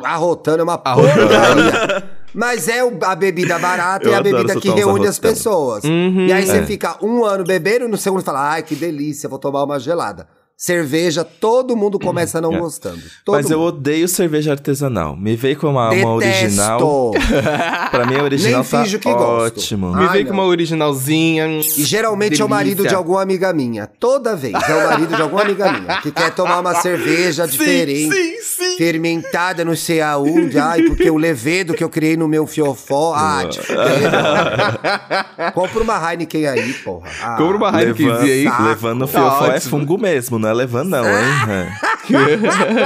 arrotando, 0.03 0.61
é 0.61 0.63
uma 0.63 0.77
porcaria. 0.79 2.09
Mas 2.33 2.67
é 2.67 2.79
a 2.79 3.15
bebida 3.15 3.59
barata 3.59 4.09
e 4.09 4.13
a 4.15 4.21
bebida 4.21 4.55
que 4.59 4.69
reúne 4.71 5.05
as 5.07 5.19
pessoas. 5.19 5.83
Uhum. 5.83 6.25
e 6.27 6.33
aí 6.33 6.43
você 6.45 6.57
É. 6.57 6.65
fica 6.65 6.97
um 7.03 7.23
ano 7.23 7.43
bebendo 7.43 7.85
e 7.85 7.87
no 7.87 7.97
segundo 7.97 8.23
fala, 8.23 8.51
ai 8.53 8.63
que 8.63 8.75
delícia, 8.75 9.29
vou 9.29 9.37
tomar 9.37 9.63
uma 9.63 9.79
gelada. 9.79 10.27
Cerveja, 10.61 11.23
todo 11.23 11.73
mundo 11.73 11.97
começa 11.97 12.41
não 12.41 12.53
É. 12.53 12.59
gostando. 12.59 12.99
Todo 13.23 13.35
Mas 13.35 13.49
eu 13.49 13.59
mundo. 13.59 13.67
odeio 13.69 14.09
cerveja 14.09 14.51
artesanal. 14.51 15.15
Me 15.15 15.33
veio 15.37 15.55
com 15.57 15.67
uma, 15.67 15.89
uma 15.89 16.13
original. 16.15 17.13
Pra 17.89 18.05
mim, 18.05 18.15
a 18.17 18.23
original 18.23 18.59
Nem 18.61 18.69
tá 18.69 18.83
finjo 18.83 18.99
que 18.99 19.09
gosto. 19.09 19.57
ótimo. 19.57 19.95
Me 19.95 20.03
Ai, 20.03 20.09
veio 20.09 20.25
com 20.27 20.33
uma 20.33 20.43
originalzinha. 20.43 21.47
E 21.47 21.83
geralmente 21.85 22.41
é 22.41 22.45
o 22.45 22.49
marido 22.49 22.75
Delícia. 22.79 22.89
de 22.89 22.95
alguma 22.95 23.21
amiga 23.21 23.53
minha. 23.53 23.87
Toda 23.87 24.35
vez 24.35 24.53
é 24.53 24.75
o 24.75 24.89
marido 24.89 25.15
de 25.15 25.21
alguma 25.21 25.43
amiga 25.43 25.71
minha. 25.71 26.01
Que 26.01 26.11
quer 26.11 26.35
tomar 26.35 26.59
uma 26.59 26.75
cerveja 26.81 27.47
diferente. 27.47 28.13
Sim, 28.13 28.41
sim. 28.41 28.77
Fermentada 28.77 29.63
não 29.63 29.77
sei 29.77 30.01
aonde. 30.01 30.59
Ai, 30.59 30.81
porque 30.83 31.09
o 31.09 31.15
levedo 31.15 31.73
que 31.73 31.83
eu 31.85 31.89
criei 31.89 32.17
no 32.17 32.27
meu 32.27 32.45
fiofó. 32.45 33.13
Ah, 33.19 33.43
fuder. 33.49 35.53
Compra 35.53 35.81
uma 35.83 36.11
Heineken 36.11 36.47
aí, 36.47 36.73
porra. 36.73 37.09
Ah, 37.21 37.35
Compra 37.37 37.55
uma 37.57 37.79
Heinekenzinha 37.79 38.33
aí. 38.33 38.49
Levando 38.67 39.07
Tá 39.07 39.07
fiofó 39.07 39.45
é 39.45 39.55
ótimo. 39.55 39.69
fungo 39.79 39.97
mesmo, 39.97 40.37
não 40.49 40.55
é 40.55 40.57
levando 40.57 40.89
não, 40.89 41.05
hein? 41.05 41.25
É. 41.49 41.89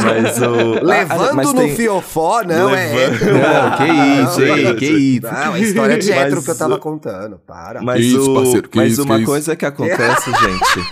Mas 0.03 0.41
o... 0.41 0.83
Levando 0.83 1.29
Ah, 1.29 1.33
mas 1.33 1.53
no 1.53 1.61
tem- 1.61 1.75
fiofó, 1.75 2.43
não 2.43 2.69
é 2.75 2.93
Levando- 2.93 3.13
hétero. 3.15 3.33
Não, 3.43 3.77
que 3.77 3.83
isso, 4.23 4.41
hein? 4.43 4.75
Que 4.75 4.85
isso. 4.85 5.21
Não, 5.31 5.55
é 5.55 5.59
história 5.61 5.97
de 5.97 6.09
Mas 6.09 6.17
hétero 6.19 6.43
que 6.43 6.51
eu 6.51 6.57
tava 6.57 6.77
contando. 6.77 7.39
Para. 7.47 7.81
Mas, 7.81 8.03
Isso, 8.03 8.31
o, 8.31 8.35
parceiro, 8.35 8.69
que 8.69 8.77
mas 8.77 8.93
isso, 8.93 9.03
uma 9.03 9.19
que 9.19 9.25
coisa 9.25 9.55
que 9.55 9.65
acontece, 9.65 10.29
gente, 10.41 10.87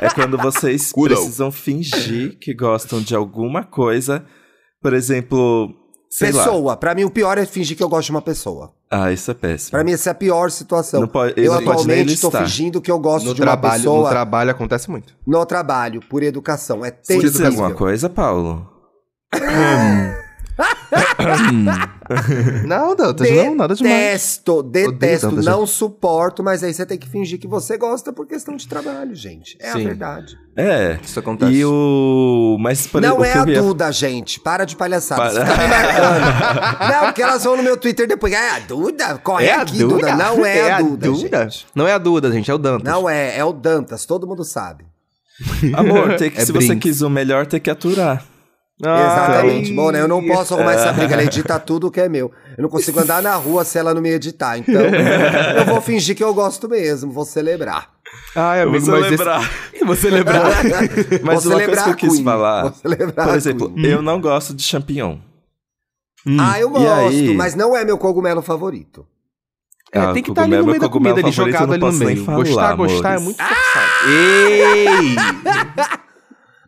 é 0.00 0.08
quando 0.10 0.36
vocês 0.38 0.92
precisam 0.92 1.50
fingir 1.52 2.38
que 2.40 2.52
gostam 2.54 3.00
de 3.00 3.14
alguma 3.14 3.62
coisa. 3.62 4.24
Por 4.82 4.94
exemplo, 4.94 5.68
sei 6.10 6.32
lá. 6.32 6.44
pessoa. 6.44 6.76
Pra 6.76 6.94
mim, 6.94 7.04
o 7.04 7.10
pior 7.10 7.38
é 7.38 7.46
fingir 7.46 7.76
que 7.76 7.82
eu 7.82 7.88
gosto 7.88 8.06
de 8.06 8.10
uma 8.10 8.20
pessoa. 8.22 8.72
Ah, 8.90 9.12
isso 9.12 9.30
é 9.30 9.34
péssimo. 9.34 9.70
Pra 9.70 9.84
mim, 9.84 9.92
essa 9.92 10.10
é 10.10 10.12
a 10.12 10.14
pior 10.14 10.50
situação. 10.50 11.00
Não 11.00 11.08
pode- 11.08 11.34
eu 11.36 11.52
não 11.52 11.62
pode 11.64 11.86
nem 11.86 12.00
atualmente 12.00 12.20
tô 12.20 12.26
listar. 12.28 12.42
fingindo 12.44 12.80
que 12.80 12.90
eu 12.90 12.98
gosto 12.98 13.26
No 13.26 13.34
de 13.34 13.40
uma 13.40 13.46
trabalho, 13.46 13.72
no 13.84 13.90
pessoa 13.90 14.10
trabalho 14.10 14.50
acontece 14.50 14.90
muito. 14.90 15.14
no 15.26 15.46
trabalho, 15.46 16.00
por 16.10 16.22
educação. 16.22 16.84
É 16.84 16.90
Você 17.00 17.18
dizer 17.18 17.38
terrível. 17.44 17.64
alguma 17.64 17.78
coisa, 17.78 18.08
Paulo? 18.10 18.68
Não, 22.66 22.94
Dantas, 22.96 23.30
não, 23.30 23.54
nada 23.54 23.74
demais. 23.74 23.94
Detesto, 23.94 24.62
detesto, 24.62 25.42
não 25.42 25.66
suporto, 25.66 26.42
mas 26.42 26.62
aí 26.64 26.72
você 26.74 26.84
tem 26.84 26.98
que 26.98 27.08
fingir 27.08 27.38
que 27.38 27.46
você 27.46 27.76
gosta 27.78 28.12
por 28.12 28.26
questão 28.26 28.56
de 28.56 28.66
trabalho, 28.66 29.14
gente. 29.14 29.56
É 29.60 29.72
Sim. 29.72 29.80
a 29.82 29.84
verdade. 29.88 30.38
É. 30.56 30.98
Isso 31.02 31.18
acontece. 31.18 31.52
E 31.52 31.64
o. 31.64 32.56
Mas 32.60 32.86
por 32.86 33.00
não 33.00 33.18
o 33.18 33.24
é 33.24 33.32
a 33.32 33.46
ia- 33.46 33.62
Duda, 33.62 33.90
gente. 33.92 34.40
Para 34.40 34.64
de 34.64 34.76
palhaçada. 34.76 35.22
Para. 35.22 35.32
Você 35.32 35.40
tá 35.44 35.62
me 35.62 35.68
marcando. 35.68 36.90
não, 36.92 37.04
porque 37.06 37.22
elas 37.22 37.44
vão 37.44 37.56
no 37.56 37.62
meu 37.62 37.76
Twitter 37.76 38.06
depois. 38.08 38.32
É 38.32 38.50
a 38.50 38.58
Duda? 38.58 39.18
Corre 39.18 39.46
É 39.46 39.54
a 39.54 39.62
aqui, 39.62 39.78
Duda. 39.78 40.14
Não 40.16 40.44
é, 40.44 40.72
a 40.72 40.80
Duda, 40.82 41.12
gente. 41.14 41.66
Não 41.74 41.86
é 41.86 41.92
a 41.92 41.98
Duda, 41.98 42.32
gente, 42.32 42.50
é 42.50 42.54
o 42.54 42.58
Dantas. 42.58 42.92
Não 42.92 43.08
é, 43.08 43.36
é 43.38 43.44
o 43.44 43.52
Dantas, 43.52 44.04
todo 44.04 44.26
mundo 44.26 44.44
sabe. 44.44 44.84
Amor, 45.74 46.16
tem 46.16 46.28
que, 46.30 46.40
É 46.40 46.44
se 46.44 46.52
você 46.52 46.76
quis 46.76 47.00
o 47.00 47.08
melhor, 47.08 47.46
tem 47.46 47.60
que 47.60 47.70
aturar. 47.70 48.24
Exatamente. 48.80 49.72
Bom, 49.74 49.90
né? 49.90 50.00
Eu 50.00 50.08
não 50.08 50.26
posso 50.26 50.54
arrumar 50.54 50.72
essa 50.72 50.92
briga, 50.92 51.12
ela 51.14 51.22
edita 51.24 51.58
tudo 51.58 51.90
que 51.90 52.00
é 52.00 52.08
meu. 52.08 52.32
Eu 52.56 52.62
não 52.62 52.68
consigo 52.70 52.98
andar 53.00 53.22
na 53.22 53.34
rua 53.36 53.64
se 53.64 53.78
ela 53.78 53.92
não 53.94 54.00
me 54.00 54.10
editar. 54.10 54.56
Então, 54.58 54.80
eu 55.58 55.64
vou 55.66 55.80
fingir 55.80 56.16
que 56.16 56.24
eu 56.24 56.32
gosto 56.34 56.68
mesmo, 56.68 57.12
vou 57.12 57.24
celebrar. 57.24 57.90
Ai, 58.34 58.62
amigo, 58.62 58.80
Você 58.84 58.90
mas 58.90 59.04
esse- 59.12 59.84
você 59.84 60.10
lembrar. 60.10 60.50
Mas 61.22 61.44
Vou 61.44 61.52
uma 61.52 61.60
coisa 61.62 61.80
celebrar 61.80 61.84
que 61.84 61.90
eu 61.90 61.96
quis 62.10 62.20
falar. 62.20 62.62
Vou 62.62 62.72
celebrar 62.74 63.26
Por 63.28 63.36
exemplo, 63.36 63.72
eu 63.78 64.02
não 64.02 64.20
gosto 64.20 64.52
de 64.54 64.62
champignon. 64.62 65.16
Ah, 66.38 66.58
eu 66.60 66.68
gosto, 66.70 66.86
aí? 67.08 67.34
mas 67.34 67.54
não 67.54 67.74
é 67.74 67.82
meu 67.84 67.96
cogumelo 67.96 68.42
favorito. 68.42 69.06
É, 69.92 69.98
Ah, 70.00 70.12
tem 70.12 70.22
que 70.22 70.30
estar 70.30 70.42
ali 70.42 70.50
cogumelo- 70.56 70.66
no 70.66 70.70
meio 70.70 70.80
da 70.80 70.84
meu 70.84 70.90
cogumelo 70.90 71.14
comida, 71.16 71.28
ali, 71.28 71.34
jogado 71.36 71.68
eu 71.70 71.72
ali 71.74 71.80
não 71.80 71.92
no 71.92 71.98
meio. 72.04 72.24
falar, 72.24 72.36
gostar, 72.38 72.74
gostar 72.76 73.10
é 73.12 73.16
amores. 73.16 73.24
muito 73.24 73.38
forçado. 73.42 73.90
Ei! 74.10 75.16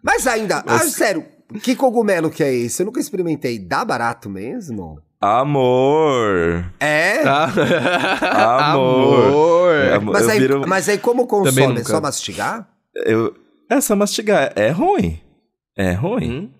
Mas 0.02 0.26
ainda, 0.26 0.64
ah, 0.66 0.78
sério, 0.80 1.24
que 1.60 1.74
cogumelo 1.76 2.30
que 2.30 2.42
é 2.42 2.54
esse? 2.54 2.82
Eu 2.82 2.86
nunca 2.86 3.00
experimentei. 3.00 3.58
Dá 3.58 3.84
barato 3.84 4.28
mesmo? 4.30 5.00
Amor. 5.20 6.64
É? 6.80 7.22
Amor. 8.32 9.72
É, 9.74 9.98
Mas 9.98 10.28
aí, 10.28 10.38
viro- 10.40 10.64
mas 10.66 10.88
aí 10.88 10.98
como 10.98 11.26
consome? 11.26 11.80
É 11.80 11.84
só 11.84 12.00
mastigar? 12.00 12.68
Eu, 12.94 13.34
é 13.70 13.80
só 13.80 13.94
mastigar. 13.94 14.52
É 14.56 14.70
ruim. 14.70 15.20
É 15.76 15.92
ruim. 15.92 16.30
Hum, 16.30 16.50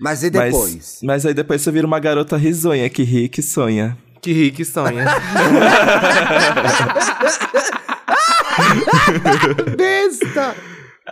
Mas 0.00 0.22
e 0.22 0.30
Mas, 0.30 0.52
depois? 0.52 0.98
mas 1.02 1.26
aí 1.26 1.34
depois 1.34 1.62
você 1.62 1.70
vira 1.70 1.86
uma 1.86 1.98
garota 1.98 2.36
risonha 2.36 2.88
que 2.90 3.02
ri 3.02 3.28
que 3.28 3.40
sonha. 3.42 3.96
que 4.20 4.32
rico 4.32 4.58
que 4.58 4.64
sonha. 4.64 5.04
Besta! 9.76 10.54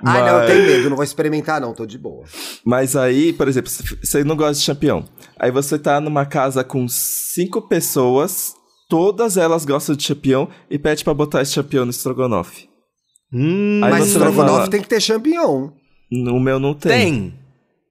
Ai, 0.05 0.22
não, 0.22 0.41
eu 0.43 0.47
tenho 0.47 0.66
medo, 0.66 0.88
não 0.91 0.97
vou 0.97 1.05
experimentar 1.05 1.61
não, 1.61 1.74
tô 1.74 1.84
de 1.84 1.99
boa. 1.99 2.24
Mas 2.64 2.95
aí, 2.95 3.32
por 3.32 3.49
exemplo, 3.49 3.70
você 4.03 4.22
não 4.24 4.36
gosta 4.36 4.55
de 4.55 4.61
champignon. 4.61 5.03
Aí 5.38 5.51
você 5.51 5.78
tá 5.78 6.01
numa 6.01 6.24
casa 6.24 6.62
com 6.62 6.86
cinco 6.88 7.62
pessoas, 7.62 8.55
todas 8.88 9.36
elas 9.36 9.64
gostam 9.64 9.95
de 9.97 10.05
champignon 10.05 10.47
e 10.70 10.78
pede 10.78 11.03
pra 11.03 11.12
botar 11.14 11.43
esse 11.43 11.53
champignon 11.53 11.84
no 11.86 11.91
estrogonofe. 11.91 12.68
hum, 13.32 13.80
Aí 13.82 13.91
Mas 13.91 14.07
estrogonofe 14.09 14.36
falar- 14.53 14.68
tem 14.68 14.80
que 14.82 14.88
ter 14.88 15.01
champignon. 15.01 15.70
No 16.11 16.38
meu 16.41 16.59
não 16.61 16.74
tem. 16.74 16.91
tem. 16.91 17.34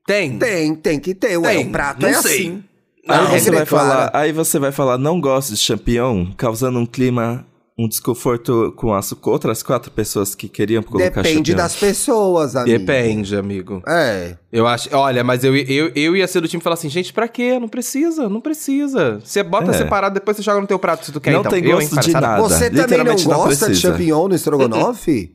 Tem. 0.08 0.39
Tem, 0.39 0.76
tem 0.76 1.00
que 1.00 1.14
ter, 1.14 1.38
ué, 1.38 1.56
Tem, 1.56 1.68
o 1.68 1.72
prato 1.72 2.02
não 2.02 2.10
é 2.10 2.14
sei. 2.22 2.32
assim. 2.47 2.64
Aí 3.08 3.39
você 3.39 3.52
vai 3.52 3.62
é 3.62 3.66
clara. 3.66 3.89
falar, 3.89 4.12
aí 4.14 4.32
você 4.32 4.60
vai 4.60 4.72
falar, 4.72 4.97
não 4.97 5.20
gosto 5.22 5.50
de 5.54 5.58
champignon, 5.58 6.32
causando 6.38 6.80
um 6.80 6.86
clima, 6.86 7.45
um 7.82 7.88
desconforto 7.88 8.73
com 8.75 8.93
as 8.93 9.13
outras 9.21 9.63
quatro 9.63 9.89
pessoas 9.89 10.36
que 10.36 10.49
queriam 10.49 10.84
colocar 10.84 11.05
Depende 11.21 11.36
champignon. 11.51 11.57
das 11.57 11.75
pessoas, 11.77 12.53
amigo. 12.55 12.77
Depende, 12.77 13.36
amigo. 13.38 13.82
É. 13.88 14.36
Eu 14.51 14.67
acho. 14.67 14.89
Olha, 14.93 15.23
mas 15.23 15.45
eu, 15.45 15.55
eu, 15.55 15.89
eu 15.95 16.13
ia 16.17 16.27
ser 16.27 16.41
do 16.41 16.47
time 16.49 16.59
e 16.59 16.63
falar 16.63 16.73
assim, 16.73 16.89
gente, 16.89 17.13
pra 17.13 17.27
quê? 17.27 17.57
Não 17.57 17.69
precisa, 17.69 18.27
não 18.27 18.41
precisa. 18.41 19.21
Você 19.23 19.41
bota 19.43 19.71
É. 19.71 19.73
separado, 19.75 20.13
depois 20.13 20.36
você 20.36 20.43
joga 20.43 20.59
no 20.59 20.67
teu 20.67 20.77
prato 20.77 21.05
se 21.05 21.11
tu 21.13 21.21
quer, 21.21 21.32
Não 21.32 21.39
então. 21.39 21.51
tem 21.53 21.63
eu, 21.63 21.80
hein, 21.80 21.88
gosto 21.89 22.05
de 22.05 22.11
nada. 22.11 22.41
Você 22.41 22.69
também 22.69 22.97
não 22.97 23.15
não 23.15 23.38
gosta 23.45 23.69
de 23.69 23.75
champignon 23.77 24.27
no 24.27 24.36
estrogonofe? 24.36 25.32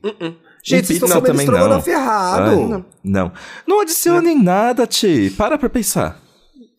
Gente, 0.63 0.87
vocês 0.87 0.89
estão 1.01 1.09
Não, 1.09 1.15
comendo 1.21 1.25
também 1.37 1.45
estrogonofe 1.45 1.91
não. 1.91 1.99
errado. 1.99 2.49
Ai, 2.75 2.83
não. 3.03 3.31
Não 3.67 3.81
adicione 3.81 4.29
em 4.31 4.43
nada, 4.43 4.85
Ti. 4.85 5.33
Para 5.37 5.57
pra 5.57 5.69
pensar. 5.69 6.19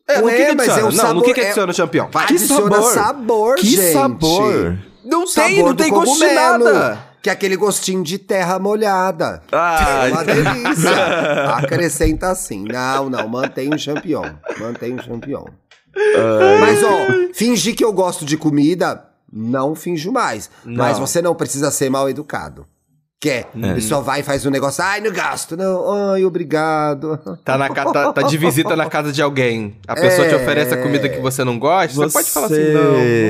É, 0.09 0.21
Ué, 0.21 0.37
que 0.37 0.47
que 0.47 0.55
mas 0.55 0.69
é 0.69 0.73
o 0.75 0.77
Não, 0.83 0.87
no 0.91 0.93
sabor- 0.97 1.23
que 1.25 1.35
que 1.35 1.41
é- 1.41 1.45
adiciona 1.47 1.73
o 1.73 1.77
campeão? 1.77 2.09
Vai. 2.13 2.27
Que 2.29 2.35
Adiciona 2.35 2.77
sabor? 2.77 2.93
sabor, 2.95 3.55
que 3.57 3.67
gente. 3.67 3.93
sabor? 3.93 4.79
Não 5.21 5.27
tem, 5.33 5.63
não 5.63 5.75
tem 5.75 5.91
gosto 5.91 6.19
de 6.19 6.35
nada. 6.35 6.99
Que 7.23 7.31
é 7.31 7.33
aquele 7.33 7.57
gostinho 7.57 8.05
de 8.05 8.19
terra 8.19 8.59
molhada. 8.59 9.43
Ai. 9.51 10.11
É 10.11 10.13
uma 10.13 10.25
delícia. 10.25 11.57
Acrescenta 11.57 12.29
assim. 12.29 12.65
Não, 12.65 13.11
não, 13.11 13.27
mantém 13.29 13.75
o 13.75 13.79
champignon. 13.79 14.31
Mantém 14.61 14.95
o 14.95 15.03
champignon. 15.03 15.47
Mas, 16.61 16.83
ó, 16.85 17.33
fingir 17.35 17.75
que 17.75 17.85
eu 17.85 17.93
gosto 17.93 18.25
de 18.25 18.37
comida, 18.37 19.05
não 19.33 19.75
finjo 19.75 20.13
mais. 20.13 20.51
Mas 20.65 20.99
você 20.99 21.21
não 21.21 21.35
precisa 21.35 21.71
ser 21.71 21.91
mal 21.91 22.09
educado. 22.09 22.67
Quer? 23.19 23.49
É. 23.63 23.79
E 23.79 23.81
só 23.81 24.03
vai 24.03 24.21
e 24.21 24.23
faz 24.23 24.45
um 24.45 24.51
negócio. 24.51 24.85
Ai, 24.85 25.01
não 25.01 25.11
gasto. 25.11 25.57
Não, 25.57 26.13
ai, 26.13 26.23
obrigado. 26.23 27.19
Tá, 27.43 27.57
na, 27.57 27.71
tá, 27.71 28.13
tá 28.13 28.23
de 28.23 28.37
visita 28.37 28.77
na 28.77 28.91
casa 28.91 29.11
de 29.11 29.23
alguém. 29.23 29.75
A 29.89 29.95
pessoa 29.95 30.29
te 30.29 30.35
É. 30.35 30.37
oferece 30.37 30.75
a 30.75 30.77
comida 30.83 31.09
que 31.09 31.19
você 31.19 31.43
não 31.43 31.59
gosta. 31.59 31.95
Você, 31.95 32.13
pode 32.13 32.31
falar 32.31 32.47
assim, 32.49 32.57
Você- 32.57 32.73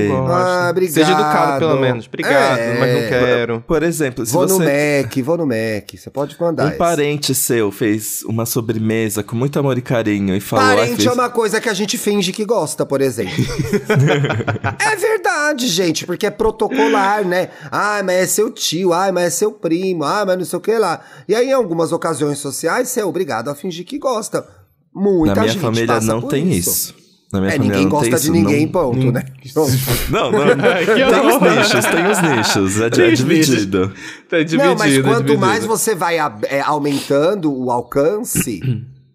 não, 0.08 0.18
não 0.18 0.26
gosto. 0.26 0.42
Ah, 0.42 0.68
obrigado. 0.72 0.92
Seja 0.94 1.12
educado, 1.12 1.58
pelo 1.60 1.80
menos. 1.80 2.06
Obrigado, 2.08 2.58
É. 2.58 2.78
mas 2.80 2.94
não 2.94 3.08
quero. 3.08 3.64
Por 3.64 3.82
exemplo, 3.84 4.26
se 4.26 4.32
Vou 4.32 4.42
no 4.42 4.56
você... 4.56 5.02
Mac, 5.04 5.16
vou 5.24 5.36
no 5.38 5.46
Mac. 5.46 5.94
Você 5.96 6.10
pode 6.10 6.36
mandar. 6.40 6.66
Um 6.66 6.76
parente 6.76 7.32
seu 7.32 7.70
fez 7.70 8.24
uma 8.24 8.44
sobremesa 8.44 9.22
com 9.22 9.36
muito 9.36 9.56
amor 9.56 9.78
e 9.78 9.82
carinho 9.82 10.34
e 10.34 10.40
falou... 10.40 10.64
"Ai, 10.64 10.76
Parente 10.78 10.96
fez- 10.96 11.06
é 11.08 11.12
uma 11.12 11.30
coisa 11.30 11.60
que 11.60 11.68
a 11.68 11.74
gente 11.74 11.96
finge 11.96 12.32
que 12.32 12.44
gosta, 12.44 12.84
por 12.84 13.00
exemplo. 13.00 13.32
é 14.84 14.96
verdade, 14.96 15.68
gente, 15.68 16.04
porque 16.04 16.26
é 16.26 16.30
protocolar, 16.30 17.24
né? 17.24 17.50
Ah, 17.70 18.02
mas 18.04 18.16
é 18.16 18.26
seu 18.26 18.50
tio, 18.50 18.92
ah, 18.92 19.12
mas 19.12 19.24
é 19.26 19.30
seu 19.30 19.52
primo, 19.52 19.75
ah, 20.02 20.24
mas 20.26 20.38
não 20.38 20.44
sei 20.44 20.56
o 20.58 20.62
que 20.62 20.76
lá. 20.78 21.00
E 21.28 21.34
aí, 21.34 21.48
em 21.48 21.52
algumas 21.52 21.92
ocasiões 21.92 22.38
sociais, 22.38 22.88
você 22.88 23.00
é 23.00 23.04
obrigado 23.04 23.48
a 23.48 23.54
fingir 23.54 23.84
que 23.84 23.98
gosta. 23.98 24.46
Muita 24.94 25.34
Na 25.34 25.40
minha 25.42 25.52
gente 25.52 25.62
família 25.62 25.86
passa 25.86 26.06
não 26.06 26.22
tem 26.22 26.50
isso. 26.52 26.94
Na 27.32 27.40
minha 27.40 27.52
É, 27.52 27.56
família 27.56 27.76
ninguém 27.78 27.90
não 27.90 28.00
tem 28.00 28.10
gosta 28.10 28.10
de 28.10 28.22
isso, 28.22 28.32
ninguém, 28.32 28.64
não... 28.66 28.72
ponto, 28.72 29.12
né? 29.12 29.24
Não, 30.10 30.30
não, 30.30 30.38
não. 30.56 31.40
tem 31.40 31.58
os 31.58 31.72
nichos, 31.72 31.84
tem 31.84 32.06
os 32.10 32.22
nichos. 32.22 32.80
É, 32.80 32.90
Tem 32.90 33.04
é 33.04 33.12
os 33.12 33.20
nichos. 33.24 33.46
dividido. 33.46 33.92
Tá 34.28 34.36
dividido, 34.38 34.62
Não, 34.64 34.74
mas 34.76 34.94
é 34.96 35.02
quanto 35.02 35.16
dividido. 35.22 35.38
mais 35.40 35.64
você 35.66 35.94
vai 35.94 36.18
é, 36.18 36.60
aumentando 36.60 37.52
o 37.52 37.70
alcance, 37.70 38.60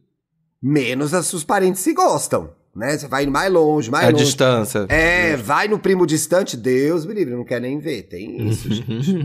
menos 0.62 1.14
os 1.14 1.26
seus 1.28 1.44
parentes 1.44 1.82
se 1.82 1.94
gostam, 1.94 2.50
né? 2.76 2.98
Você 2.98 3.08
vai 3.08 3.26
mais 3.26 3.52
longe, 3.52 3.90
mais 3.92 4.08
A 4.08 4.12
longe. 4.12 4.24
distância. 4.26 4.86
É, 4.90 5.36
vai 5.36 5.68
no 5.68 5.78
primo 5.80 6.06
distante, 6.06 6.56
Deus 6.56 7.06
me 7.06 7.14
livre, 7.14 7.34
não 7.36 7.44
quer 7.44 7.60
nem 7.62 7.80
ver. 7.80 8.04
Tem 8.04 8.48
isso, 8.50 8.72
gente. 8.74 9.16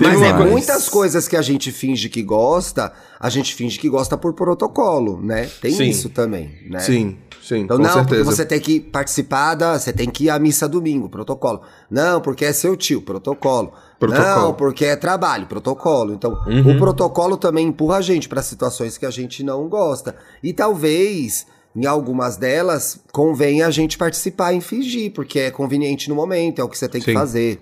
Mas 0.00 0.22
é 0.22 0.32
muitas 0.32 0.88
coisas 0.88 1.26
que 1.28 1.36
a 1.36 1.42
gente 1.42 1.70
finge 1.72 2.08
que 2.08 2.22
gosta, 2.22 2.92
a 3.18 3.28
gente 3.28 3.54
finge 3.54 3.78
que 3.78 3.88
gosta 3.88 4.16
por 4.16 4.32
protocolo, 4.34 5.20
né? 5.22 5.48
Tem 5.60 5.72
Sim. 5.72 5.88
isso 5.88 6.08
também, 6.08 6.50
né? 6.68 6.78
Sim, 6.80 7.18
sim, 7.42 7.58
Então, 7.60 7.76
com 7.76 7.82
não, 7.82 7.92
certeza. 7.92 8.06
porque 8.08 8.22
você 8.36 8.44
tem 8.46 8.60
que 8.60 8.80
participar 8.80 9.54
da. 9.54 9.78
Você 9.78 9.92
tem 9.92 10.08
que 10.08 10.24
ir 10.24 10.30
à 10.30 10.38
missa 10.38 10.68
domingo, 10.68 11.08
protocolo. 11.08 11.62
Não, 11.90 12.20
porque 12.20 12.44
é 12.44 12.52
seu 12.52 12.76
tio, 12.76 13.02
protocolo. 13.02 13.72
Protocolo. 14.00 14.34
Uhum. 14.34 14.42
Não, 14.46 14.54
porque 14.54 14.84
é 14.86 14.96
trabalho, 14.96 15.46
protocolo. 15.46 16.14
Então, 16.14 16.32
o 16.66 16.78
protocolo 16.78 17.36
também 17.36 17.66
empurra 17.68 17.98
a 17.98 18.00
gente 18.00 18.28
para 18.28 18.42
situações 18.42 18.96
que 18.98 19.04
a 19.06 19.10
gente 19.10 19.44
não 19.44 19.68
gosta. 19.68 20.16
E 20.42 20.52
talvez, 20.54 21.46
em 21.76 21.84
algumas 21.86 22.36
delas, 22.36 22.98
convenha 23.12 23.66
a 23.66 23.70
gente 23.70 23.98
participar 23.98 24.54
e 24.54 24.60
fingir, 24.62 25.12
porque 25.12 25.38
é 25.38 25.50
conveniente 25.50 26.08
no 26.08 26.14
momento, 26.14 26.60
é 26.60 26.64
o 26.64 26.68
que 26.68 26.78
você 26.78 26.88
tem 26.88 27.00
que 27.00 27.10
Sim. 27.12 27.14
fazer. 27.14 27.60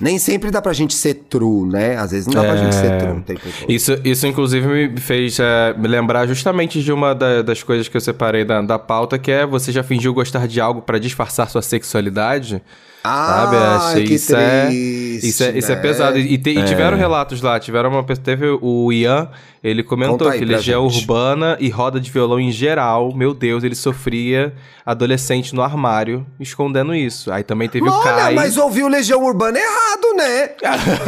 Nem 0.00 0.18
sempre 0.20 0.52
dá 0.52 0.62
pra 0.62 0.72
gente 0.72 0.94
ser 0.94 1.14
true, 1.28 1.66
né? 1.68 1.96
Às 1.96 2.12
vezes 2.12 2.26
não 2.28 2.34
dá 2.34 2.42
pra 2.44 2.56
gente 2.56 2.74
ser 2.76 2.96
true 2.98 3.20
tempo 3.22 3.40
todo. 3.40 3.72
Isso, 3.72 3.98
isso 4.04 4.24
inclusive, 4.26 4.66
me 4.90 5.00
fez 5.00 5.36
é, 5.40 5.74
me 5.76 5.88
lembrar 5.88 6.26
justamente 6.28 6.80
de 6.80 6.92
uma 6.92 7.12
da- 7.12 7.42
das 7.42 7.60
coisas 7.62 7.88
que 7.88 7.96
eu 7.96 8.00
separei 8.00 8.44
da, 8.44 8.62
da 8.62 8.78
pauta, 8.78 9.18
que 9.18 9.32
é 9.32 9.44
você 9.44 9.72
já 9.72 9.82
fingiu 9.82 10.14
gostar 10.14 10.46
de 10.46 10.60
algo 10.60 10.80
pra 10.82 10.96
disfarçar 10.98 11.50
sua 11.50 11.60
sexualidade. 11.62 12.62
Sabe? 13.06 13.56
Ah, 13.56 13.76
Achei 13.90 14.04
que 14.04 14.14
isso 14.14 14.34
é, 14.34 14.66
triste, 14.66 15.28
isso 15.28 15.44
é, 15.44 15.58
isso 15.58 15.72
é 15.72 15.76
pesado. 15.76 16.18
E, 16.18 16.38
te- 16.38 16.50
e 16.58 16.64
tiveram 16.64 16.96
relatos 16.96 17.42
lá, 17.42 17.60
tiveram 17.60 17.90
uma 17.90 18.02
teve 18.22 18.46
o 18.62 18.90
Ian, 18.92 19.28
ele 19.64 19.82
comentou 19.82 20.28
aí 20.28 20.38
que 20.38 20.44
legião 20.44 20.88
gente. 20.90 21.00
urbana 21.00 21.56
e 21.58 21.70
roda 21.70 21.98
de 21.98 22.10
violão 22.10 22.38
em 22.38 22.52
geral, 22.52 23.12
meu 23.14 23.32
Deus, 23.34 23.64
ele 23.64 23.74
sofria 23.74 24.52
adolescente 24.84 25.54
no 25.54 25.62
armário, 25.62 26.26
escondendo 26.38 26.94
isso. 26.94 27.32
Aí 27.32 27.42
também 27.42 27.66
teve 27.68 27.88
o 27.88 27.90
Olha, 27.90 28.02
Kai. 28.04 28.34
mas 28.34 28.58
ouviu 28.58 28.86
Legião 28.86 29.24
Urbana 29.24 29.58
errado, 29.58 30.14
né? 30.14 30.50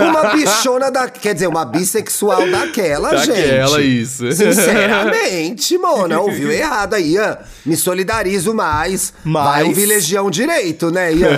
Uma 0.08 0.30
bichona 0.32 0.90
da. 0.90 1.10
Quer 1.10 1.34
dizer, 1.34 1.46
uma 1.46 1.64
bissexual 1.66 2.48
daquela, 2.50 3.14
gente. 3.18 3.36
Daquela, 3.36 3.82
isso. 3.82 4.24
Sinceramente, 4.32 5.76
mano, 5.78 6.22
ouviu 6.22 6.50
errado 6.52 6.94
aí, 6.94 7.12
Ian. 7.12 7.36
Me 7.66 7.76
solidarizo 7.76 8.54
mais. 8.54 9.12
Mas- 9.22 9.44
Vai 9.44 9.64
ouvir 9.64 9.84
Legião 9.86 10.30
direito, 10.30 10.90
né, 10.90 11.12
Ian? 11.12 11.28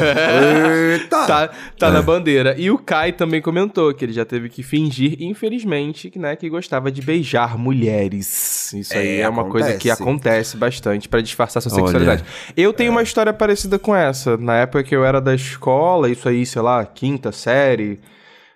Eita! 0.92 1.26
Tá, 1.26 1.50
tá 1.78 1.90
na 1.90 2.02
bandeira. 2.02 2.54
E 2.56 2.70
o 2.70 2.78
Kai 2.78 3.12
também 3.12 3.42
comentou 3.42 3.92
que 3.92 4.04
ele 4.04 4.12
já 4.12 4.24
teve 4.24 4.48
que 4.48 4.62
fingir, 4.62 5.16
infelizmente, 5.20 6.08
que, 6.10 6.18
né, 6.18 6.36
que 6.36 6.48
gostava 6.48 6.90
de 6.90 7.00
beijar 7.08 7.56
mulheres. 7.56 8.72
Isso 8.74 8.92
aí 8.96 9.18
É, 9.18 9.20
é 9.22 9.28
uma 9.28 9.44
coisa 9.46 9.74
que 9.78 9.90
acontece. 9.90 10.56
bastante 10.56 11.08
pra 11.08 11.20
disfarçar 11.22 11.62
sua 11.62 11.72
Olha. 11.72 11.80
sexualidade. 11.82 12.24
Eu 12.56 12.72
tenho 12.72 12.90
uma 12.90 13.02
história 13.02 13.32
parecida 13.32 13.78
com 13.78 13.96
essa. 13.96 14.36
Na 14.36 14.56
época 14.56 14.82
que 14.84 14.94
eu 14.94 15.04
era 15.04 15.20
da 15.20 15.34
escola, 15.34 16.10
isso 16.10 16.28
aí, 16.28 16.44
sei 16.44 16.60
lá, 16.62 16.84
quinta 16.84 17.32
série, 17.32 17.98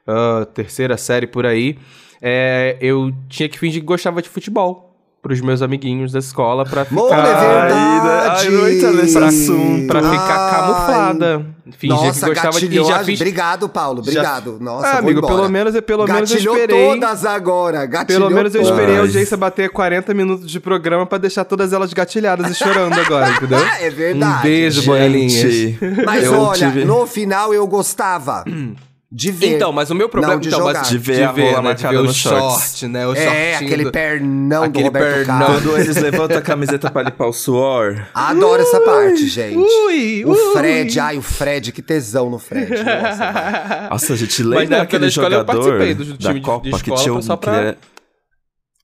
ah, 0.06 0.46
terceira 0.52 0.96
série 0.98 1.26
por 1.26 1.46
aí, 1.46 1.78
é, 2.20 2.76
eu 2.80 3.10
tinha 3.28 3.48
que 3.48 3.58
fingir 3.58 3.80
que 3.80 3.86
gostava 3.86 4.20
de 4.20 4.28
futebol. 4.28 4.91
Pros 5.22 5.40
meus 5.40 5.62
amiguinhos 5.62 6.10
da 6.10 6.18
escola 6.18 6.64
pra 6.64 6.84
ficar. 6.84 7.00
Mano, 7.00 7.12
é 7.14 7.22
verdade. 7.22 8.48
Ai, 8.48 8.74
entra 8.74 8.90
nesse 8.92 9.16
assunto. 9.18 9.86
Pra 9.86 10.02
ficar 10.02 10.36
Ai. 10.36 10.50
camuflada. 10.60 11.46
Fingir 11.78 11.96
Nossa, 11.96 12.20
que 12.26 12.34
gostava 12.34 12.58
de. 12.60 12.66
E 12.80 12.84
já 12.84 13.04
fiz. 13.04 13.20
Obrigado, 13.20 13.68
Paulo. 13.68 14.00
Obrigado. 14.00 14.58
Nossa, 14.60 14.88
Ah, 14.88 14.98
amigo, 14.98 15.20
embora. 15.20 15.34
pelo 15.36 15.48
menos, 15.48 15.80
pelo 15.82 16.06
menos 16.08 16.28
eu 16.32 16.38
esperei. 16.38 16.88
todas 16.88 17.24
agora. 17.24 17.86
Gatilhou 17.86 18.22
Pelo 18.22 18.34
menos 18.34 18.52
eu 18.52 18.62
todas. 18.62 18.76
esperei 18.76 18.96
a 18.98 19.00
audiência 19.02 19.36
bater 19.36 19.70
40 19.70 20.12
minutos 20.12 20.50
de 20.50 20.58
programa 20.58 21.06
pra 21.06 21.18
deixar 21.18 21.44
todas 21.44 21.72
elas 21.72 21.92
gatilhadas 21.92 22.50
e 22.50 22.54
chorando 22.56 22.98
agora, 22.98 23.30
entendeu? 23.38 23.60
É 23.80 23.90
verdade. 23.90 24.38
Um 24.40 24.42
beijo, 24.42 24.82
boelinhas. 24.84 25.76
Mas 26.04 26.24
eu 26.24 26.40
olha, 26.40 26.66
tive- 26.68 26.84
no 26.84 27.06
final 27.06 27.54
eu 27.54 27.64
gostava 27.68 28.42
de 29.14 29.30
ver. 29.30 29.56
Então, 29.56 29.70
mas 29.72 29.90
o 29.90 29.94
meu 29.94 30.08
problema 30.08 30.34
Não, 30.34 30.40
de 30.40 30.48
então, 30.48 30.60
jogar. 30.60 30.78
mas 30.80 30.88
De 30.88 30.96
ver 30.96 31.22
a 31.24 31.30
rola 31.30 31.42
né, 31.44 31.56
de 31.56 31.62
marcada 31.62 32.02
no 32.02 32.12
short, 32.14 32.86
né? 32.88 33.06
O 33.06 33.12
é, 33.12 33.16
shortinho 33.52 33.56
aquele 33.68 33.84
do- 33.84 33.92
pernão 33.92 34.62
aquele 34.62 34.84
do 34.84 34.86
Roberto 34.86 35.14
pernão. 35.26 35.38
Carlos. 35.38 35.62
Quando 35.62 35.78
eles 35.80 35.96
levantam 35.96 36.38
a 36.38 36.40
camiseta 36.40 36.90
pra 36.90 37.02
limpar 37.02 37.26
o 37.26 37.32
suor. 37.32 38.06
Adoro 38.14 38.62
essa 38.62 38.80
parte, 38.80 39.28
gente. 39.28 39.56
Ui, 39.58 40.24
o 40.24 40.30
ui. 40.30 40.52
Fred, 40.54 40.98
ai, 40.98 41.18
o 41.18 41.22
Fred, 41.22 41.72
que 41.72 41.82
tesão 41.82 42.30
no 42.30 42.38
Fred. 42.38 42.70
Nossa. 42.70 43.88
Nossa, 43.92 44.12
a 44.14 44.16
gente 44.16 44.42
Mas 44.44 44.60
lembra 44.60 44.76
época 44.78 44.82
aquele 44.82 45.00
da 45.02 45.06
escola 45.08 45.26
eu 45.28 45.38
jogador 45.40 45.62
participei 45.78 45.94
do 45.94 46.04
time 46.04 46.18
da 46.18 46.32
de- 46.32 46.38
de 46.38 46.44
Copa 46.44 46.62
que 46.70 46.74
escola 46.76 47.00
tinha 47.02 47.14
um... 47.14 47.22
só 47.22 47.36
que 47.36 47.44
pra- 47.44 47.56
era- 47.56 47.78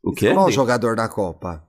O 0.04 0.12
quê? 0.12 0.32
Qual 0.34 0.46
o 0.46 0.50
jogador 0.52 0.94
da 0.94 1.08
Copa? 1.08 1.62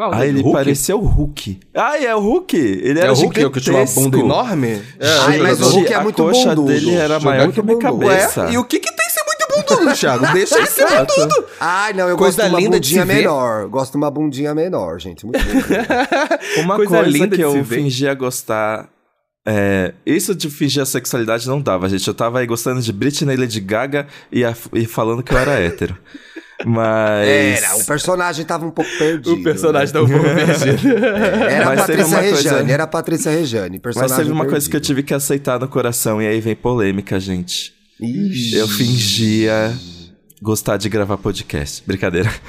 Qual? 0.00 0.14
Ah, 0.14 0.26
ele 0.26 0.40
Hulk? 0.40 0.56
parecia 0.56 0.96
o 0.96 1.00
Hulk. 1.00 1.60
Ah, 1.74 1.98
é 2.02 2.14
o 2.16 2.20
Hulk. 2.20 2.56
Ele 2.56 2.98
É 2.98 3.02
era 3.02 3.12
o 3.12 3.14
Hulk 3.16 3.44
o 3.44 3.50
que 3.50 3.60
tinha 3.60 3.76
uma 3.76 3.84
bunda 3.84 4.16
enorme? 4.18 4.82
É, 4.98 5.08
Ai, 5.28 5.38
mas 5.40 5.60
o 5.60 5.68
Hulk 5.68 5.92
é 5.92 5.96
a 5.96 6.00
muito 6.02 6.22
coxa 6.22 6.48
bundudo. 6.54 6.68
dele 6.68 6.94
era 6.94 7.18
Jogar 7.20 7.36
maior 7.36 7.52
que 7.52 7.60
a 7.60 7.62
minha 7.62 7.76
bundudo. 7.76 8.06
cabeça. 8.06 8.44
Ué, 8.46 8.52
e 8.52 8.56
o 8.56 8.64
que 8.64 8.78
que 8.80 8.90
tem 8.90 9.10
ser 9.10 9.22
muito 9.26 9.66
bundudo, 9.76 9.92
Thiago? 10.00 10.26
Deixa 10.32 10.56
ele 10.56 10.66
ser 10.68 10.86
bundudo. 10.86 11.44
Ai, 11.60 11.92
não, 11.92 12.08
eu 12.08 12.16
Coisa 12.16 12.42
gosto 12.44 12.48
de 12.58 12.64
uma 12.64 12.70
bundinha 12.70 13.04
menor. 13.04 13.68
Gosto 13.68 13.90
de 13.92 13.96
uma 13.98 14.10
bundinha 14.10 14.54
menor, 14.54 14.98
gente. 14.98 15.26
Muito 15.26 15.38
bom. 15.38 15.44
Uma 16.64 16.76
Coisa 16.76 16.96
coisa 16.96 17.02
linda 17.10 17.36
que 17.36 17.42
eu 17.42 17.62
fingia 17.62 18.14
gostar. 18.14 18.88
É, 19.46 19.92
isso 20.06 20.34
de 20.34 20.48
fingir 20.48 20.82
a 20.82 20.86
sexualidade 20.86 21.46
não 21.46 21.60
dava, 21.60 21.88
gente. 21.90 22.08
Eu 22.08 22.14
tava 22.14 22.38
aí 22.38 22.46
gostando 22.46 22.80
de 22.80 22.90
Britney 22.92 23.36
Lady 23.36 23.60
Gaga 23.60 24.06
e, 24.32 24.44
a- 24.46 24.54
e 24.72 24.86
falando 24.86 25.22
que 25.22 25.32
eu 25.34 25.38
era 25.38 25.52
hétero. 25.60 25.96
Mas. 26.64 27.62
Era, 27.62 27.76
o 27.76 27.84
personagem 27.86 28.44
tava 28.44 28.66
um 28.66 28.70
pouco 28.70 28.90
perdido. 28.98 29.32
O 29.32 29.42
personagem 29.42 29.92
tá 29.92 30.02
um 30.02 30.06
né? 30.06 30.18
pouco 30.18 30.34
perdido. 30.34 31.04
Era 31.06 31.62
a 31.62 31.64
Mas 31.74 31.86
teve 31.86 32.02
Patrícia 32.02 32.06
uma 32.06 32.18
coisa- 32.22 32.50
Rejane, 32.50 32.72
era 32.72 32.84
a 32.84 32.86
Patrícia 32.86 33.30
Rejane. 33.32 33.80
Mas 33.96 34.12
teve 34.12 34.30
uma 34.30 34.46
coisa 34.46 34.68
que 34.68 34.76
eu 34.76 34.80
perdido. 34.80 34.86
tive 34.86 35.02
que 35.02 35.14
aceitar 35.14 35.58
no 35.58 35.68
coração, 35.68 36.20
e 36.20 36.26
aí 36.26 36.40
vem 36.40 36.54
polêmica, 36.54 37.18
gente. 37.18 37.72
Ixi. 38.00 38.56
Eu 38.56 38.68
fingia 38.68 39.72
gostar 40.42 40.76
de 40.76 40.88
gravar 40.88 41.16
podcast. 41.18 41.82
Brincadeira. 41.86 42.30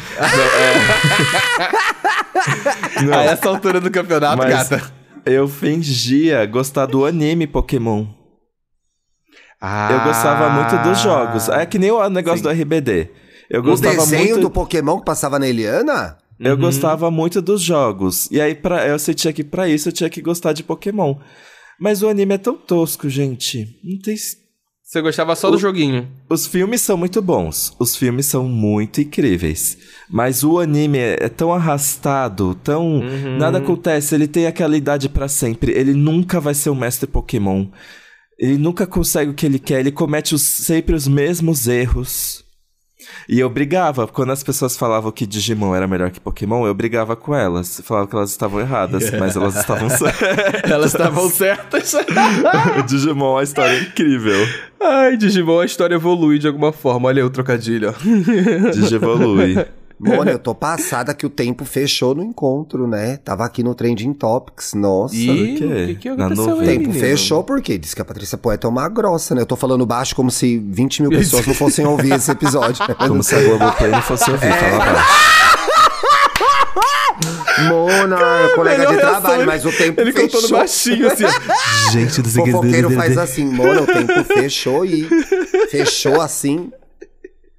Não, 3.03 3.14
A 3.18 3.24
essa 3.24 3.47
altura 3.49 3.80
do 3.80 3.89
campeonato, 3.91 4.38
mas 4.38 4.70
gata. 4.70 4.91
eu 5.26 5.47
fingia 5.47 6.45
gostar 6.45 6.86
do 6.86 7.05
anime 7.05 7.47
Pokémon. 7.47 8.05
Eu 9.91 9.99
gostava 10.03 10.49
muito 10.49 10.76
dos 10.89 10.99
jogos. 11.01 11.49
É 11.49 11.66
que 11.66 11.78
nem 11.78 11.91
o 11.91 12.09
negócio 12.09 12.38
Sim. 12.39 12.43
do 12.43 12.49
RBD. 12.49 13.09
Eu 13.52 13.60
O 13.60 13.64
gostava 13.64 13.95
desenho 13.97 14.30
muito. 14.36 14.41
do 14.41 14.49
Pokémon 14.49 14.99
que 14.99 15.06
passava 15.06 15.38
na 15.38 15.47
Eliana? 15.47 16.18
Eu 16.39 16.56
Uhum. 16.56 16.62
gostava 16.62 17.12
muito 17.12 17.41
dos 17.41 17.62
jogos. 17.62 18.28
E 18.32 18.39
aí 18.41 18.56
pra, 18.56 18.88
eu 18.88 18.97
sentia 18.97 19.32
que 19.34 19.43
pra 19.43 19.68
isso 19.70 19.89
eu 19.89 19.93
tinha 19.93 20.10
que 20.10 20.22
gostar 20.22 20.54
de 20.54 20.64
Pokémon. 20.64 21.16
Mas 21.80 22.02
o 22.02 22.08
anime 22.10 22.34
é 22.36 22.38
tão 22.38 22.56
tosco, 22.56 23.10
gente. 23.10 23.66
Não 23.84 23.99
tem. 23.99 24.16
Você 24.84 25.02
gostava 25.02 25.36
só 25.36 25.49
do 25.49 25.56
O- 25.58 25.60
joguinho. 25.60 26.10
Os 26.30 26.45
filmes 26.47 26.82
são 26.82 26.97
muito 26.97 27.22
bons. 27.22 27.74
Os 27.80 27.95
filmes 27.95 28.26
são 28.26 28.47
muito 28.47 28.99
incríveis. 29.02 29.78
Mas 30.10 30.43
o 30.43 30.60
anime 30.60 30.97
é, 30.97 31.18
é 31.22 31.30
tão 31.30 31.54
arrastado, 31.54 32.56
tão. 32.64 32.99
Uhum. 32.99 33.38
Nada 33.38 33.58
acontece. 33.60 34.16
Ele 34.16 34.28
tem 34.28 34.47
aquela 34.47 34.76
idade 34.78 35.08
pra 35.10 35.28
sempre. 35.28 35.72
Ele 35.74 35.93
nunca 35.93 36.39
vai 36.39 36.54
ser 36.54 36.70
o 36.70 36.76
mestre 36.76 37.08
Pokémon. 37.08 37.68
Ele 38.39 38.58
nunca 38.58 38.86
consegue 38.88 39.32
o 39.32 39.34
que 39.34 39.45
ele 39.45 39.60
quer. 39.60 39.80
Ele 39.80 39.91
comete 39.91 40.34
os- 40.36 40.41
sempre 40.41 40.95
os 40.95 41.08
mesmos 41.08 41.68
erros. 41.68 42.43
E 43.28 43.39
eu 43.39 43.49
brigava. 43.49 44.07
Quando 44.07 44.32
as 44.32 44.43
pessoas 44.43 44.78
falavam 44.78 45.12
que 45.12 45.26
Digimon 45.26 45.76
era 45.76 45.88
melhor 45.88 46.12
que 46.12 46.20
Pokémon, 46.20 46.66
eu 46.66 46.74
brigava 46.74 47.16
com 47.16 47.34
elas. 47.36 47.82
Falava 47.84 48.07
que 48.07 48.16
elas 48.16 48.32
estavam 48.32 48.59
erradas, 48.59 49.12
mas 49.12 49.36
elas 49.36 49.55
estavam 49.55 49.89
certas. 49.91 50.72
Elas 50.72 50.91
estavam 50.93 51.30
certas. 51.30 51.95
Digimon, 52.88 53.38
a 53.38 53.43
história 53.43 53.74
é 53.74 53.82
incrível. 53.82 54.47
Ai, 54.80 55.18
Digimon, 55.18 55.59
a 55.59 55.66
história 55.66 55.95
evolui 55.95 56.39
de 56.39 56.47
alguma 56.47 56.72
forma. 56.72 57.07
Olha 57.07 57.22
aí 57.22 57.26
o 57.26 57.30
trocadilho, 57.30 57.89
ó. 57.89 58.72
Digivolui. 58.72 59.55
Mona, 60.04 60.32
eu 60.32 60.39
tô 60.39 60.56
passada 60.56 61.14
que 61.14 61.26
o 61.26 61.30
tempo 61.30 61.64
fechou 61.64 62.16
no 62.16 62.24
encontro, 62.24 62.88
né? 62.88 63.18
Tava 63.18 63.45
aqui 63.45 63.62
no 63.64 63.76
Trending 63.76 64.14
Topics, 64.14 64.74
nossa. 64.74 65.14
Quê? 65.16 65.56
o 65.62 65.88
que, 65.88 65.95
que 65.95 66.10
Na 66.10 66.26
aconteceu 66.26 66.58
O 66.58 66.62
tempo 66.64 66.91
fechou 66.93 67.43
porque 67.43 67.78
diz 67.78 67.93
que 67.93 68.02
a 68.02 68.06
Patrícia 68.06 68.38
Poeta 68.38 68.68
é 68.68 68.70
uma 68.70 68.89
grossa, 68.89 69.36
né? 69.36 69.41
Eu 69.41 69.45
tô 69.45 69.56
falando 69.56 69.86
baixo 69.86 70.16
como 70.16 70.32
se 70.32 70.58
20 70.58 71.04
mil 71.04 71.12
pessoas 71.12 71.45
não 71.45 71.54
fossem 71.54 71.86
ouvir 71.86 72.14
esse 72.14 72.32
episódio. 72.32 72.82
Como 73.08 73.22
se 73.24 73.36
a 73.36 73.41
Globoplay 73.41 73.91
não 73.91 74.02
fosse 74.02 74.30
ouvir, 74.32 74.47
É. 74.47 74.54
fala 74.54 74.78
baixo. 74.93 75.32
Mona, 77.68 78.18
é 78.20 78.56
colega 78.56 78.86
de 78.88 78.97
trabalho, 78.97 79.36
ele- 79.41 79.45
mas 79.45 79.66
o 79.66 79.72
tempo 79.72 80.02
Ele 80.02 80.12
fechou. 80.12 80.30
cantando 80.41 80.49
baixinho, 80.54 81.08
assim. 81.12 81.26
Gente 81.91 82.22
do 82.22 82.30
O 82.30 82.32
fofoqueiro 82.45 82.91
faz 82.91 83.18
assim, 83.18 83.45
Mona, 83.45 83.82
o 83.82 83.86
tempo 83.86 84.24
fechou 84.24 84.86
e 84.86 85.08
fechou 85.70 86.20
assim, 86.22 86.72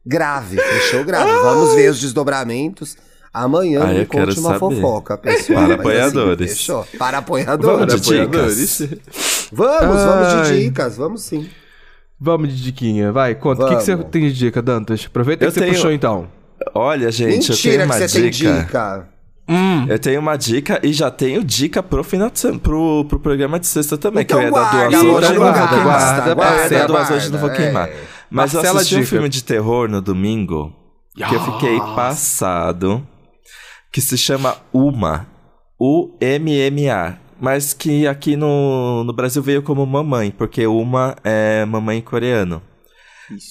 grave, 0.07 0.57
fechou 0.57 1.05
grave. 1.05 1.31
Vamos 1.31 1.75
ver 1.75 1.91
os 1.91 2.01
desdobramentos. 2.01 2.97
Amanhã 3.35 3.81
Ah, 3.83 3.87
me 3.87 4.01
eu 4.01 4.07
quero 4.07 4.27
conte 4.27 4.41
uma 4.41 4.59
saber. 4.59 4.59
fofoca, 4.77 5.17
pessoal. 5.17 5.59
Para 5.59 5.61
Mas, 5.61 5.71
assim, 5.71 5.81
apoiadores. 5.81 6.51
fechou. 6.51 6.87
Para 6.99 7.19
apoiadores. 7.19 7.79
Vamos 7.95 8.03
de 8.03 8.15
Apoiadores. 8.23 8.79
Vamos, 9.51 10.03
vamos 10.05 10.29
de 10.29 10.53
Ai. 10.53 10.59
dicas, 10.59 10.97
vamos 10.99 11.23
sim. 11.23 11.49
Vamos 12.21 12.51
de 12.55 12.63
diquinha, 12.63 13.11
vai, 13.11 13.35
conta. 13.35 13.65
O 13.65 13.69
que, 13.69 13.77
que 13.77 13.83
você 13.85 13.97
tem 13.97 14.23
de 14.29 14.33
dica, 14.35 14.61
Dantas? 14.63 15.05
Aproveita 15.07 15.45
Eu 15.45 15.49
que 15.49 15.55
você 15.55 15.61
tenho- 15.61 15.73
puxou, 15.75 15.91
então. 15.93 16.29
Olha, 16.75 17.11
gente, 17.11 17.51
eu 17.51 17.57
Mentira 17.57 17.57
tenho 17.57 17.79
que 17.79 17.85
uma 17.87 17.95
você 17.95 18.21
dica. 18.31 18.49
tem 18.53 18.61
dica. 18.63 19.09
Eu 19.89 19.99
tenho 19.99 20.21
uma 20.21 20.37
dica 20.37 20.81
e 20.83 20.93
já 20.93 21.11
tenho 21.11 21.43
dica 21.43 21.83
pro 21.83 22.05
final 22.05 22.31
de 22.31 22.39
semana, 22.39 22.61
pro, 22.61 23.05
pro 23.07 23.19
programa 23.19 23.59
de 23.59 23.67
sexta 23.67 23.99
também, 23.99 24.23
Então 24.23 24.39
que 24.39 24.45
eu 24.45 24.49
ia 24.49 24.55
dar 24.55 24.71
guarda, 24.71 24.91
duas 24.99 25.03
hoje 25.03 25.33
e 25.33 25.35
não 25.35 25.35
não 25.35 25.53
vou 25.53 25.53
gasta, 25.53 25.69
queimar. 25.75 25.85
guarda, 25.85 26.23
Eu 26.23 26.29
ia 26.29 26.35
dar 26.35 26.37
parcela, 26.37 26.87
duas 26.87 27.11
hoje 27.11 27.27
e 27.27 27.31
não 27.33 27.39
vou 27.41 27.49
guarda, 27.49 27.65
queimar. 27.65 27.89
é. 27.89 27.97
Mas 28.33 28.55
eu 28.55 28.61
Parcela 28.61 28.79
assisti 28.79 28.97
um 28.97 29.01
dica. 29.01 29.11
filme 29.11 29.29
de 29.29 29.45
terror 29.45 29.89
no 29.89 30.01
domingo 30.01 30.75
que 31.15 31.35
eu 31.35 31.41
fiquei 31.53 31.79
passado, 31.79 33.07
que 33.93 34.01
se 34.01 34.17
chama 34.17 34.57
Uma. 34.73 35.27
U-M-M-A. 35.79 37.19
Mas 37.41 37.75
que 37.75 38.07
aqui 38.07 38.37
no, 38.37 39.03
no 39.05 39.13
Brasil 39.13 39.43
veio 39.43 39.63
como 39.63 39.85
mamãe, 39.85 40.31
porque 40.31 40.67
Uma 40.67 41.17
é 41.25 41.65
mamãe 41.65 41.99
em 41.99 42.03
coreano. 42.03 42.63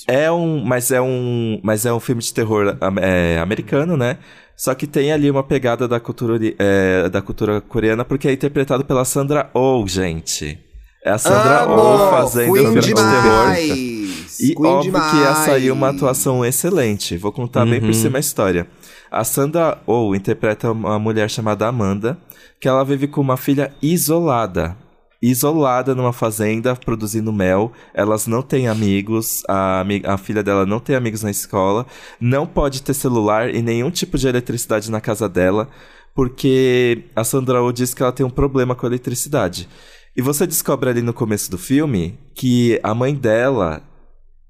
É 0.07 0.31
um, 0.31 0.63
mas 0.63 0.91
é 0.91 1.01
um, 1.01 1.59
mas 1.63 1.85
é 1.85 1.93
um 1.93 1.99
filme 1.99 2.21
de 2.21 2.33
terror 2.33 2.77
é, 3.01 3.39
americano, 3.39 3.97
né? 3.97 4.17
Só 4.55 4.73
que 4.75 4.85
tem 4.85 5.11
ali 5.11 5.29
uma 5.29 5.43
pegada 5.43 5.87
da 5.87 5.99
cultura, 5.99 6.39
é, 6.59 7.09
da 7.09 7.21
cultura 7.21 7.61
coreana, 7.61 8.05
porque 8.05 8.27
é 8.27 8.31
interpretado 8.31 8.85
pela 8.85 9.03
Sandra 9.03 9.49
Oh, 9.53 9.85
gente. 9.87 10.59
É 11.03 11.11
a 11.11 11.17
Sandra 11.17 11.63
Amo, 11.63 11.73
Oh 11.73 12.09
fazendo 12.11 12.53
Queen 12.53 12.65
filme 12.65 12.81
de 12.81 12.93
terror. 12.93 14.00
Demais. 14.37 14.39
E 14.39 14.55
Queen 14.55 14.65
óbvio 14.67 14.91
que 14.93 15.17
ia 15.17 15.35
sair 15.35 15.61
demais. 15.61 15.77
uma 15.77 15.89
atuação 15.89 16.45
excelente. 16.45 17.17
Vou 17.17 17.31
contar 17.31 17.65
bem 17.65 17.79
por 17.79 17.87
Uhum. 17.87 17.93
cima 17.93 18.17
a 18.17 18.19
história. 18.19 18.67
A 19.11 19.23
Sandra 19.23 19.77
Oh 19.85 20.15
interpreta 20.15 20.71
uma 20.71 20.97
mulher 20.97 21.29
chamada 21.29 21.67
Amanda, 21.67 22.17
que 22.59 22.67
ela 22.67 22.83
vive 22.85 23.07
com 23.07 23.19
uma 23.21 23.37
filha 23.37 23.73
isolada. 23.81 24.77
Isolada 25.21 25.93
numa 25.93 26.11
fazenda, 26.11 26.75
produzindo 26.75 27.31
mel. 27.31 27.71
Elas 27.93 28.25
não 28.25 28.41
têm 28.41 28.67
amigos. 28.67 29.43
A, 29.47 29.83
a 30.05 30.17
filha 30.17 30.41
dela 30.41 30.65
não 30.65 30.79
tem 30.79 30.95
amigos 30.95 31.21
na 31.21 31.29
escola. 31.29 31.85
Não 32.19 32.47
pode 32.47 32.81
ter 32.81 32.93
celular 32.95 33.53
e 33.53 33.61
nenhum 33.61 33.91
tipo 33.91 34.17
de 34.17 34.27
eletricidade 34.27 34.89
na 34.89 34.99
casa 34.99 35.29
dela. 35.29 35.69
Porque 36.15 37.03
a 37.15 37.23
Sandra 37.23 37.61
Oh 37.61 37.71
diz 37.71 37.93
que 37.93 38.01
ela 38.01 38.11
tem 38.11 38.25
um 38.25 38.29
problema 38.31 38.73
com 38.75 38.85
a 38.85 38.89
eletricidade. 38.89 39.69
E 40.17 40.21
você 40.21 40.45
descobre 40.45 40.89
ali 40.89 41.01
no 41.01 41.13
começo 41.13 41.49
do 41.49 41.57
filme 41.57 42.17
que 42.33 42.79
a 42.83 42.93
mãe 42.93 43.13
dela 43.15 43.81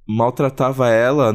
maltratava 0.08 0.90
ela, 0.90 1.34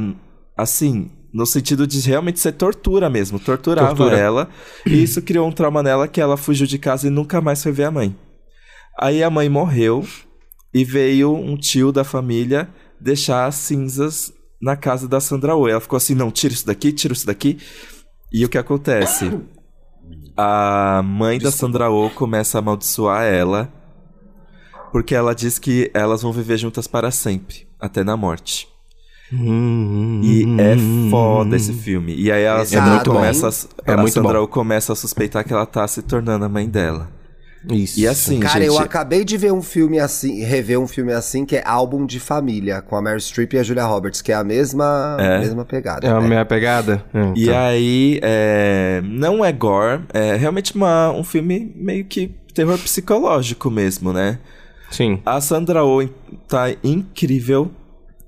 assim, 0.56 1.10
no 1.32 1.44
sentido 1.46 1.86
de 1.86 2.00
realmente 2.00 2.40
ser 2.40 2.52
tortura 2.52 3.10
mesmo, 3.10 3.38
torturava 3.38 3.88
Tortura. 3.88 4.16
ela. 4.16 4.48
E 4.86 5.02
isso 5.02 5.20
criou 5.22 5.46
um 5.46 5.52
trauma 5.52 5.82
nela 5.82 6.08
que 6.08 6.20
ela 6.20 6.36
fugiu 6.36 6.66
de 6.66 6.78
casa 6.78 7.06
e 7.06 7.10
nunca 7.10 7.40
mais 7.40 7.62
foi 7.62 7.72
ver 7.72 7.84
a 7.84 7.90
mãe. 7.90 8.16
Aí 8.98 9.22
a 9.22 9.30
mãe 9.30 9.48
morreu 9.48 10.06
e 10.72 10.84
veio 10.84 11.34
um 11.34 11.56
tio 11.56 11.92
da 11.92 12.04
família 12.04 12.68
deixar 13.00 13.46
as 13.46 13.56
cinzas 13.56 14.32
na 14.60 14.76
casa 14.76 15.06
da 15.06 15.20
Sandra 15.20 15.54
Oh. 15.54 15.68
Ela 15.68 15.80
ficou 15.80 15.96
assim, 15.96 16.14
não, 16.14 16.30
tira 16.30 16.54
isso 16.54 16.66
daqui, 16.66 16.92
tira 16.92 17.12
isso 17.12 17.26
daqui. 17.26 17.58
E 18.32 18.44
o 18.44 18.48
que 18.48 18.58
acontece? 18.58 19.30
A 20.36 21.02
mãe 21.04 21.38
da 21.38 21.50
Sandra 21.50 21.90
Oh 21.90 22.10
começa 22.10 22.58
a 22.58 22.60
amaldiçoar 22.60 23.24
ela, 23.24 23.72
porque 24.92 25.14
ela 25.14 25.34
diz 25.34 25.58
que 25.58 25.90
elas 25.94 26.22
vão 26.22 26.32
viver 26.32 26.58
juntas 26.58 26.86
para 26.86 27.10
sempre, 27.10 27.65
até 27.80 28.02
na 28.04 28.16
morte. 28.16 28.68
E 30.22 30.44
é 30.60 30.76
foda 31.10 31.56
esse 31.56 31.72
filme. 31.72 32.14
E 32.14 32.30
aí 32.30 32.46
a 32.46 32.60
Exato, 32.60 32.86
Sandra 32.86 33.04
começa, 33.04 33.48
a, 33.48 33.90
É 33.90 33.94
a 33.94 34.06
Sandra 34.06 34.40
bom. 34.40 34.46
Começa 34.46 34.92
a 34.92 34.96
suspeitar 34.96 35.44
que 35.44 35.52
ela 35.52 35.66
tá 35.66 35.86
se 35.88 36.02
tornando 36.02 36.44
a 36.44 36.48
mãe 36.48 36.68
dela. 36.68 37.10
Isso. 37.68 37.98
E 37.98 38.06
assim, 38.06 38.38
Cara, 38.38 38.60
gente, 38.60 38.68
eu 38.68 38.78
acabei 38.78 39.24
de 39.24 39.36
ver 39.36 39.52
um 39.52 39.60
filme 39.60 39.98
assim, 39.98 40.44
rever 40.44 40.78
um 40.78 40.86
filme 40.86 41.12
assim, 41.12 41.44
que 41.44 41.56
é 41.56 41.62
Álbum 41.66 42.06
de 42.06 42.20
Família, 42.20 42.80
com 42.80 42.94
a 42.94 43.02
Meryl 43.02 43.18
Streep 43.18 43.54
e 43.54 43.58
a 43.58 43.62
Julia 43.64 43.84
Roberts, 43.84 44.22
que 44.22 44.30
é 44.30 44.36
a 44.36 44.44
mesma, 44.44 45.16
É. 45.18 45.40
mesma 45.40 45.64
pegada. 45.64 46.06
É 46.06 46.10
a 46.10 46.20
né? 46.20 46.28
minha 46.28 46.44
pegada? 46.44 47.04
É, 47.12 47.32
E 47.34 47.42
então. 47.42 47.58
aí, 47.58 48.20
é, 48.22 49.02
não 49.04 49.44
é 49.44 49.50
gore, 49.50 50.02
é 50.14 50.36
realmente 50.36 50.76
uma, 50.76 51.10
um 51.10 51.24
filme 51.24 51.72
meio 51.74 52.04
que 52.04 52.30
terror 52.54 52.78
psicológico 52.78 53.68
mesmo, 53.68 54.12
né? 54.12 54.38
Sim. 54.90 55.20
A 55.26 55.40
Sandra 55.40 55.84
Oh 55.84 56.06
tá 56.48 56.66
incrível. 56.82 57.70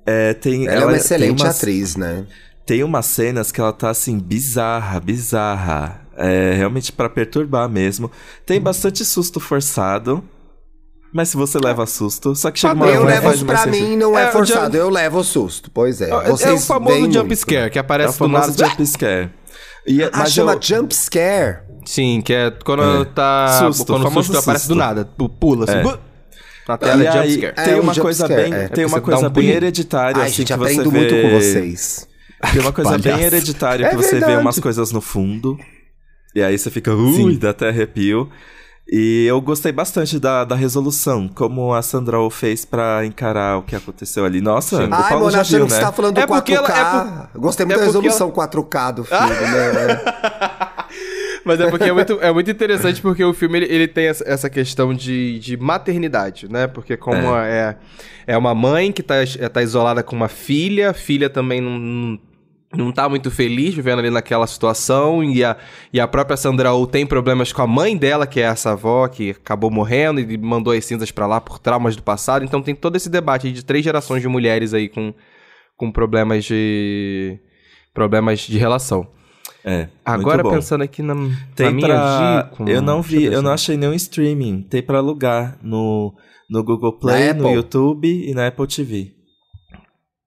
É, 0.07 0.33
tem, 0.35 0.67
Ela, 0.67 0.75
é 0.75 0.79
uma 0.85 0.87
tem 0.93 0.97
excelente 1.01 1.43
umas- 1.43 1.57
atriz, 1.57 1.97
né? 1.97 2.25
Tem 2.67 2.83
umas 2.85 3.07
cenas 3.07 3.51
que 3.53 3.61
ela 3.61 3.73
tá 3.73 3.91
assim, 3.91 4.19
bizarra, 4.19 5.01
bizarra. 5.01 6.01
É 6.17 6.55
realmente 6.57 6.91
pra 6.93 7.09
perturbar 7.09 7.69
mesmo. 7.69 8.11
Tem 8.45 8.61
bastante 8.61 9.05
susto 9.05 9.39
forçado. 9.39 10.23
Mas 11.13 11.31
se 11.31 11.37
você 11.39 11.59
leva 11.59 11.87
susto, 11.87 12.35
só 12.35 12.51
que 12.51 12.59
chega 12.59 12.75
uma 12.75 12.87
Eu 12.87 13.05
levo, 13.05 13.23
faz 13.23 13.43
mais 13.43 13.63
pra 13.63 13.73
sentido. 13.73 13.89
mim, 13.89 13.97
não 13.97 14.19
é, 14.19 14.25
É, 14.25 14.29
o 14.29 14.33
forçado, 14.33 14.65
jump- 14.65 14.77
eu 14.77 14.91
levo 14.91 15.19
o 15.21 15.25
susto. 15.25 15.71
Pois 15.73 16.03
é. 16.03 16.11
É, 16.11 16.11
é 16.11 16.17
o 16.17 16.37
Vocês 16.37 16.67
famoso 16.67 16.95
veem 16.97 17.11
jump 17.13 17.27
muito. 17.29 17.37
scare, 17.41 17.71
que 17.71 17.79
É 17.79 17.81
aparece 17.81 18.11
o 18.11 18.13
do 18.13 18.19
famoso 18.19 18.51
nada. 18.51 18.69
jump 18.69 18.87
scare. 18.87 19.31
E, 19.87 20.03
Ah, 20.03 20.11
mas 20.13 20.33
chama 20.33 20.53
eu- 20.53 20.59
jump 20.61 20.95
scare. 20.95 21.61
Sim, 21.87 22.21
que 22.21 22.35
é 22.35 22.51
quando 22.51 22.83
É. 22.83 23.05
tá. 23.07 23.59
Susto, 23.67 23.87
quando 23.87 24.01
o 24.03 24.09
famoso 24.09 24.27
susto 24.27 24.39
aparece 24.43 24.65
susto. 24.67 24.75
do 24.75 24.79
nada. 24.79 25.05
pu- 25.07 25.29
Pula 25.31 25.65
assim. 25.65 25.79
É. 25.79 25.99
Na 26.69 26.77
tela 26.77 27.03
E 27.03 27.07
é 27.07 27.11
aí, 27.11 27.39
tem 27.39 27.75
É 27.75 27.77
um 27.77 27.81
uma 27.81 27.95
jump 27.95 28.05
coisa 28.05 28.27
scare, 28.27 28.43
bem, 28.43 28.53
é. 28.55 28.69
tem 28.69 28.85
É 28.85 28.87
uma 28.87 28.97
você 28.99 29.01
coisa 29.01 29.27
um 29.27 29.31
bem 29.31 29.49
hereditária 29.49 30.21
Ai, 30.23 30.27
assim 30.29 30.37
gente, 30.37 30.53
que 30.53 30.59
você 30.59 30.73
aprendo 30.75 30.91
vê. 30.91 30.99
muito 30.99 31.15
com 31.23 31.31
vocês. 31.41 32.07
Tem 32.53 32.61
uma 32.61 32.73
coisa 32.73 32.99
bem 32.99 33.21
hereditária 33.21 33.87
É 33.87 33.89
que 33.91 33.97
você 33.97 34.13
vê 34.13 34.19
verdade. 34.21 34.41
umas 34.43 34.61
coisas 34.61 34.93
no 34.93 35.01
fundo. 35.01 35.59
E 36.35 36.43
aí 36.43 36.57
você 36.59 36.71
fica, 36.71 36.95
ui, 36.95 37.13
Sim. 37.15 37.39
dá 37.39 37.51
até 37.51 37.69
arrepio. 37.69 38.29
E 38.91 39.27
eu 39.27 39.39
gostei 39.41 39.71
bastante 39.73 40.19
da, 40.19 40.45
da 40.45 40.55
resolução, 40.55 41.29
como 41.29 41.75
a 41.75 41.83
Sandra 41.83 42.19
Oh 42.21 42.31
fez 42.31 42.65
pra 42.65 43.05
encarar 43.05 43.59
o 43.59 43.63
que 43.63 43.77
aconteceu 43.77 44.25
ali. 44.25 44.41
Nossa, 44.41 44.77
o 44.77 44.81
Ai, 44.83 44.89
Paulo 45.11 45.19
mano, 45.27 45.31
já 45.31 45.41
achando 45.43 45.57
viu, 45.59 45.67
que 45.67 45.73
né? 45.73 45.79
você 45.79 45.85
tá 45.85 45.93
falando 45.93 46.15
do 46.15 46.21
É 46.21 46.27
porque 46.27 46.53
4K. 46.55 46.71
ela- 46.77 47.31
é 47.35 47.39
Gostei 47.39 47.65
é 47.65 47.67
muito 47.67 47.79
da 47.81 47.85
porque 47.85 47.99
resolução 48.09 48.31
4K 48.31 48.91
do 48.93 49.05
filme, 49.05 49.27
né? 49.27 50.01
Mas 51.49 51.61
é 51.61 51.71
porque 51.71 51.85
é 51.85 51.93
muito, 51.93 52.19
é 52.21 52.31
muito 52.31 52.51
interessante 52.51 53.01
porque 53.01 53.25
o 53.25 53.33
filme 53.33 53.59
ele, 53.59 53.75
ele 53.75 53.89
tem 53.89 54.07
essa- 54.07 54.51
questão 54.51 54.93
de, 54.93 55.39
de 55.39 55.57
maternidade, 55.57 56.47
né? 56.47 56.67
Porque 56.67 56.95
como 56.95 57.35
é, 57.37 57.77
é 58.27 58.37
uma 58.37 58.55
mãe 58.55 58.93
que 58.93 59.03
tá, 59.03 59.15
tá 59.51 59.63
isolada 59.63 60.03
com 60.03 60.15
uma 60.15 60.29
filha, 60.29 60.91
a 60.91 60.93
filha 60.93 61.31
também 61.31 61.61
não, 61.63 61.79
não, 61.79 62.19
não 62.77 62.93
tá 62.93 63.09
muito 63.09 63.31
feliz 63.31 63.75
vivendo 63.75 64.01
ali 64.01 64.11
naquela 64.11 64.47
situação, 64.47 65.25
e 65.25 65.43
a, 65.43 65.57
e 65.91 65.99
a 65.99 66.07
própria 66.07 66.37
Sandra 66.37 66.75
Oh 66.75 66.87
tem 66.87 67.07
problemas 67.07 67.51
com 67.51 67.63
a 67.63 67.67
mãe 67.67 67.97
dela, 67.97 68.27
que 68.27 68.41
é 68.41 68.45
essa 68.45 68.73
avó 68.73 69.09
que 69.09 69.31
acabou 69.31 69.71
morrendo 69.71 70.21
e 70.21 70.37
mandou 70.37 70.75
as 70.75 70.85
cinzas 70.85 71.11
pra 71.11 71.27
lá 71.27 71.41
por 71.41 71.59
traumas 71.59 71.97
do 71.97 72.03
passado. 72.03 72.45
Então 72.45 72.61
tem 72.61 72.75
todo 72.75 72.97
esse 72.97 73.09
debate 73.09 73.51
de 73.51 73.65
três 73.65 73.83
gerações 73.83 74.21
de 74.21 74.29
mulheres 74.29 74.75
aí 74.75 74.87
com, 74.87 75.15
com 75.79 75.91
problemas 75.91 76.45
de. 76.45 77.39
problemas 77.95 78.41
de 78.41 78.59
relação. 78.59 79.17
É, 79.65 79.89
Agora, 80.05 80.43
pensando 80.45 80.83
aqui 80.83 81.03
na, 81.03 81.15
na 81.15 81.31
Tem 81.55 81.73
minha 81.75 81.87
pra... 81.89 82.43
dica... 82.51 82.71
Eu 82.71 82.81
não 82.81 83.03
vi, 83.03 83.25
eu 83.25 83.31
pensar. 83.31 83.43
não 83.43 83.51
achei 83.53 83.77
nenhum 83.77 83.93
streaming. 83.95 84.63
Tem 84.63 84.83
pra 84.83 84.99
alugar 84.99 85.59
no, 85.63 86.15
no 86.49 86.63
Google 86.65 86.93
Play, 86.99 87.29
Na 87.35 87.43
no? 87.43 87.51
YouTube 87.51 88.09
e 88.09 88.33
na 88.35 88.47
Apple 88.47 88.67
TV. 88.67 89.13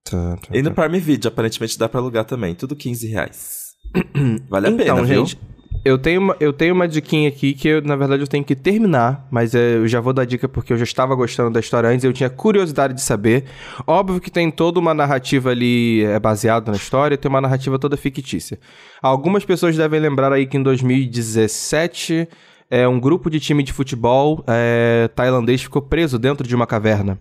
Tá, 0.04 0.36
tá, 0.38 0.56
E 0.56 0.62
no 0.62 0.72
tá. 0.72 0.84
Prime 0.84 1.00
Video, 1.00 1.30
aparentemente 1.30 1.78
dá 1.80 1.88
pra 1.88 2.00
alugar 2.00 2.26
também. 2.26 2.54
Tudo 2.56 2.76
15 2.76 3.08
reais. 3.08 3.72
vale 4.50 4.68
a 4.68 4.70
Então, 4.70 4.86
pena, 4.98 5.06
gente, 5.08 5.36
viu? 5.36 5.42
Eu 5.84 5.98
tenho, 5.98 6.22
uma, 6.22 6.36
eu 6.40 6.54
tenho 6.54 6.74
uma 6.76 6.88
diquinha 6.88 7.28
aqui 7.28 7.54
que, 7.54 7.68
eu, 7.68 7.82
na 7.82 7.96
verdade, 7.96 8.22
eu 8.22 8.28
tenho 8.28 8.44
que 8.44 8.56
terminar, 8.56 9.28
mas 9.32 9.56
é, 9.56 9.76
eu 9.76 9.88
já 9.88 10.00
vou 10.00 10.14
dar 10.14 10.26
dica 10.26 10.48
porque 10.48 10.72
eu 10.72 10.78
já 10.78 10.84
estava 10.84 11.16
gostando 11.16 11.50
da 11.50 11.60
história 11.60 11.90
antes, 11.90 12.04
eu 12.04 12.14
tinha 12.14 12.30
curiosidade 12.30 12.94
de 12.94 13.02
saber. 13.02 13.46
Óbvio 13.88 14.22
que 14.22 14.30
tem 14.30 14.52
toda 14.52 14.80
uma 14.80 14.94
narrativa 14.94 15.50
ali 15.50 16.04
é, 16.04 16.20
baseada 16.20 16.72
na 16.72 16.78
história, 16.78 17.18
tem 17.18 17.30
uma 17.30 17.42
narrativa 17.42 17.80
toda 17.80 17.98
fictícia. 17.98 18.60
Algumas 19.02 19.44
pessoas 19.44 19.76
devem 19.76 20.00
lembrar 20.00 20.32
aí 20.32 20.46
que 20.46 20.56
em 20.56 20.64
2017, 20.64 22.28
é, 22.70 22.88
um 22.88 23.00
grupo 23.00 23.30
de 23.30 23.40
time 23.40 23.64
de 23.64 23.74
futebol 23.74 24.44
é, 24.48 25.10
tailandês 25.16 25.64
ficou 25.64 25.82
preso 25.82 26.20
dentro 26.20 26.48
de 26.48 26.56
uma 26.56 26.68
caverna. 26.68 27.20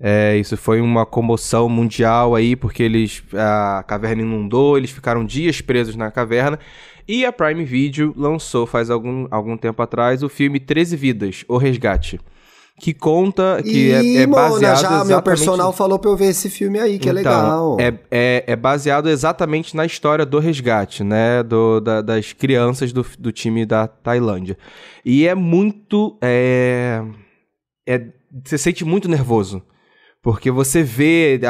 É, 0.00 0.36
isso 0.36 0.56
foi 0.56 0.80
uma 0.80 1.06
comoção 1.06 1.68
mundial 1.68 2.34
aí, 2.34 2.56
porque 2.56 2.82
eles 2.82 3.22
a 3.34 3.84
caverna 3.86 4.22
inundou, 4.22 4.76
eles 4.76 4.90
ficaram 4.90 5.24
dias 5.24 5.60
presos 5.60 5.94
na 5.96 6.10
caverna. 6.10 6.58
E 7.06 7.24
a 7.24 7.32
Prime 7.32 7.64
Video 7.64 8.12
lançou 8.16 8.66
faz 8.66 8.90
algum, 8.90 9.26
algum 9.30 9.56
tempo 9.56 9.80
atrás 9.82 10.22
o 10.22 10.28
filme 10.28 10.58
13 10.60 10.96
Vidas, 10.96 11.44
O 11.48 11.56
Resgate. 11.56 12.20
Que 12.80 12.94
conta, 12.94 13.60
que 13.62 13.92
é, 13.92 14.22
é 14.22 14.26
Mona, 14.26 14.48
baseado 14.48 14.80
já 14.80 14.88
meu 14.90 15.00
exatamente- 15.02 15.22
personal 15.24 15.72
falou 15.72 15.98
pra 15.98 16.10
eu 16.10 16.16
ver 16.16 16.30
esse 16.30 16.48
filme 16.48 16.80
aí, 16.80 16.98
que 16.98 17.08
é 17.08 17.12
então, 17.12 17.22
legal. 17.22 17.76
É, 17.78 17.94
é, 18.10 18.44
é 18.46 18.56
baseado 18.56 19.08
exatamente 19.10 19.76
na 19.76 19.84
história 19.84 20.24
do 20.24 20.38
resgate, 20.38 21.04
né? 21.04 21.42
Do, 21.42 21.80
da- 21.80 22.00
das 22.00 22.32
crianças 22.32 22.92
do, 22.92 23.04
do 23.18 23.30
time 23.30 23.66
da 23.66 23.86
Tailândia. 23.86 24.56
E 25.04 25.28
é 25.28 25.34
muito. 25.34 26.16
É, 26.22 27.02
é, 27.86 28.06
você 28.44 28.56
sente 28.56 28.84
muito 28.84 29.08
nervoso. 29.08 29.62
Porque 30.22 30.52
você 30.52 30.84
vê, 30.84 31.40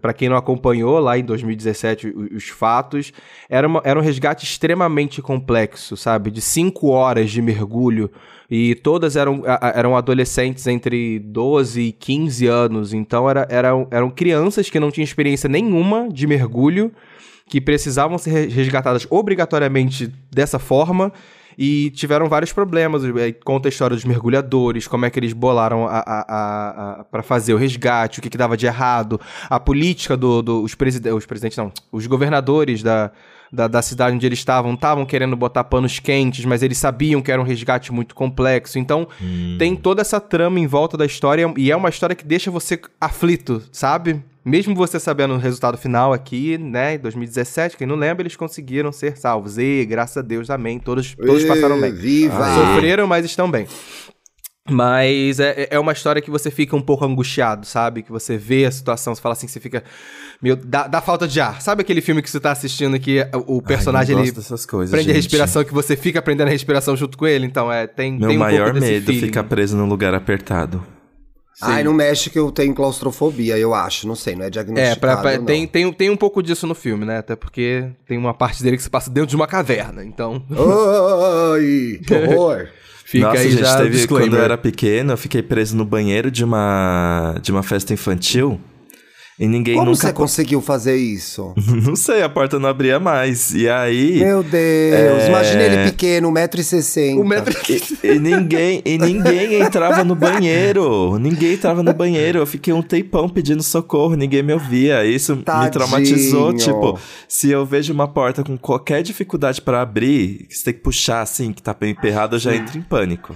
para 0.00 0.12
quem 0.12 0.28
não 0.28 0.36
acompanhou 0.36 1.00
lá 1.00 1.18
em 1.18 1.24
2017 1.24 2.06
o- 2.08 2.36
os 2.36 2.48
fatos, 2.48 3.12
era, 3.48 3.66
uma- 3.66 3.82
era 3.84 3.98
um 3.98 4.02
resgate 4.02 4.44
extremamente 4.44 5.20
complexo, 5.20 5.96
sabe? 5.96 6.30
De 6.30 6.40
cinco 6.40 6.88
horas 6.90 7.30
de 7.32 7.42
mergulho. 7.42 8.08
E 8.48 8.76
todas 8.76 9.16
eram, 9.16 9.42
eram 9.74 9.96
adolescentes 9.96 10.66
entre 10.68 11.18
12 11.18 11.80
e 11.82 11.92
15 11.92 12.46
anos. 12.46 12.92
Então 12.94 13.28
era, 13.28 13.44
eram, 13.50 13.88
eram 13.90 14.08
crianças 14.08 14.70
que 14.70 14.78
não 14.78 14.90
tinham 14.92 15.04
experiência 15.04 15.48
nenhuma 15.48 16.08
de 16.08 16.28
mergulho, 16.28 16.92
que 17.48 17.60
precisavam 17.60 18.16
ser 18.18 18.30
re- 18.30 18.46
resgatadas 18.46 19.04
obrigatoriamente 19.10 20.12
dessa 20.32 20.60
forma. 20.60 21.12
E 21.62 21.90
tiveram 21.90 22.26
vários 22.26 22.54
problemas. 22.54 23.04
Aí 23.04 23.34
Conta 23.34 23.68
a 23.68 23.70
história 23.70 23.94
dos 23.94 24.06
mergulhadores, 24.06 24.88
como 24.88 25.04
é 25.04 25.10
que 25.10 25.18
eles 25.18 25.34
bolaram 25.34 25.86
a, 25.86 25.98
a, 25.98 27.00
a, 27.00 27.04
para 27.04 27.22
fazer 27.22 27.52
o 27.52 27.58
resgate, 27.58 28.18
o 28.18 28.22
que, 28.22 28.30
que 28.30 28.38
dava 28.38 28.56
de 28.56 28.64
errado, 28.64 29.20
a 29.48 29.60
política 29.60 30.16
dos 30.16 30.42
do, 30.42 30.62
os, 30.62 30.74
preside 30.74 31.10
os 31.10 31.26
presidentes, 31.26 31.58
não, 31.58 31.70
os 31.92 32.06
governadores 32.06 32.82
da, 32.82 33.10
da, 33.52 33.68
da 33.68 33.82
cidade 33.82 34.16
onde 34.16 34.24
eles 34.24 34.38
estavam 34.38 34.72
estavam 34.72 35.04
querendo 35.04 35.36
botar 35.36 35.64
panos 35.64 35.98
quentes, 35.98 36.46
mas 36.46 36.62
eles 36.62 36.78
sabiam 36.78 37.20
que 37.20 37.30
era 37.30 37.40
um 37.40 37.44
resgate 37.44 37.92
muito 37.92 38.14
complexo. 38.14 38.78
Então, 38.78 39.06
tem 39.58 39.76
toda 39.76 40.00
essa 40.00 40.18
trama 40.18 40.58
em 40.58 40.66
volta 40.66 40.96
da 40.96 41.04
história 41.04 41.52
e 41.58 41.70
é 41.70 41.76
uma 41.76 41.90
história 41.90 42.16
que 42.16 42.24
deixa 42.24 42.50
você 42.50 42.80
aflito, 42.98 43.62
sabe? 43.70 44.22
Mesmo 44.44 44.74
você 44.74 44.98
sabendo 44.98 45.34
o 45.34 45.38
resultado 45.38 45.76
final 45.76 46.12
aqui, 46.12 46.56
né, 46.56 46.94
em 46.94 46.98
2017, 46.98 47.76
quem 47.76 47.86
não 47.86 47.96
lembra, 47.96 48.22
eles 48.22 48.36
conseguiram 48.36 48.90
ser 48.90 49.18
salvos. 49.18 49.58
E, 49.58 49.84
graças 49.84 50.16
a 50.16 50.22
Deus, 50.22 50.48
amém. 50.48 50.78
Todos, 50.78 51.14
todos 51.14 51.44
passaram 51.44 51.78
bem. 51.80 51.92
Viva! 51.92 52.54
Sofreram, 52.54 53.06
mas 53.06 53.24
estão 53.24 53.50
bem. 53.50 53.66
Mas 54.70 55.40
é, 55.40 55.68
é 55.70 55.78
uma 55.78 55.92
história 55.92 56.22
que 56.22 56.30
você 56.30 56.50
fica 56.50 56.76
um 56.76 56.80
pouco 56.80 57.04
angustiado, 57.04 57.66
sabe? 57.66 58.02
Que 58.02 58.10
você 58.10 58.36
vê 58.36 58.64
a 58.64 58.70
situação, 58.70 59.14
você 59.14 59.20
fala 59.20 59.32
assim, 59.32 59.48
você 59.48 59.58
fica. 59.58 59.82
Meu, 60.40 60.54
dá, 60.56 60.86
dá 60.86 61.00
falta 61.00 61.26
de 61.26 61.40
ar. 61.40 61.60
Sabe 61.60 61.82
aquele 61.82 62.00
filme 62.00 62.22
que 62.22 62.30
você 62.30 62.38
tá 62.38 62.52
assistindo 62.52 62.98
que 62.98 63.26
o 63.46 63.60
personagem 63.60 64.16
Ai, 64.16 64.22
ele 64.22 64.32
coisas, 64.32 64.90
prende 64.90 65.10
a 65.10 65.14
gente. 65.14 65.22
respiração, 65.22 65.64
que 65.64 65.74
você 65.74 65.96
fica 65.96 66.22
prendendo 66.22 66.48
a 66.48 66.50
respiração 66.50 66.96
junto 66.96 67.18
com 67.18 67.26
ele? 67.26 67.46
Então, 67.46 67.70
é, 67.70 67.86
tem, 67.86 68.12
Meu 68.12 68.28
tem 68.28 68.36
um 68.36 68.40
maior 68.40 68.66
pouco 68.66 68.80
desse 68.80 68.92
medo 68.92 69.10
é 69.10 69.14
ficar 69.14 69.44
preso 69.44 69.76
num 69.76 69.86
lugar 69.86 70.14
apertado. 70.14 70.82
Ai, 71.62 71.82
não 71.84 71.92
mexe 71.92 72.30
que 72.30 72.38
eu 72.38 72.50
tenho 72.50 72.74
claustrofobia, 72.74 73.58
eu 73.58 73.74
acho. 73.74 74.06
Não 74.08 74.14
sei, 74.14 74.34
não 74.34 74.44
é 74.46 74.50
diagnosticado, 74.50 74.96
É, 74.96 74.98
pra, 74.98 75.16
pra- 75.18 75.38
não. 75.38 75.44
tem, 75.44 75.66
tem, 75.66 75.92
tem 75.92 76.10
um 76.10 76.16
pouco 76.16 76.42
disso 76.42 76.66
no 76.66 76.74
filme, 76.74 77.04
né? 77.04 77.18
Até 77.18 77.36
porque 77.36 77.84
tem 78.06 78.16
uma 78.18 78.32
parte 78.34 78.62
dele 78.62 78.76
que 78.76 78.82
se 78.82 78.90
passa 78.90 79.10
dentro 79.10 79.28
de 79.30 79.36
uma 79.36 79.46
caverna. 79.46 80.04
Então, 80.04 80.42
Ai, 80.50 82.00
que 82.06 82.14
horror. 82.14 82.68
fica 83.04 83.26
Nossa, 83.28 83.40
aí 83.40 83.50
gente, 83.50 83.60
já 83.60 83.76
teve, 83.76 83.90
disclaimer. 83.90 84.28
quando 84.30 84.38
eu 84.38 84.44
era 84.44 84.56
pequeno, 84.58 85.12
eu 85.12 85.16
fiquei 85.18 85.42
preso 85.42 85.76
no 85.76 85.84
banheiro 85.84 86.30
de 86.30 86.44
uma, 86.44 87.34
de 87.42 87.50
uma 87.50 87.62
festa 87.62 87.92
infantil. 87.92 88.60
E 89.40 89.48
ninguém 89.48 89.74
Como 89.74 89.86
nunca. 89.86 90.02
você 90.02 90.12
conseguiu 90.12 90.60
fazer 90.60 90.96
isso? 90.96 91.54
Não 91.82 91.96
sei, 91.96 92.22
a 92.22 92.28
porta 92.28 92.58
não 92.58 92.68
abria 92.68 93.00
mais. 93.00 93.54
E 93.54 93.66
aí. 93.70 94.18
Meu 94.18 94.42
Deus, 94.42 95.24
imagina 95.28 95.62
ele 95.62 95.90
pequeno, 95.90 96.30
1,60m. 96.30 97.18
O 97.18 97.24
metro... 97.24 97.58
E, 98.04 98.06
e 98.06 98.18
ninguém, 98.18 98.82
e 98.84 98.98
ninguém 98.98 99.54
entrava 99.54 100.04
no 100.04 100.14
banheiro. 100.14 101.18
Ninguém 101.18 101.54
entrava 101.54 101.82
no 101.82 101.94
banheiro. 101.94 102.38
Eu 102.38 102.46
fiquei 102.46 102.74
um 102.74 102.82
tempão 102.82 103.30
pedindo 103.30 103.62
socorro, 103.62 104.14
ninguém 104.14 104.42
me 104.42 104.52
ouvia. 104.52 105.06
Isso 105.06 105.34
me 105.34 105.42
Tadinho. 105.42 105.72
traumatizou. 105.72 106.52
Tipo, 106.52 106.98
se 107.26 107.50
eu 107.50 107.64
vejo 107.64 107.94
uma 107.94 108.06
porta 108.06 108.44
com 108.44 108.58
qualquer 108.58 109.02
dificuldade 109.02 109.62
pra 109.62 109.80
abrir, 109.80 110.48
que 110.48 110.54
você 110.58 110.64
tem 110.64 110.74
que 110.74 110.80
puxar 110.80 111.22
assim, 111.22 111.50
que 111.54 111.62
tá 111.62 111.72
bem 111.72 111.92
emperrado, 111.92 112.36
eu 112.36 112.40
já 112.40 112.54
entro 112.54 112.76
em 112.76 112.82
pânico. 112.82 113.34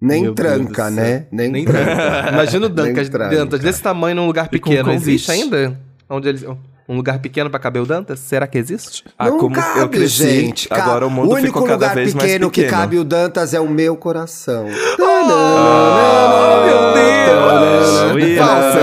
Nem 0.00 0.22
Meu 0.22 0.34
tranca, 0.34 0.90
né? 0.90 1.24
Nem, 1.30 1.50
Nem 1.50 1.64
tranca. 1.64 2.28
Imagina 2.32 2.66
o 2.66 2.68
Dantas, 2.68 3.08
tranca. 3.08 3.36
Dantas 3.36 3.60
desse 3.60 3.82
tamanho 3.82 4.14
num 4.16 4.26
lugar 4.26 4.48
pequeno. 4.48 4.92
Existe 4.92 5.30
ainda? 5.30 5.78
Onde 6.08 6.28
ele... 6.28 6.46
Um 6.90 6.96
lugar 6.96 7.18
pequeno 7.18 7.50
pra 7.50 7.58
caber 7.60 7.82
o 7.82 7.84
Dantas? 7.86 8.18
Será 8.18 8.46
que 8.46 8.56
existe? 8.56 9.04
Ah, 9.18 9.28
Não 9.28 9.36
como 9.38 9.54
cabe, 9.54 9.80
eu 9.80 9.88
cresci, 9.90 10.22
gente. 10.40 10.68
Ca- 10.70 10.76
agora 10.76 11.06
o 11.06 11.10
mundo 11.10 11.32
único 11.32 11.48
ficou 11.48 11.62
cada 11.64 11.74
lugar 11.74 11.94
vez 11.94 12.14
mais 12.14 12.26
pequeno 12.30 12.50
que 12.50 12.62
pequeno. 12.62 12.80
cabe 12.80 12.96
o 12.98 13.04
Dantas 13.04 13.52
é 13.52 13.60
o 13.60 13.68
meu 13.68 13.94
coração. 13.96 14.66
Oh, 15.00 16.64
meu 16.64 16.94
Deus! 16.94 18.38
Falsa. 18.38 18.80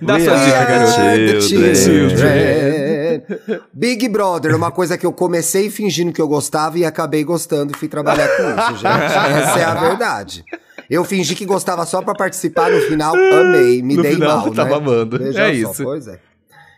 Dá 0.00 0.18
sua 0.18 0.34
dica, 0.36 0.64
garoto. 0.64 0.92
Big 3.72 4.08
Brother, 4.08 4.56
uma 4.56 4.70
coisa 4.70 4.96
que 4.98 5.04
eu 5.06 5.12
comecei 5.12 5.70
fingindo 5.70 6.12
que 6.12 6.20
eu 6.20 6.28
gostava 6.28 6.78
e 6.78 6.84
acabei 6.84 7.24
gostando 7.24 7.72
e 7.74 7.78
fui 7.78 7.88
trabalhar 7.88 8.28
com 8.28 8.42
isso, 8.42 8.76
gente. 8.80 8.86
Essa 8.86 9.58
é 9.58 9.64
a 9.64 9.74
verdade. 9.74 10.44
Eu 10.90 11.04
fingi 11.04 11.34
que 11.34 11.44
gostava 11.46 11.86
só 11.86 12.02
pra 12.02 12.14
participar, 12.14 12.70
no 12.70 12.80
final 12.82 13.14
amei, 13.14 13.82
me 13.82 13.96
No 13.96 14.02
dei 14.02 14.14
final, 14.14 14.38
mal, 14.46 14.54
tava 14.54 14.70
né? 14.70 14.76
amando. 14.76 15.18
Veja 15.18 15.40
É 15.40 15.62
só, 15.62 15.70
isso. 15.70 15.84
Pois 15.84 16.06
é. 16.08 16.18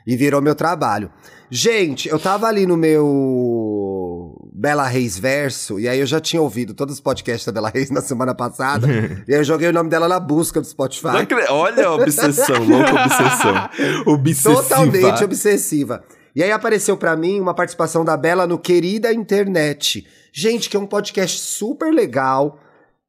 E 0.06 0.16
virou 0.16 0.40
meu 0.42 0.54
trabalho. 0.54 1.10
Gente, 1.50 2.08
eu 2.08 2.18
tava 2.18 2.46
ali 2.46 2.66
no 2.66 2.76
meu 2.76 4.50
Bela 4.52 4.86
Reis 4.86 5.18
verso, 5.18 5.78
e 5.78 5.88
aí 5.88 6.00
eu 6.00 6.06
já 6.06 6.20
tinha 6.20 6.40
ouvido 6.40 6.74
todos 6.74 6.94
os 6.94 7.00
podcasts 7.00 7.44
da 7.46 7.52
Bela 7.52 7.70
Reis 7.70 7.90
na 7.90 8.00
semana 8.00 8.34
passada, 8.34 8.88
e 9.28 9.32
aí 9.32 9.40
eu 9.40 9.44
joguei 9.44 9.68
o 9.68 9.72
nome 9.72 9.88
dela 9.90 10.08
na 10.08 10.18
busca 10.18 10.60
do 10.60 10.66
Spotify. 10.66 11.08
Olha 11.50 11.86
a 11.86 11.94
obsessão, 11.94 12.62
louca 12.64 12.92
obsessão. 12.92 13.70
Obsessiva. 14.14 14.62
Totalmente 14.62 15.24
obsessiva. 15.24 16.02
E 16.34 16.42
aí 16.42 16.50
apareceu 16.50 16.96
pra 16.96 17.16
mim 17.16 17.38
uma 17.38 17.54
participação 17.54 18.04
da 18.04 18.16
Bela 18.16 18.44
no 18.44 18.58
Querida 18.58 19.12
Internet. 19.12 20.04
Gente, 20.32 20.68
que 20.68 20.76
é 20.76 20.80
um 20.80 20.86
podcast 20.86 21.38
super 21.38 21.94
legal. 21.94 22.58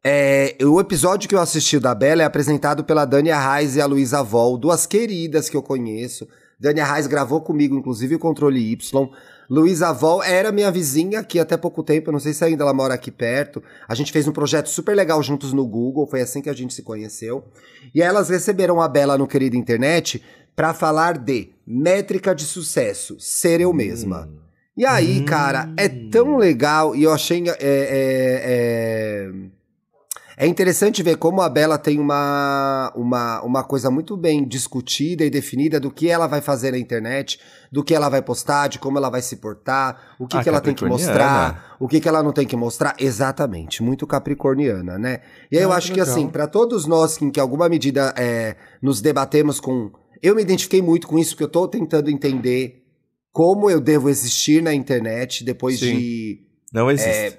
É, 0.04 0.56
o 0.62 0.80
episódio 0.80 1.28
que 1.28 1.34
eu 1.34 1.40
assisti 1.40 1.80
da 1.80 1.96
Bela 1.96 2.22
é 2.22 2.26
apresentado 2.26 2.84
pela 2.84 3.04
Dani 3.04 3.32
Arraes 3.32 3.76
e 3.76 3.82
a 3.82 3.88
Luísa 3.88 4.22
Vol, 4.22 4.60
duas 4.60 4.86
queridas 4.86 5.50
que 5.50 5.58
eu 5.58 5.64
conheço. 5.64 6.28
Dani 6.60 6.80
Arraes 6.80 7.08
gravou 7.08 7.42
comigo, 7.42 7.76
inclusive, 7.76 8.14
o 8.14 8.20
Controle 8.20 8.72
Y. 8.74 9.10
Luísa 9.50 9.92
Vol 9.92 10.22
era 10.22 10.52
minha 10.52 10.70
vizinha 10.70 11.22
aqui 11.22 11.40
até 11.40 11.58
pouco 11.58 11.82
tempo, 11.82 12.10
eu 12.10 12.14
não 12.14 12.20
sei 12.20 12.32
se 12.32 12.46
ainda 12.46 12.64
ela 12.64 12.76
mora 12.76 12.94
aqui 12.94 13.10
perto. 13.10 13.64
A 13.88 13.96
gente 13.96 14.12
fez 14.12 14.28
um 14.28 14.32
projeto 14.32 14.70
super 14.70 14.96
legal 14.96 15.24
juntos 15.24 15.52
no 15.52 15.66
Google, 15.66 16.06
foi 16.06 16.22
assim 16.22 16.44
que 16.44 16.50
a 16.50 16.54
gente 16.54 16.76
se 16.76 16.84
conheceu. 16.84 17.44
E 17.94 18.04
elas 18.04 18.30
receberam 18.30 18.80
a 18.80 18.88
Bela 18.88 19.18
no 19.18 19.26
Querida 19.26 19.58
Internet 19.58 20.22
para 20.56 20.76
falar 20.76 21.18
de 21.18 21.55
métrica 21.66 22.34
de 22.36 22.44
sucesso, 22.44 23.16
ser 23.20 23.62
eu 23.62 23.74
mesma. 23.74 24.30
E 24.78 24.86
aí, 24.86 25.24
cara, 25.24 25.72
é 25.78 25.88
tão 25.88 26.36
legal 26.38 26.96
e 26.96 27.04
eu 27.04 27.14
achei. 27.14 27.44
É, 27.48 27.56
é, 27.60 28.42
é, 28.44 29.32
é 30.38 30.46
interessante 30.46 31.02
ver 31.02 31.16
como 31.16 31.42
a 31.42 31.48
Bela 31.48 31.78
tem 31.78 31.98
uma, 31.98 32.92
uma, 32.94 33.42
uma 33.42 33.64
coisa 33.64 33.90
muito 33.90 34.18
bem 34.18 34.46
discutida 34.46 35.24
e 35.24 35.30
definida 35.30 35.80
do 35.80 35.90
que 35.90 36.10
ela 36.10 36.28
vai 36.28 36.42
fazer 36.42 36.72
na 36.72 36.78
internet, 36.78 37.40
do 37.72 37.82
que 37.86 37.96
ela 37.96 38.10
vai 38.10 38.22
postar, 38.22 38.68
de 38.68 38.78
como 38.78 38.98
ela 38.98 39.10
vai 39.10 39.22
se 39.22 39.38
portar, 39.38 39.98
o 40.20 40.28
que, 40.28 40.36
Ah, 40.36 40.44
que 40.44 40.50
ela 40.50 40.60
tem 40.60 40.74
que 40.76 40.84
mostrar, 40.86 41.78
o 41.80 41.88
que, 41.88 42.02
que 42.02 42.10
ela 42.10 42.22
não 42.22 42.34
tem 42.34 42.46
que 42.46 42.58
mostrar. 42.58 42.96
Exatamente, 43.00 43.82
muito 43.82 44.06
capricorniana, 44.06 44.98
né? 45.00 45.22
E 45.50 45.58
aí 45.58 45.64
eu 45.64 45.72
Ah, 45.72 45.78
acho 45.78 45.88
que 45.88 45.94
que, 45.94 46.00
legal. 46.02 46.14
assim, 46.14 46.28
para 46.28 46.48
todos 46.48 46.86
nós 46.86 47.18
que 47.18 47.24
em 47.24 47.32
que 47.32 47.40
alguma 47.40 47.70
medida 47.70 48.14
é, 48.18 48.58
nos 48.82 49.00
debatemos 49.00 49.62
com. 49.62 49.90
Eu 50.26 50.36
me 50.36 50.42
identifiquei 50.42 50.82
muito 50.82 51.08
com 51.08 51.20
isso, 51.20 51.32
porque 51.32 51.44
eu 51.44 51.50
tô 51.50 51.68
tentando 51.68 52.10
entender 52.10 52.84
como 53.32 53.70
eu 53.70 53.80
devo 53.80 54.10
existir 54.10 54.64
na 54.64 54.74
internet 54.74 55.44
depois 55.44 55.80
Sim. 55.80 55.98
de. 55.98 56.40
Não 56.74 56.90
existe. 56.90 57.38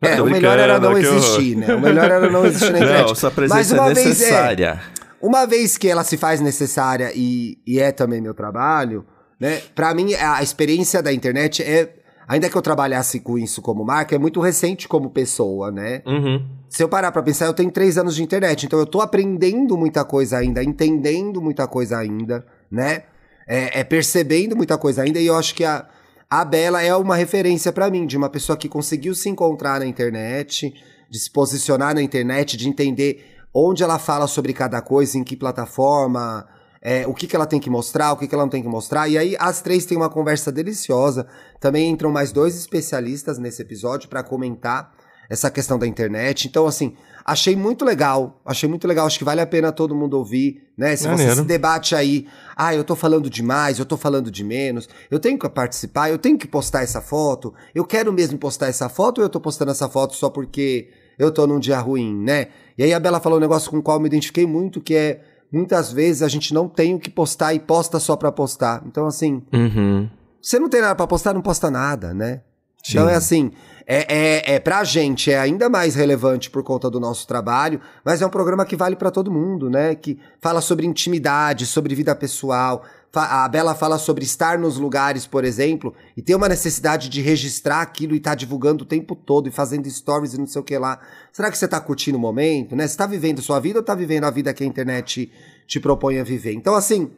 É, 0.00 0.16
Tô 0.16 0.24
o 0.24 0.30
melhor 0.30 0.58
era 0.58 0.78
não 0.78 0.96
existir, 0.96 1.56
né? 1.56 1.74
O 1.74 1.80
melhor 1.80 2.04
era 2.04 2.30
não 2.30 2.46
existir 2.46 2.70
na 2.70 2.78
internet. 2.78 3.08
Não, 3.08 3.14
sua 3.16 3.30
Mas 3.30 3.50
presença 3.50 3.74
uma 3.74 3.90
é 3.90 3.94
vez, 3.94 4.06
é, 4.06 4.08
necessária. 4.10 4.82
Uma 5.20 5.44
vez 5.44 5.76
que 5.76 5.88
ela 5.88 6.04
se 6.04 6.16
faz 6.16 6.40
necessária 6.40 7.10
e, 7.16 7.58
e 7.66 7.80
é 7.80 7.90
também 7.90 8.20
meu 8.20 8.32
trabalho, 8.32 9.04
né? 9.40 9.60
Pra 9.74 9.92
mim, 9.92 10.14
a 10.14 10.42
experiência 10.42 11.02
da 11.02 11.12
internet 11.12 11.62
é. 11.62 11.94
Ainda 12.28 12.50
que 12.50 12.56
eu 12.56 12.60
trabalhasse 12.60 13.20
com 13.20 13.38
isso 13.38 13.62
como 13.62 13.82
marca, 13.82 14.14
é 14.14 14.18
muito 14.18 14.38
recente 14.38 14.86
como 14.86 15.08
pessoa, 15.08 15.70
né? 15.70 16.02
Uhum. 16.06 16.44
Se 16.68 16.82
eu 16.82 16.88
parar 16.88 17.10
pra 17.10 17.22
pensar, 17.22 17.46
eu 17.46 17.54
tenho 17.54 17.70
três 17.70 17.96
anos 17.96 18.14
de 18.14 18.22
internet, 18.22 18.66
então 18.66 18.78
eu 18.78 18.84
tô 18.84 19.00
aprendendo 19.00 19.78
muita 19.78 20.04
coisa 20.04 20.36
ainda, 20.36 20.62
entendendo 20.62 21.40
muita 21.40 21.66
coisa 21.66 21.96
ainda, 21.96 22.46
né? 22.70 23.04
É, 23.46 23.80
é 23.80 23.84
percebendo 23.84 24.54
muita 24.54 24.76
coisa 24.76 25.02
ainda, 25.02 25.18
e 25.18 25.26
eu 25.26 25.36
acho 25.36 25.54
que 25.54 25.64
a, 25.64 25.88
a 26.28 26.44
Bela 26.44 26.82
é 26.82 26.94
uma 26.94 27.16
referência 27.16 27.72
pra 27.72 27.88
mim, 27.88 28.06
de 28.06 28.18
uma 28.18 28.28
pessoa 28.28 28.58
que 28.58 28.68
conseguiu 28.68 29.14
se 29.14 29.30
encontrar 29.30 29.80
na 29.80 29.86
internet, 29.86 30.74
de 31.08 31.18
se 31.18 31.30
posicionar 31.30 31.94
na 31.94 32.02
internet, 32.02 32.58
de 32.58 32.68
entender 32.68 33.24
onde 33.54 33.82
ela 33.82 33.98
fala 33.98 34.26
sobre 34.26 34.52
cada 34.52 34.82
coisa, 34.82 35.16
em 35.16 35.24
que 35.24 35.34
plataforma, 35.34 36.46
é, 36.80 37.06
o 37.06 37.14
que, 37.14 37.26
que 37.26 37.34
ela 37.34 37.46
tem 37.46 37.60
que 37.60 37.70
mostrar, 37.70 38.12
o 38.12 38.16
que, 38.16 38.26
que 38.26 38.34
ela 38.34 38.44
não 38.44 38.50
tem 38.50 38.62
que 38.62 38.68
mostrar. 38.68 39.08
E 39.08 39.18
aí 39.18 39.36
as 39.38 39.60
três 39.60 39.84
têm 39.84 39.96
uma 39.96 40.08
conversa 40.08 40.50
deliciosa. 40.52 41.26
Também 41.60 41.90
entram 41.90 42.10
mais 42.10 42.32
dois 42.32 42.56
especialistas 42.56 43.38
nesse 43.38 43.62
episódio 43.62 44.08
pra 44.08 44.22
comentar 44.22 44.92
essa 45.28 45.50
questão 45.50 45.78
da 45.78 45.86
internet. 45.86 46.48
Então, 46.48 46.66
assim, 46.66 46.94
achei 47.24 47.54
muito 47.54 47.84
legal. 47.84 48.40
Achei 48.44 48.68
muito 48.68 48.88
legal. 48.88 49.06
Acho 49.06 49.18
que 49.18 49.24
vale 49.24 49.40
a 49.40 49.46
pena 49.46 49.70
todo 49.70 49.94
mundo 49.94 50.14
ouvir, 50.14 50.62
né? 50.76 50.96
Se 50.96 51.02
você 51.02 51.08
Maneiro. 51.08 51.36
se 51.36 51.44
debate 51.44 51.94
aí, 51.94 52.26
ah, 52.56 52.74
eu 52.74 52.82
tô 52.82 52.96
falando 52.96 53.28
demais, 53.28 53.78
eu 53.78 53.84
tô 53.84 53.96
falando 53.96 54.30
de 54.30 54.42
menos, 54.42 54.88
eu 55.10 55.18
tenho 55.18 55.38
que 55.38 55.48
participar, 55.48 56.10
eu 56.10 56.18
tenho 56.18 56.38
que 56.38 56.46
postar 56.46 56.82
essa 56.82 57.02
foto, 57.02 57.52
eu 57.74 57.84
quero 57.84 58.12
mesmo 58.12 58.38
postar 58.38 58.68
essa 58.68 58.88
foto 58.88 59.18
ou 59.18 59.24
eu 59.24 59.28
tô 59.28 59.40
postando 59.40 59.70
essa 59.70 59.88
foto 59.88 60.14
só 60.14 60.30
porque 60.30 60.88
eu 61.18 61.30
tô 61.30 61.46
num 61.46 61.58
dia 61.58 61.78
ruim, 61.78 62.14
né? 62.14 62.48
E 62.78 62.82
aí 62.82 62.94
a 62.94 63.00
Bela 63.00 63.20
falou 63.20 63.38
um 63.38 63.40
negócio 63.40 63.70
com 63.70 63.78
o 63.78 63.82
qual 63.82 63.96
eu 63.96 64.00
me 64.00 64.06
identifiquei 64.06 64.46
muito, 64.46 64.80
que 64.80 64.94
é 64.94 65.20
muitas 65.52 65.92
vezes 65.92 66.22
a 66.22 66.28
gente 66.28 66.52
não 66.54 66.68
tem 66.68 66.94
o 66.94 66.98
que 66.98 67.10
postar 67.10 67.54
e 67.54 67.58
posta 67.60 67.98
só 67.98 68.16
pra 68.16 68.30
postar. 68.32 68.82
Então, 68.86 69.06
assim, 69.06 69.42
Uhum. 69.52 70.08
você 70.40 70.58
não 70.58 70.68
tem 70.68 70.80
nada 70.80 70.94
pra 70.94 71.06
postar, 71.06 71.32
não 71.34 71.42
posta 71.42 71.70
nada, 71.70 72.12
né? 72.14 72.42
Então 72.88 73.08
é 73.08 73.14
assim, 73.16 73.50
é, 73.86 74.06
é, 74.08 74.54
é 74.54 74.60
pra 74.60 74.82
gente 74.84 75.30
é 75.30 75.38
ainda 75.38 75.68
mais 75.68 75.94
relevante 75.94 76.48
por 76.48 76.62
conta 76.62 76.88
do 76.88 76.98
nosso 77.00 77.26
trabalho, 77.26 77.80
mas 78.04 78.22
é 78.22 78.26
um 78.26 78.30
programa 78.30 78.64
que 78.64 78.76
vale 78.76 78.96
pra 78.96 79.10
todo 79.10 79.30
mundo, 79.32 79.68
né? 79.68 79.94
Que 79.94 80.18
fala 80.40 80.60
sobre 80.60 80.86
intimidade, 80.86 81.66
sobre 81.66 81.94
vida 81.94 82.14
pessoal. 82.14 82.84
A 83.14 83.48
Bela 83.48 83.74
fala 83.74 83.98
sobre 83.98 84.24
estar 84.24 84.58
nos 84.58 84.76
lugares, 84.76 85.26
por 85.26 85.44
exemplo, 85.44 85.94
e 86.16 86.22
ter 86.22 86.34
uma 86.34 86.48
necessidade 86.48 87.08
de 87.08 87.22
registrar 87.22 87.80
aquilo 87.80 88.14
e 88.14 88.18
estar 88.18 88.34
divulgando 88.34 88.84
o 88.84 88.86
tempo 88.86 89.16
todo 89.16 89.48
e 89.48 89.50
fazendo 89.50 89.88
stories 89.88 90.34
e 90.34 90.38
não 90.38 90.46
sei 90.46 90.60
o 90.60 90.64
que 90.64 90.76
lá. 90.76 91.00
Será 91.32 91.50
que 91.50 91.56
você 91.56 91.66
tá 91.66 91.80
curtindo 91.80 92.18
o 92.18 92.20
momento, 92.20 92.76
né? 92.76 92.86
Você 92.86 92.96
tá 92.96 93.06
vivendo 93.06 93.40
sua 93.40 93.58
vida 93.60 93.78
ou 93.78 93.84
tá 93.84 93.94
vivendo 93.94 94.24
a 94.24 94.30
vida 94.30 94.52
que 94.52 94.62
a 94.62 94.66
internet 94.66 95.32
te 95.66 95.80
propõe 95.80 96.18
a 96.18 96.24
viver? 96.24 96.52
Então, 96.52 96.74
assim, 96.74 97.10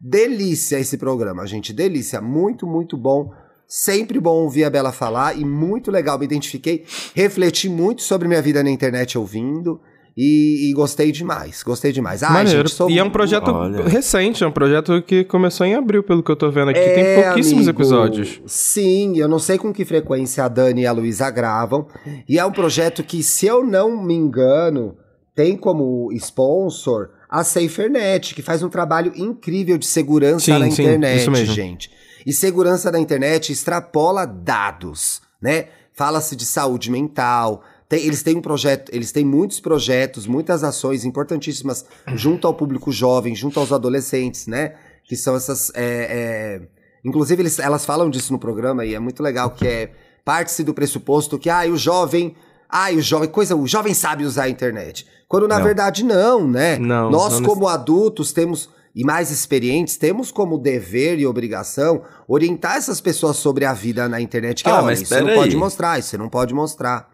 Delícia 0.00 0.78
esse 0.78 0.96
programa, 0.96 1.44
gente. 1.46 1.72
Delícia. 1.72 2.20
Muito, 2.20 2.66
muito 2.66 2.96
bom. 2.96 3.32
Sempre 3.66 4.20
bom 4.20 4.44
ouvir 4.44 4.64
a 4.64 4.70
Bela 4.70 4.92
falar 4.92 5.36
e 5.36 5.44
muito 5.44 5.90
legal. 5.90 6.18
Me 6.18 6.24
identifiquei, 6.24 6.86
refleti 7.14 7.68
muito 7.68 8.02
sobre 8.02 8.28
minha 8.28 8.40
vida 8.40 8.62
na 8.62 8.70
internet 8.70 9.18
ouvindo 9.18 9.80
e, 10.20 10.68
e 10.68 10.72
gostei 10.72 11.12
demais. 11.12 11.62
Gostei 11.62 11.92
demais. 11.92 12.24
Ai, 12.24 12.32
Maneiro. 12.32 12.66
gente, 12.66 12.72
sou 12.72 12.90
E 12.90 12.98
é 12.98 13.04
um 13.04 13.08
projeto 13.08 13.52
Olha. 13.52 13.84
recente, 13.86 14.42
é 14.42 14.46
um 14.48 14.50
projeto 14.50 15.00
que 15.00 15.22
começou 15.22 15.64
em 15.64 15.76
abril, 15.76 16.02
pelo 16.02 16.24
que 16.24 16.30
eu 16.32 16.34
tô 16.34 16.50
vendo 16.50 16.70
aqui. 16.70 16.80
É, 16.80 17.14
Tem 17.14 17.22
pouquíssimos 17.22 17.68
amigo. 17.68 17.80
episódios. 17.80 18.40
Sim, 18.44 19.16
eu 19.16 19.28
não 19.28 19.38
sei 19.38 19.58
com 19.58 19.72
que 19.72 19.84
frequência 19.84 20.44
a 20.44 20.48
Dani 20.48 20.82
e 20.82 20.86
a 20.88 20.90
Luísa 20.90 21.30
gravam. 21.30 21.86
E 22.28 22.36
é 22.36 22.44
um 22.44 22.50
projeto 22.50 23.04
que, 23.04 23.22
se 23.22 23.46
eu 23.46 23.64
não 23.64 24.02
me 24.02 24.12
engano, 24.12 24.96
tem 25.36 25.56
como 25.56 26.10
sponsor 26.14 27.10
a 27.30 27.44
SaferNet, 27.44 28.34
que 28.34 28.42
faz 28.42 28.60
um 28.64 28.68
trabalho 28.68 29.12
incrível 29.14 29.78
de 29.78 29.86
segurança 29.86 30.46
Sim, 30.46 30.58
na 30.58 30.68
sim, 30.68 30.82
internet, 30.82 31.44
gente. 31.46 31.90
E 32.26 32.32
segurança 32.32 32.90
na 32.90 32.98
internet 32.98 33.52
extrapola 33.52 34.26
dados, 34.26 35.20
né? 35.40 35.66
Fala-se 35.92 36.34
de 36.34 36.44
saúde 36.44 36.90
mental. 36.90 37.62
Tem- 37.88 38.04
eles 38.04 38.22
têm 38.22 38.36
um 38.36 38.42
projeto, 38.42 38.90
eles 38.94 39.10
têm 39.12 39.24
muitos 39.24 39.60
projetos, 39.60 40.26
muitas 40.26 40.62
ações 40.62 41.04
importantíssimas 41.04 41.84
junto 42.14 42.46
ao 42.46 42.54
público 42.54 42.92
jovem, 42.92 43.34
junto 43.34 43.58
aos 43.58 43.72
adolescentes, 43.72 44.46
né? 44.46 44.74
Que 45.04 45.16
são 45.16 45.34
essas. 45.36 45.70
é, 45.74 46.60
é, 46.60 46.60
Inclusive, 47.04 47.40
eles- 47.42 47.58
elas 47.60 47.86
falam 47.86 48.10
disso 48.10 48.32
no 48.32 48.38
programa 48.38 48.84
e 48.84 48.92
é 48.94 48.98
muito 48.98 49.22
legal, 49.22 49.50
que 49.50 49.66
é 49.66 49.92
parte-se 50.24 50.64
do 50.64 50.74
pressuposto 50.74 51.38
que 51.38 51.48
ah, 51.48 51.62
o 51.68 51.76
jovem 51.76 52.34
Ai, 52.70 52.96
o 52.96 53.00
jovem, 53.00 53.30
coisa, 53.30 53.56
o 53.56 53.66
jovem 53.66 53.94
sabe 53.94 54.24
usar 54.26 54.42
a 54.42 54.48
internet. 54.50 55.06
Quando 55.26 55.48
na 55.48 55.56
Não. 55.56 55.64
verdade 55.64 56.04
não, 56.04 56.46
né? 56.46 56.76
Não, 56.78 57.10
Nós, 57.10 57.40
não 57.40 57.48
como 57.48 57.66
adultos, 57.66 58.30
temos. 58.30 58.68
E 58.94 59.02
mais 59.04 59.30
experientes, 59.30 59.96
temos 59.96 60.30
como 60.30 60.58
dever 60.58 61.18
e 61.18 61.26
obrigação 61.26 62.02
orientar 62.26 62.76
essas 62.76 63.00
pessoas 63.00 63.36
sobre 63.38 63.64
a 63.64 63.72
vida 63.72 64.06
na 64.06 64.20
internet. 64.20 64.62
Que 64.62 64.68
Ah, 64.68 64.74
olha, 64.78 64.82
mas 64.82 65.00
isso 65.00 65.08
você 65.08 65.20
não 65.20 65.26
pera 65.28 65.38
pode 65.38 65.54
aí. 65.54 65.56
mostrar, 65.56 65.98
isso 65.98 66.08
você 66.10 66.18
não 66.18 66.28
pode 66.28 66.52
mostrar. 66.52 67.08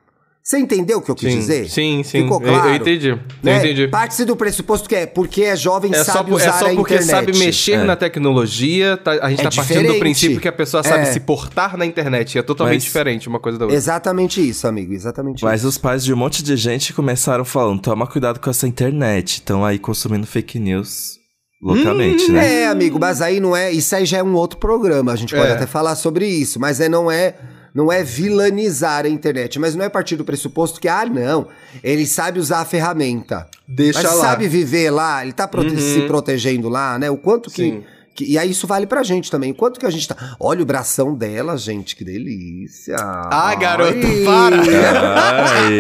Você 0.47 0.59
entendeu 0.59 0.99
o 0.99 1.01
que 1.01 1.11
eu 1.11 1.15
quis 1.15 1.33
Sim, 1.33 1.39
dizer? 1.39 1.71
sim, 1.71 2.03
sim. 2.03 2.23
Ficou 2.25 2.39
Eu- 2.43 2.49
eu 2.49 2.53
claro? 2.53 2.75
entendi, 2.75 3.13
Né? 3.43 3.55
eu 3.55 3.57
entendi. 3.57 3.89
Parte-se 3.89 4.27
do 4.27 4.37
pressuposto 4.37 4.87
que 4.87 4.95
é 4.95 5.07
porque 5.07 5.43
é 5.45 5.57
jovem, 5.57 5.91
É 5.95 6.05
só, 6.05 6.13
sabe 6.13 6.33
é 6.33 6.35
usar 6.35 6.53
só 6.59 6.67
a 6.67 6.75
porque 6.75 6.97
internet. 6.97 7.11
sabe 7.11 7.39
mexer 7.39 7.73
É. 7.73 7.85
na 7.85 7.97
tecnologia, 7.97 8.99
tá- 8.99 9.13
a 9.23 9.31
gente 9.31 9.41
É 9.41 9.45
tá 9.45 9.51
partindo 9.51 9.91
do 9.95 9.99
princípio 9.99 10.39
que 10.39 10.47
a 10.47 10.53
pessoa 10.53 10.83
sabe 10.83 11.05
É. 11.05 11.07
se 11.07 11.21
portar 11.21 11.79
na 11.79 11.87
internet. 11.87 12.37
É 12.39 12.43
totalmente 12.43 12.75
Mas- 12.75 12.85
diferente 12.85 13.27
uma 13.27 13.41
coisa 13.41 13.57
da 13.59 13.65
outra. 13.65 13.75
Exatamente 13.75 14.47
isso, 14.47 14.69
amigo, 14.69 14.93
exatamente 14.93 15.43
Mas 15.43 15.61
isso. 15.61 15.69
os 15.71 15.79
pais 15.79 16.05
de 16.05 16.13
um 16.13 16.17
monte 16.17 16.43
de 16.43 16.55
gente 16.59 16.93
começaram 16.93 17.45
falando: 17.47 17.81
toma 17.81 18.07
cuidado 18.07 18.39
com 18.39 18.51
essa 18.51 18.69
internet. 18.69 19.37
Estão 19.37 19.65
aí 19.65 19.79
consumindo 19.79 20.27
fake 20.27 20.59
news 20.59 21.15
loucamente, 21.63 22.31
né? 22.31 22.65
É, 22.65 22.67
amigo, 22.69 22.99
mas 23.01 23.23
aí 23.23 23.41
não 23.41 23.57
é. 23.57 23.73
Isso 23.73 23.97
aí 23.97 24.05
já 24.05 24.19
é 24.19 24.23
um 24.23 24.35
outro 24.35 24.59
programa. 24.59 25.11
A 25.11 25.17
gente 25.17 25.35
pode 25.35 25.49
É. 25.49 25.53
até 25.55 25.67
falar 25.67 25.95
sobre 25.97 26.27
isso, 26.29 26.61
mas 26.61 26.81
é, 26.81 26.89
não 26.91 27.11
é. 27.11 27.35
Não 27.75 27.91
é 27.91 28.05
vilanizar 28.05 29.05
a 29.05 29.09
internet, 29.09 29.59
mas 29.59 29.75
não 29.75 29.85
é 29.85 29.89
partir 29.89 30.15
do 30.15 30.25
pressuposto 30.25 30.81
que, 30.81 30.87
ah, 30.87 31.05
não, 31.05 31.49
ele 31.83 32.07
sabe 32.07 32.39
usar 32.39 32.61
a 32.61 32.65
ferramenta. 32.65 33.49
Deixa 33.67 34.01
mas 34.01 34.11
lá. 34.11 34.15
Uhum. 34.17 34.21
sabe 34.23 34.47
viver 34.49 34.91
lá, 34.91 35.23
ele 35.25 35.33
tá 35.33 35.49
prote- 35.49 35.77
se 35.81 36.03
protegendo 36.03 36.69
lá, 36.69 36.97
né? 36.99 37.11
O 37.11 37.17
quanto 37.17 37.51
que, 37.51 37.63
Sim. 37.63 37.85
que- 38.15 38.25
E 38.31 38.39
aí 38.39 38.51
isso 38.53 38.69
vale 38.69 38.87
pra 38.87 39.03
gente 39.03 39.29
também. 39.29 39.51
O 39.51 39.55
quanto 39.57 39.81
que 39.81 39.87
a 39.87 39.91
gente 39.91 40.07
tá. 40.07 40.37
Olha 40.39 40.63
o 40.63 40.65
bração 40.65 41.17
dela, 41.17 41.59
gente, 41.59 41.97
que 41.97 42.05
delícia. 42.05 42.95
Ah, 42.97 43.53
garoto, 43.57 43.99
Ai. 44.07 44.25
para! 44.25 44.57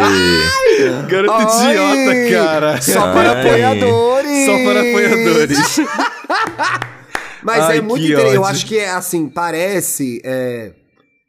Ai, 0.02 1.06
Garoto 1.08 1.32
Ai. 1.32 1.70
idiota, 1.76 2.30
cara. 2.36 2.82
Só 2.82 3.12
para 3.12 3.40
apoiadores! 3.40 4.46
Só 4.46 4.52
para 4.64 4.80
apoiadores. 4.80 5.58
Mas 7.42 7.70
é 7.76 7.80
muito 7.80 8.04
interessante. 8.04 8.34
Eu 8.34 8.44
acho 8.44 8.66
que 8.66 8.78
é 8.78 8.90
assim, 8.90 9.28
parece. 9.28 10.20
é, 10.24 10.72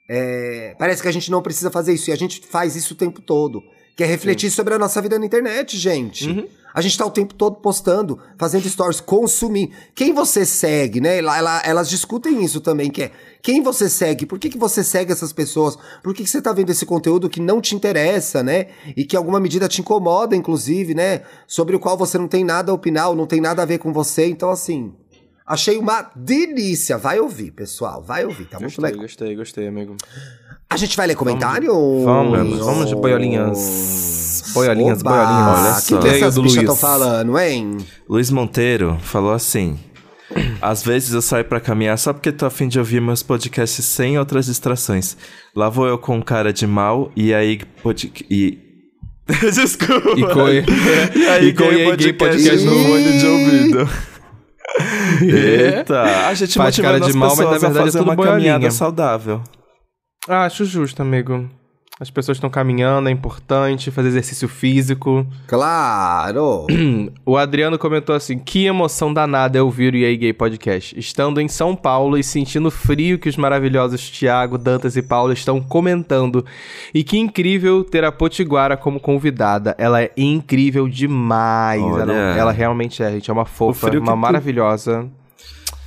é, 0.07 0.75
parece 0.77 1.01
que 1.01 1.07
a 1.07 1.11
gente 1.11 1.31
não 1.31 1.41
precisa 1.41 1.71
fazer 1.71 1.93
isso. 1.93 2.09
E 2.09 2.13
a 2.13 2.17
gente 2.17 2.41
faz 2.45 2.75
isso 2.75 2.93
o 2.93 2.97
tempo 2.97 3.21
todo. 3.21 3.63
Que 3.95 4.03
é 4.03 4.07
refletir 4.07 4.51
sobre 4.51 4.73
a 4.73 4.77
nossa 4.79 5.01
vida 5.01 5.17
na 5.17 5.25
internet, 5.25 5.77
gente. 5.77 6.27
Uhum. 6.29 6.45
A 6.73 6.81
gente 6.81 6.97
tá 6.97 7.05
o 7.05 7.09
tempo 7.11 7.33
todo 7.33 7.55
postando, 7.61 8.19
fazendo 8.37 8.67
stories, 8.67 8.99
consumir. 8.99 9.71
Quem 9.95 10.13
você 10.13 10.45
segue, 10.45 10.99
né? 10.99 11.19
Ela- 11.19 11.37
ela- 11.37 11.61
elas 11.63 11.89
discutem 11.89 12.43
isso 12.43 12.59
também, 12.59 12.91
que 12.91 13.03
é 13.03 13.11
quem 13.41 13.63
você 13.63 13.87
segue, 13.89 14.25
por 14.25 14.37
que, 14.37 14.49
que 14.49 14.57
você 14.57 14.83
segue 14.83 15.13
essas 15.13 15.31
pessoas, 15.31 15.77
por 16.03 16.13
que, 16.13 16.23
que 16.25 16.29
você 16.29 16.41
tá 16.41 16.51
vendo 16.51 16.71
esse 16.71 16.85
conteúdo 16.85 17.29
que 17.29 17.39
não 17.39 17.61
te 17.61 17.73
interessa, 17.73 18.43
né? 18.43 18.67
E 18.97 19.05
que 19.05 19.15
em 19.15 19.17
alguma 19.17 19.39
medida 19.39 19.69
te 19.69 19.79
incomoda, 19.79 20.35
inclusive, 20.35 20.93
né? 20.93 21.21
Sobre 21.47 21.77
o 21.77 21.79
qual 21.79 21.97
você 21.97 22.17
não 22.17 22.27
tem 22.27 22.43
nada 22.43 22.73
a 22.73 22.75
opinar, 22.75 23.15
não 23.15 23.25
tem 23.25 23.39
nada 23.39 23.61
a 23.61 23.65
ver 23.65 23.77
com 23.77 23.93
você. 23.93 24.25
Então, 24.27 24.49
assim, 24.49 24.93
achei 25.45 25.77
uma 25.77 26.09
delícia. 26.15 26.97
Vai 26.97 27.19
ouvir, 27.19 27.51
pessoal, 27.51 28.01
vai 28.03 28.25
ouvir, 28.25 28.45
tá 28.45 28.59
muito 28.59 28.71
Gostei, 28.75 28.85
legal. 28.85 29.01
gostei, 29.01 29.35
gostei, 29.35 29.67
amigo. 29.67 29.95
A 30.69 30.77
gente 30.77 30.97
vai 30.97 31.07
ler 31.07 31.15
comentário? 31.15 31.71
Vamos, 32.03 32.57
vamos 32.59 32.89
de 32.89 32.95
boiolinhas. 32.95 34.51
Boiolinhas, 34.53 35.01
Oba! 35.01 35.09
boiolinhas. 35.11 35.59
Olha 35.59 35.71
O 35.71 35.75
que, 35.75 35.81
só. 35.81 35.99
que 35.99 36.07
E 36.07 36.09
aí, 36.09 36.17
essas 36.21 36.37
bichas 36.37 36.57
estão 36.57 36.75
falando, 36.75 37.37
hein? 37.39 37.77
Luiz 38.09 38.29
Monteiro 38.31 38.97
falou 39.01 39.31
assim: 39.33 39.77
Às 40.61 40.83
vezes 40.83 41.13
eu 41.13 41.21
saio 41.21 41.45
pra 41.45 41.59
caminhar 41.59 41.97
só 41.97 42.11
porque 42.13 42.31
tô 42.31 42.45
afim 42.45 42.67
de 42.67 42.79
ouvir 42.79 42.99
meus 43.01 43.21
podcasts 43.21 43.85
sem 43.85 44.17
outras 44.17 44.47
distrações. 44.47 45.15
Lá 45.55 45.69
vou 45.69 45.87
eu 45.87 45.97
com 45.97 46.21
cara 46.21 46.51
de 46.51 46.65
mal 46.65 47.11
e 47.15 47.33
aí. 47.33 47.61
Pod... 47.83 48.11
E... 48.29 48.57
Desculpa. 49.53 50.09
E 50.17 50.21
com- 50.33 50.49
e 51.19 51.27
aí 51.27 51.47
e 51.49 51.53
podcast 51.53 52.13
Podcast 52.13 52.65
no 52.65 52.75
no- 52.75 52.83
fone 52.85 53.19
de 53.19 53.25
ouvido. 53.27 53.89
Eita, 55.21 56.27
a 56.27 56.33
gente 56.33 56.57
Faz 56.57 56.77
cara 56.79 56.99
de 56.99 57.13
mal, 57.13 57.35
mas 57.35 57.39
na 57.49 57.57
verdade 57.57 57.89
é 57.89 57.91
tudo 57.91 58.03
uma 58.03 58.15
boiolinha. 58.15 58.53
caminhada 58.53 58.71
saudável. 58.71 59.41
Ah, 60.27 60.45
acho 60.45 60.65
justo, 60.65 61.01
amigo. 61.01 61.49
As 61.97 62.09
pessoas 62.09 62.35
estão 62.35 62.49
caminhando, 62.49 63.07
é 63.07 63.11
importante 63.11 63.89
fazer 63.89 64.09
exercício 64.09 64.49
físico. 64.49 65.25
Claro! 65.47 66.67
O 67.25 67.37
Adriano 67.37 67.77
comentou 67.79 68.13
assim: 68.15 68.37
que 68.37 68.65
emoção 68.65 69.13
danada 69.13 69.57
é 69.57 69.61
ouvir 69.61 69.93
o 69.93 69.97
EA 69.97 70.15
Gay 70.15 70.33
Podcast. 70.33 70.97
Estando 70.99 71.39
em 71.41 71.47
São 71.47 71.75
Paulo 71.75 72.17
e 72.17 72.23
sentindo 72.23 72.69
frio 72.69 73.17
que 73.17 73.29
os 73.29 73.37
maravilhosos 73.37 74.09
Thiago, 74.11 74.57
Dantas 74.57 74.95
e 74.97 75.01
Paulo 75.01 75.31
estão 75.33 75.61
comentando. 75.61 76.45
E 76.93 77.03
que 77.03 77.17
incrível 77.17 77.83
ter 77.83 78.03
a 78.03 78.11
Potiguara 78.11 78.75
como 78.77 78.99
convidada. 78.99 79.73
Ela 79.77 80.03
é 80.03 80.11
incrível 80.17 80.87
demais. 80.87 81.81
Ela, 81.81 82.13
ela 82.13 82.51
realmente 82.51 83.01
é, 83.01 83.11
gente. 83.11 83.29
É 83.29 83.33
uma 83.33 83.45
fofa, 83.45 83.89
uma 83.97 84.11
tu- 84.11 84.17
maravilhosa. 84.17 85.07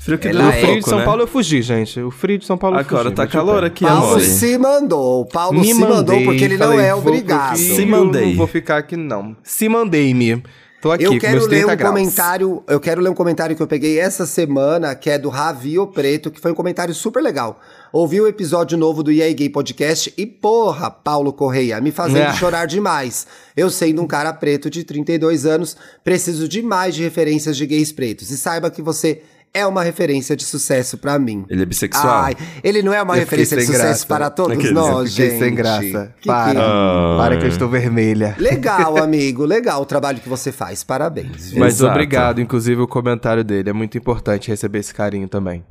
Frio 0.09 0.19
que 0.19 0.29
dura 0.31 0.45
o 0.45 0.49
é. 0.49 0.61
frio 0.61 0.79
de 0.81 0.85
São 0.89 0.99
né? 0.99 1.05
Paulo 1.05 1.23
eu 1.23 1.27
fugi, 1.27 1.63
gente. 1.63 2.01
O 2.01 2.11
frio 2.11 2.39
de 2.39 2.47
São 2.47 2.57
Paulo 2.59 2.77
eu 2.77 2.81
Agora 2.81 3.05
fugi. 3.05 3.15
tá 3.15 3.23
mas 3.25 3.31
tudo 3.33 3.41
calor 3.41 3.61
bem. 3.61 3.67
aqui, 3.71 3.85
Paulo 3.85 4.07
amor. 4.07 4.21
se 4.21 4.59
mandou. 4.59 5.25
Paulo 5.27 5.61
Me 5.61 5.67
se 5.67 5.75
mandei, 5.75 5.97
mandou 5.97 6.23
porque 6.25 6.45
ele 6.45 6.57
não 6.57 6.67
falei, 6.69 6.87
é 6.87 6.93
vou 6.93 7.03
pro 7.03 7.11
obrigado. 7.13 7.57
Se 7.57 7.87
mandei. 7.87 8.27
Não 8.31 8.37
vou 8.37 8.47
ficar 8.47 8.79
aqui, 8.79 8.97
não. 8.97 9.37
Se 9.43 9.69
mandei-me. 9.69 10.43
Tô 10.81 10.93
aqui 10.93 11.03
Eu 11.03 11.13
com 11.15 11.19
quero 11.19 11.33
meus 11.39 11.49
ler 11.49 11.57
30 11.65 11.73
um 11.73 11.77
graus. 11.77 11.91
comentário, 11.93 12.63
eu 12.69 12.79
quero 12.79 13.01
ler 13.01 13.09
um 13.11 13.15
comentário 13.15 13.57
que 13.57 13.61
eu 13.61 13.67
peguei 13.67 13.99
essa 13.99 14.25
semana, 14.25 14.95
que 14.95 15.11
é 15.11 15.19
do 15.19 15.29
Ravio 15.29 15.89
Preto, 15.89 16.31
que 16.31 16.41
foi 16.41 16.53
um 16.53 16.55
comentário 16.55 16.95
super 16.95 17.21
legal. 17.21 17.59
Ouvi 17.93 18.21
o 18.21 18.29
episódio 18.29 18.79
novo 18.79 19.03
do 19.03 19.11
EA 19.11 19.33
Gay 19.35 19.49
Podcast 19.49 20.15
e 20.17 20.25
porra, 20.25 20.89
Paulo 20.89 21.33
Correia, 21.33 21.81
me 21.81 21.91
fazendo 21.91 22.29
Ah. 22.29 22.33
chorar 22.33 22.67
demais. 22.67 23.27
Eu 23.57 23.71
sendo 23.71 24.01
um 24.03 24.07
cara 24.07 24.33
preto 24.33 24.71
de 24.71 24.85
32 24.85 25.45
anos, 25.47 25.77
preciso 26.05 26.47
demais 26.49 26.95
de 26.95 27.03
referências 27.03 27.57
de 27.57 27.67
gays 27.67 27.91
pretos. 27.91 28.31
E 28.31 28.39
saiba 28.39 28.71
que 28.71 28.81
você 28.81 29.23
é 29.55 29.67
uma 29.67 29.83
referência 29.83 30.37
de 30.37 30.45
sucesso 30.45 30.99
pra 30.99 31.19
mim. 31.19 31.45
Ele 31.49 31.63
é 31.63 31.67
bissexual? 31.67 32.07
Ai, 32.25 32.37
ele 32.63 32.83
não 32.83 32.93
é 32.93 33.03
uma 33.03 33.15
Eu 33.17 33.21
referência 33.21 33.57
de 33.57 33.65
sucesso 33.67 33.83
graça. 33.85 34.07
para 34.07 34.31
todos 34.31 34.53
Aqueles- 34.57 34.73
nós, 34.73 35.11
gente. 35.13 35.39
sem 35.39 35.55
graça. 35.55 36.15
Que 36.21 36.27
Para. 36.27 36.53
que- 36.55 36.67
Ah. 36.67 37.17
Para 37.19 37.37
que 37.39 37.45
eu 37.45 37.49
estou 37.49 37.69
vermelha. 37.69 38.35
Legal, 38.39 38.97
amigo, 39.03 39.45
legal 39.45 39.83
o 39.83 39.87
trabalho 39.87 40.21
que 40.21 40.29
você 40.29 40.53
faz. 40.53 40.83
Parabéns. 40.85 41.51
viu? 41.51 41.61
Mas 41.61 41.75
Exato. 41.75 41.91
obrigado, 41.93 42.41
inclusive, 42.41 42.81
o 42.81 42.87
comentário 42.89 43.43
dele. 43.45 43.71
É 43.71 43.73
muito 43.73 43.97
importante 43.99 44.49
receber 44.49 44.79
esse 44.79 44.95
carinho 44.95 45.29
também. 45.29 45.65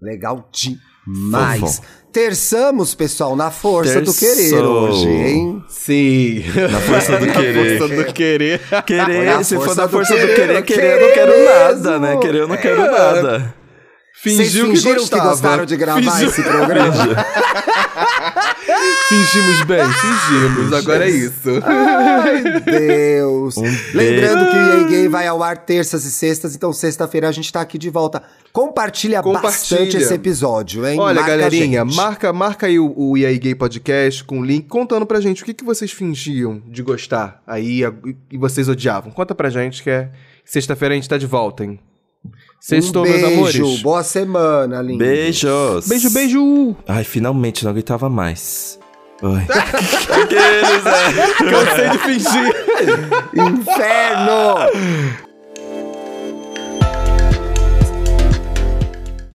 Legal 0.00 0.48
demais. 0.52 0.93
Fofo. 1.60 1.82
Terçamos, 2.12 2.94
pessoal, 2.94 3.34
na 3.34 3.50
força 3.50 4.00
do 4.00 4.14
Terçou. 4.14 4.28
querer 4.36 4.62
hoje, 4.62 5.08
hein? 5.08 5.64
Sim. 5.68 6.44
Na 6.70 6.80
força 6.80 7.16
do 7.18 7.26
querer. 7.32 7.78
força 7.78 7.94
do 7.96 8.04
querer. 8.12 8.60
Querer, 8.86 9.44
se 9.44 9.56
for 9.56 9.74
do 9.74 9.88
força 9.88 10.14
do 10.14 10.18
querer, 10.20 10.34
querer, 10.36 10.56
eu 10.56 10.62
querer, 10.62 10.92
eu 11.02 11.08
não 11.08 11.14
quero 11.14 11.32
mesmo. 11.32 11.44
nada, 11.84 11.98
né? 11.98 12.16
Querer, 12.18 12.38
eu 12.38 12.48
não 12.48 12.56
quero 12.56 12.80
É. 12.82 12.88
nada. 12.90 13.54
Vocês 14.24 14.48
Fingiu 14.52 14.64
que 14.70 14.76
fingiram 14.76 15.06
que, 15.06 15.20
gostaram 15.20 15.66
de 15.66 15.76
gravar 15.76 16.00
Fingiu- 16.00 16.28
esse 16.28 16.42
programa? 16.42 16.94
Fingimos 19.08 19.62
bem, 19.64 19.84
fingimos. 19.84 20.72
Agora 20.72 21.06
é 21.06 21.10
isso. 21.10 21.50
Ai, 21.62 22.42
Deus. 22.60 23.56
Um 23.58 23.62
Lembrando 23.92 24.50
que 24.50 24.56
o 24.56 24.80
EA 24.80 24.88
Gay 24.88 25.08
vai 25.08 25.26
ao 25.26 25.42
ar 25.42 25.58
terças 25.58 26.04
e 26.04 26.10
sextas, 26.10 26.56
então 26.56 26.72
sexta-feira 26.72 27.28
a 27.28 27.32
gente 27.32 27.52
tá 27.52 27.60
aqui 27.60 27.76
de 27.76 27.90
volta. 27.90 28.22
Compartilha, 28.52 29.22
Compartilha. 29.22 29.50
bastante 29.52 29.96
esse 29.98 30.14
episódio, 30.14 30.86
hein? 30.86 30.98
Olha, 30.98 31.20
Marca 31.20 31.36
galerinha, 31.36 31.84
marca, 31.84 32.32
marca 32.32 32.66
aí 32.66 32.78
o, 32.78 32.92
o 32.96 33.16
EA 33.18 33.36
Gay 33.38 33.54
Podcast 33.54 34.24
com 34.24 34.40
o 34.40 34.44
link 34.44 34.66
contando 34.68 35.04
pra 35.04 35.20
gente 35.20 35.42
o 35.42 35.44
que, 35.44 35.52
que 35.52 35.64
vocês 35.64 35.90
fingiam 35.92 36.62
de 36.66 36.82
gostar 36.82 37.42
aí 37.46 37.82
e 38.32 38.38
vocês 38.38 38.68
odiavam. 38.68 39.12
Conta 39.12 39.34
pra 39.34 39.50
gente 39.50 39.82
que 39.82 39.90
é 39.90 40.10
sexta-feira 40.44 40.94
a 40.94 40.96
gente 40.96 41.08
tá 41.08 41.18
de 41.18 41.26
volta, 41.26 41.64
hein? 41.64 41.78
Sextou, 42.64 43.04
um 43.04 43.06
meus 43.06 43.20
beijo, 43.20 43.62
amores. 43.62 43.82
boa 43.82 44.02
semana, 44.02 44.80
lindo. 44.80 44.96
Beijos. 44.96 45.86
Beijo, 45.86 46.10
beijo. 46.10 46.74
Ai, 46.88 47.04
finalmente, 47.04 47.62
não 47.62 47.70
aguentava 47.70 48.08
mais. 48.08 48.80
Ai. 49.22 49.46
Cansei 51.50 51.90
de 51.90 51.98
fingir. 51.98 52.54
Inferno! 53.36 55.24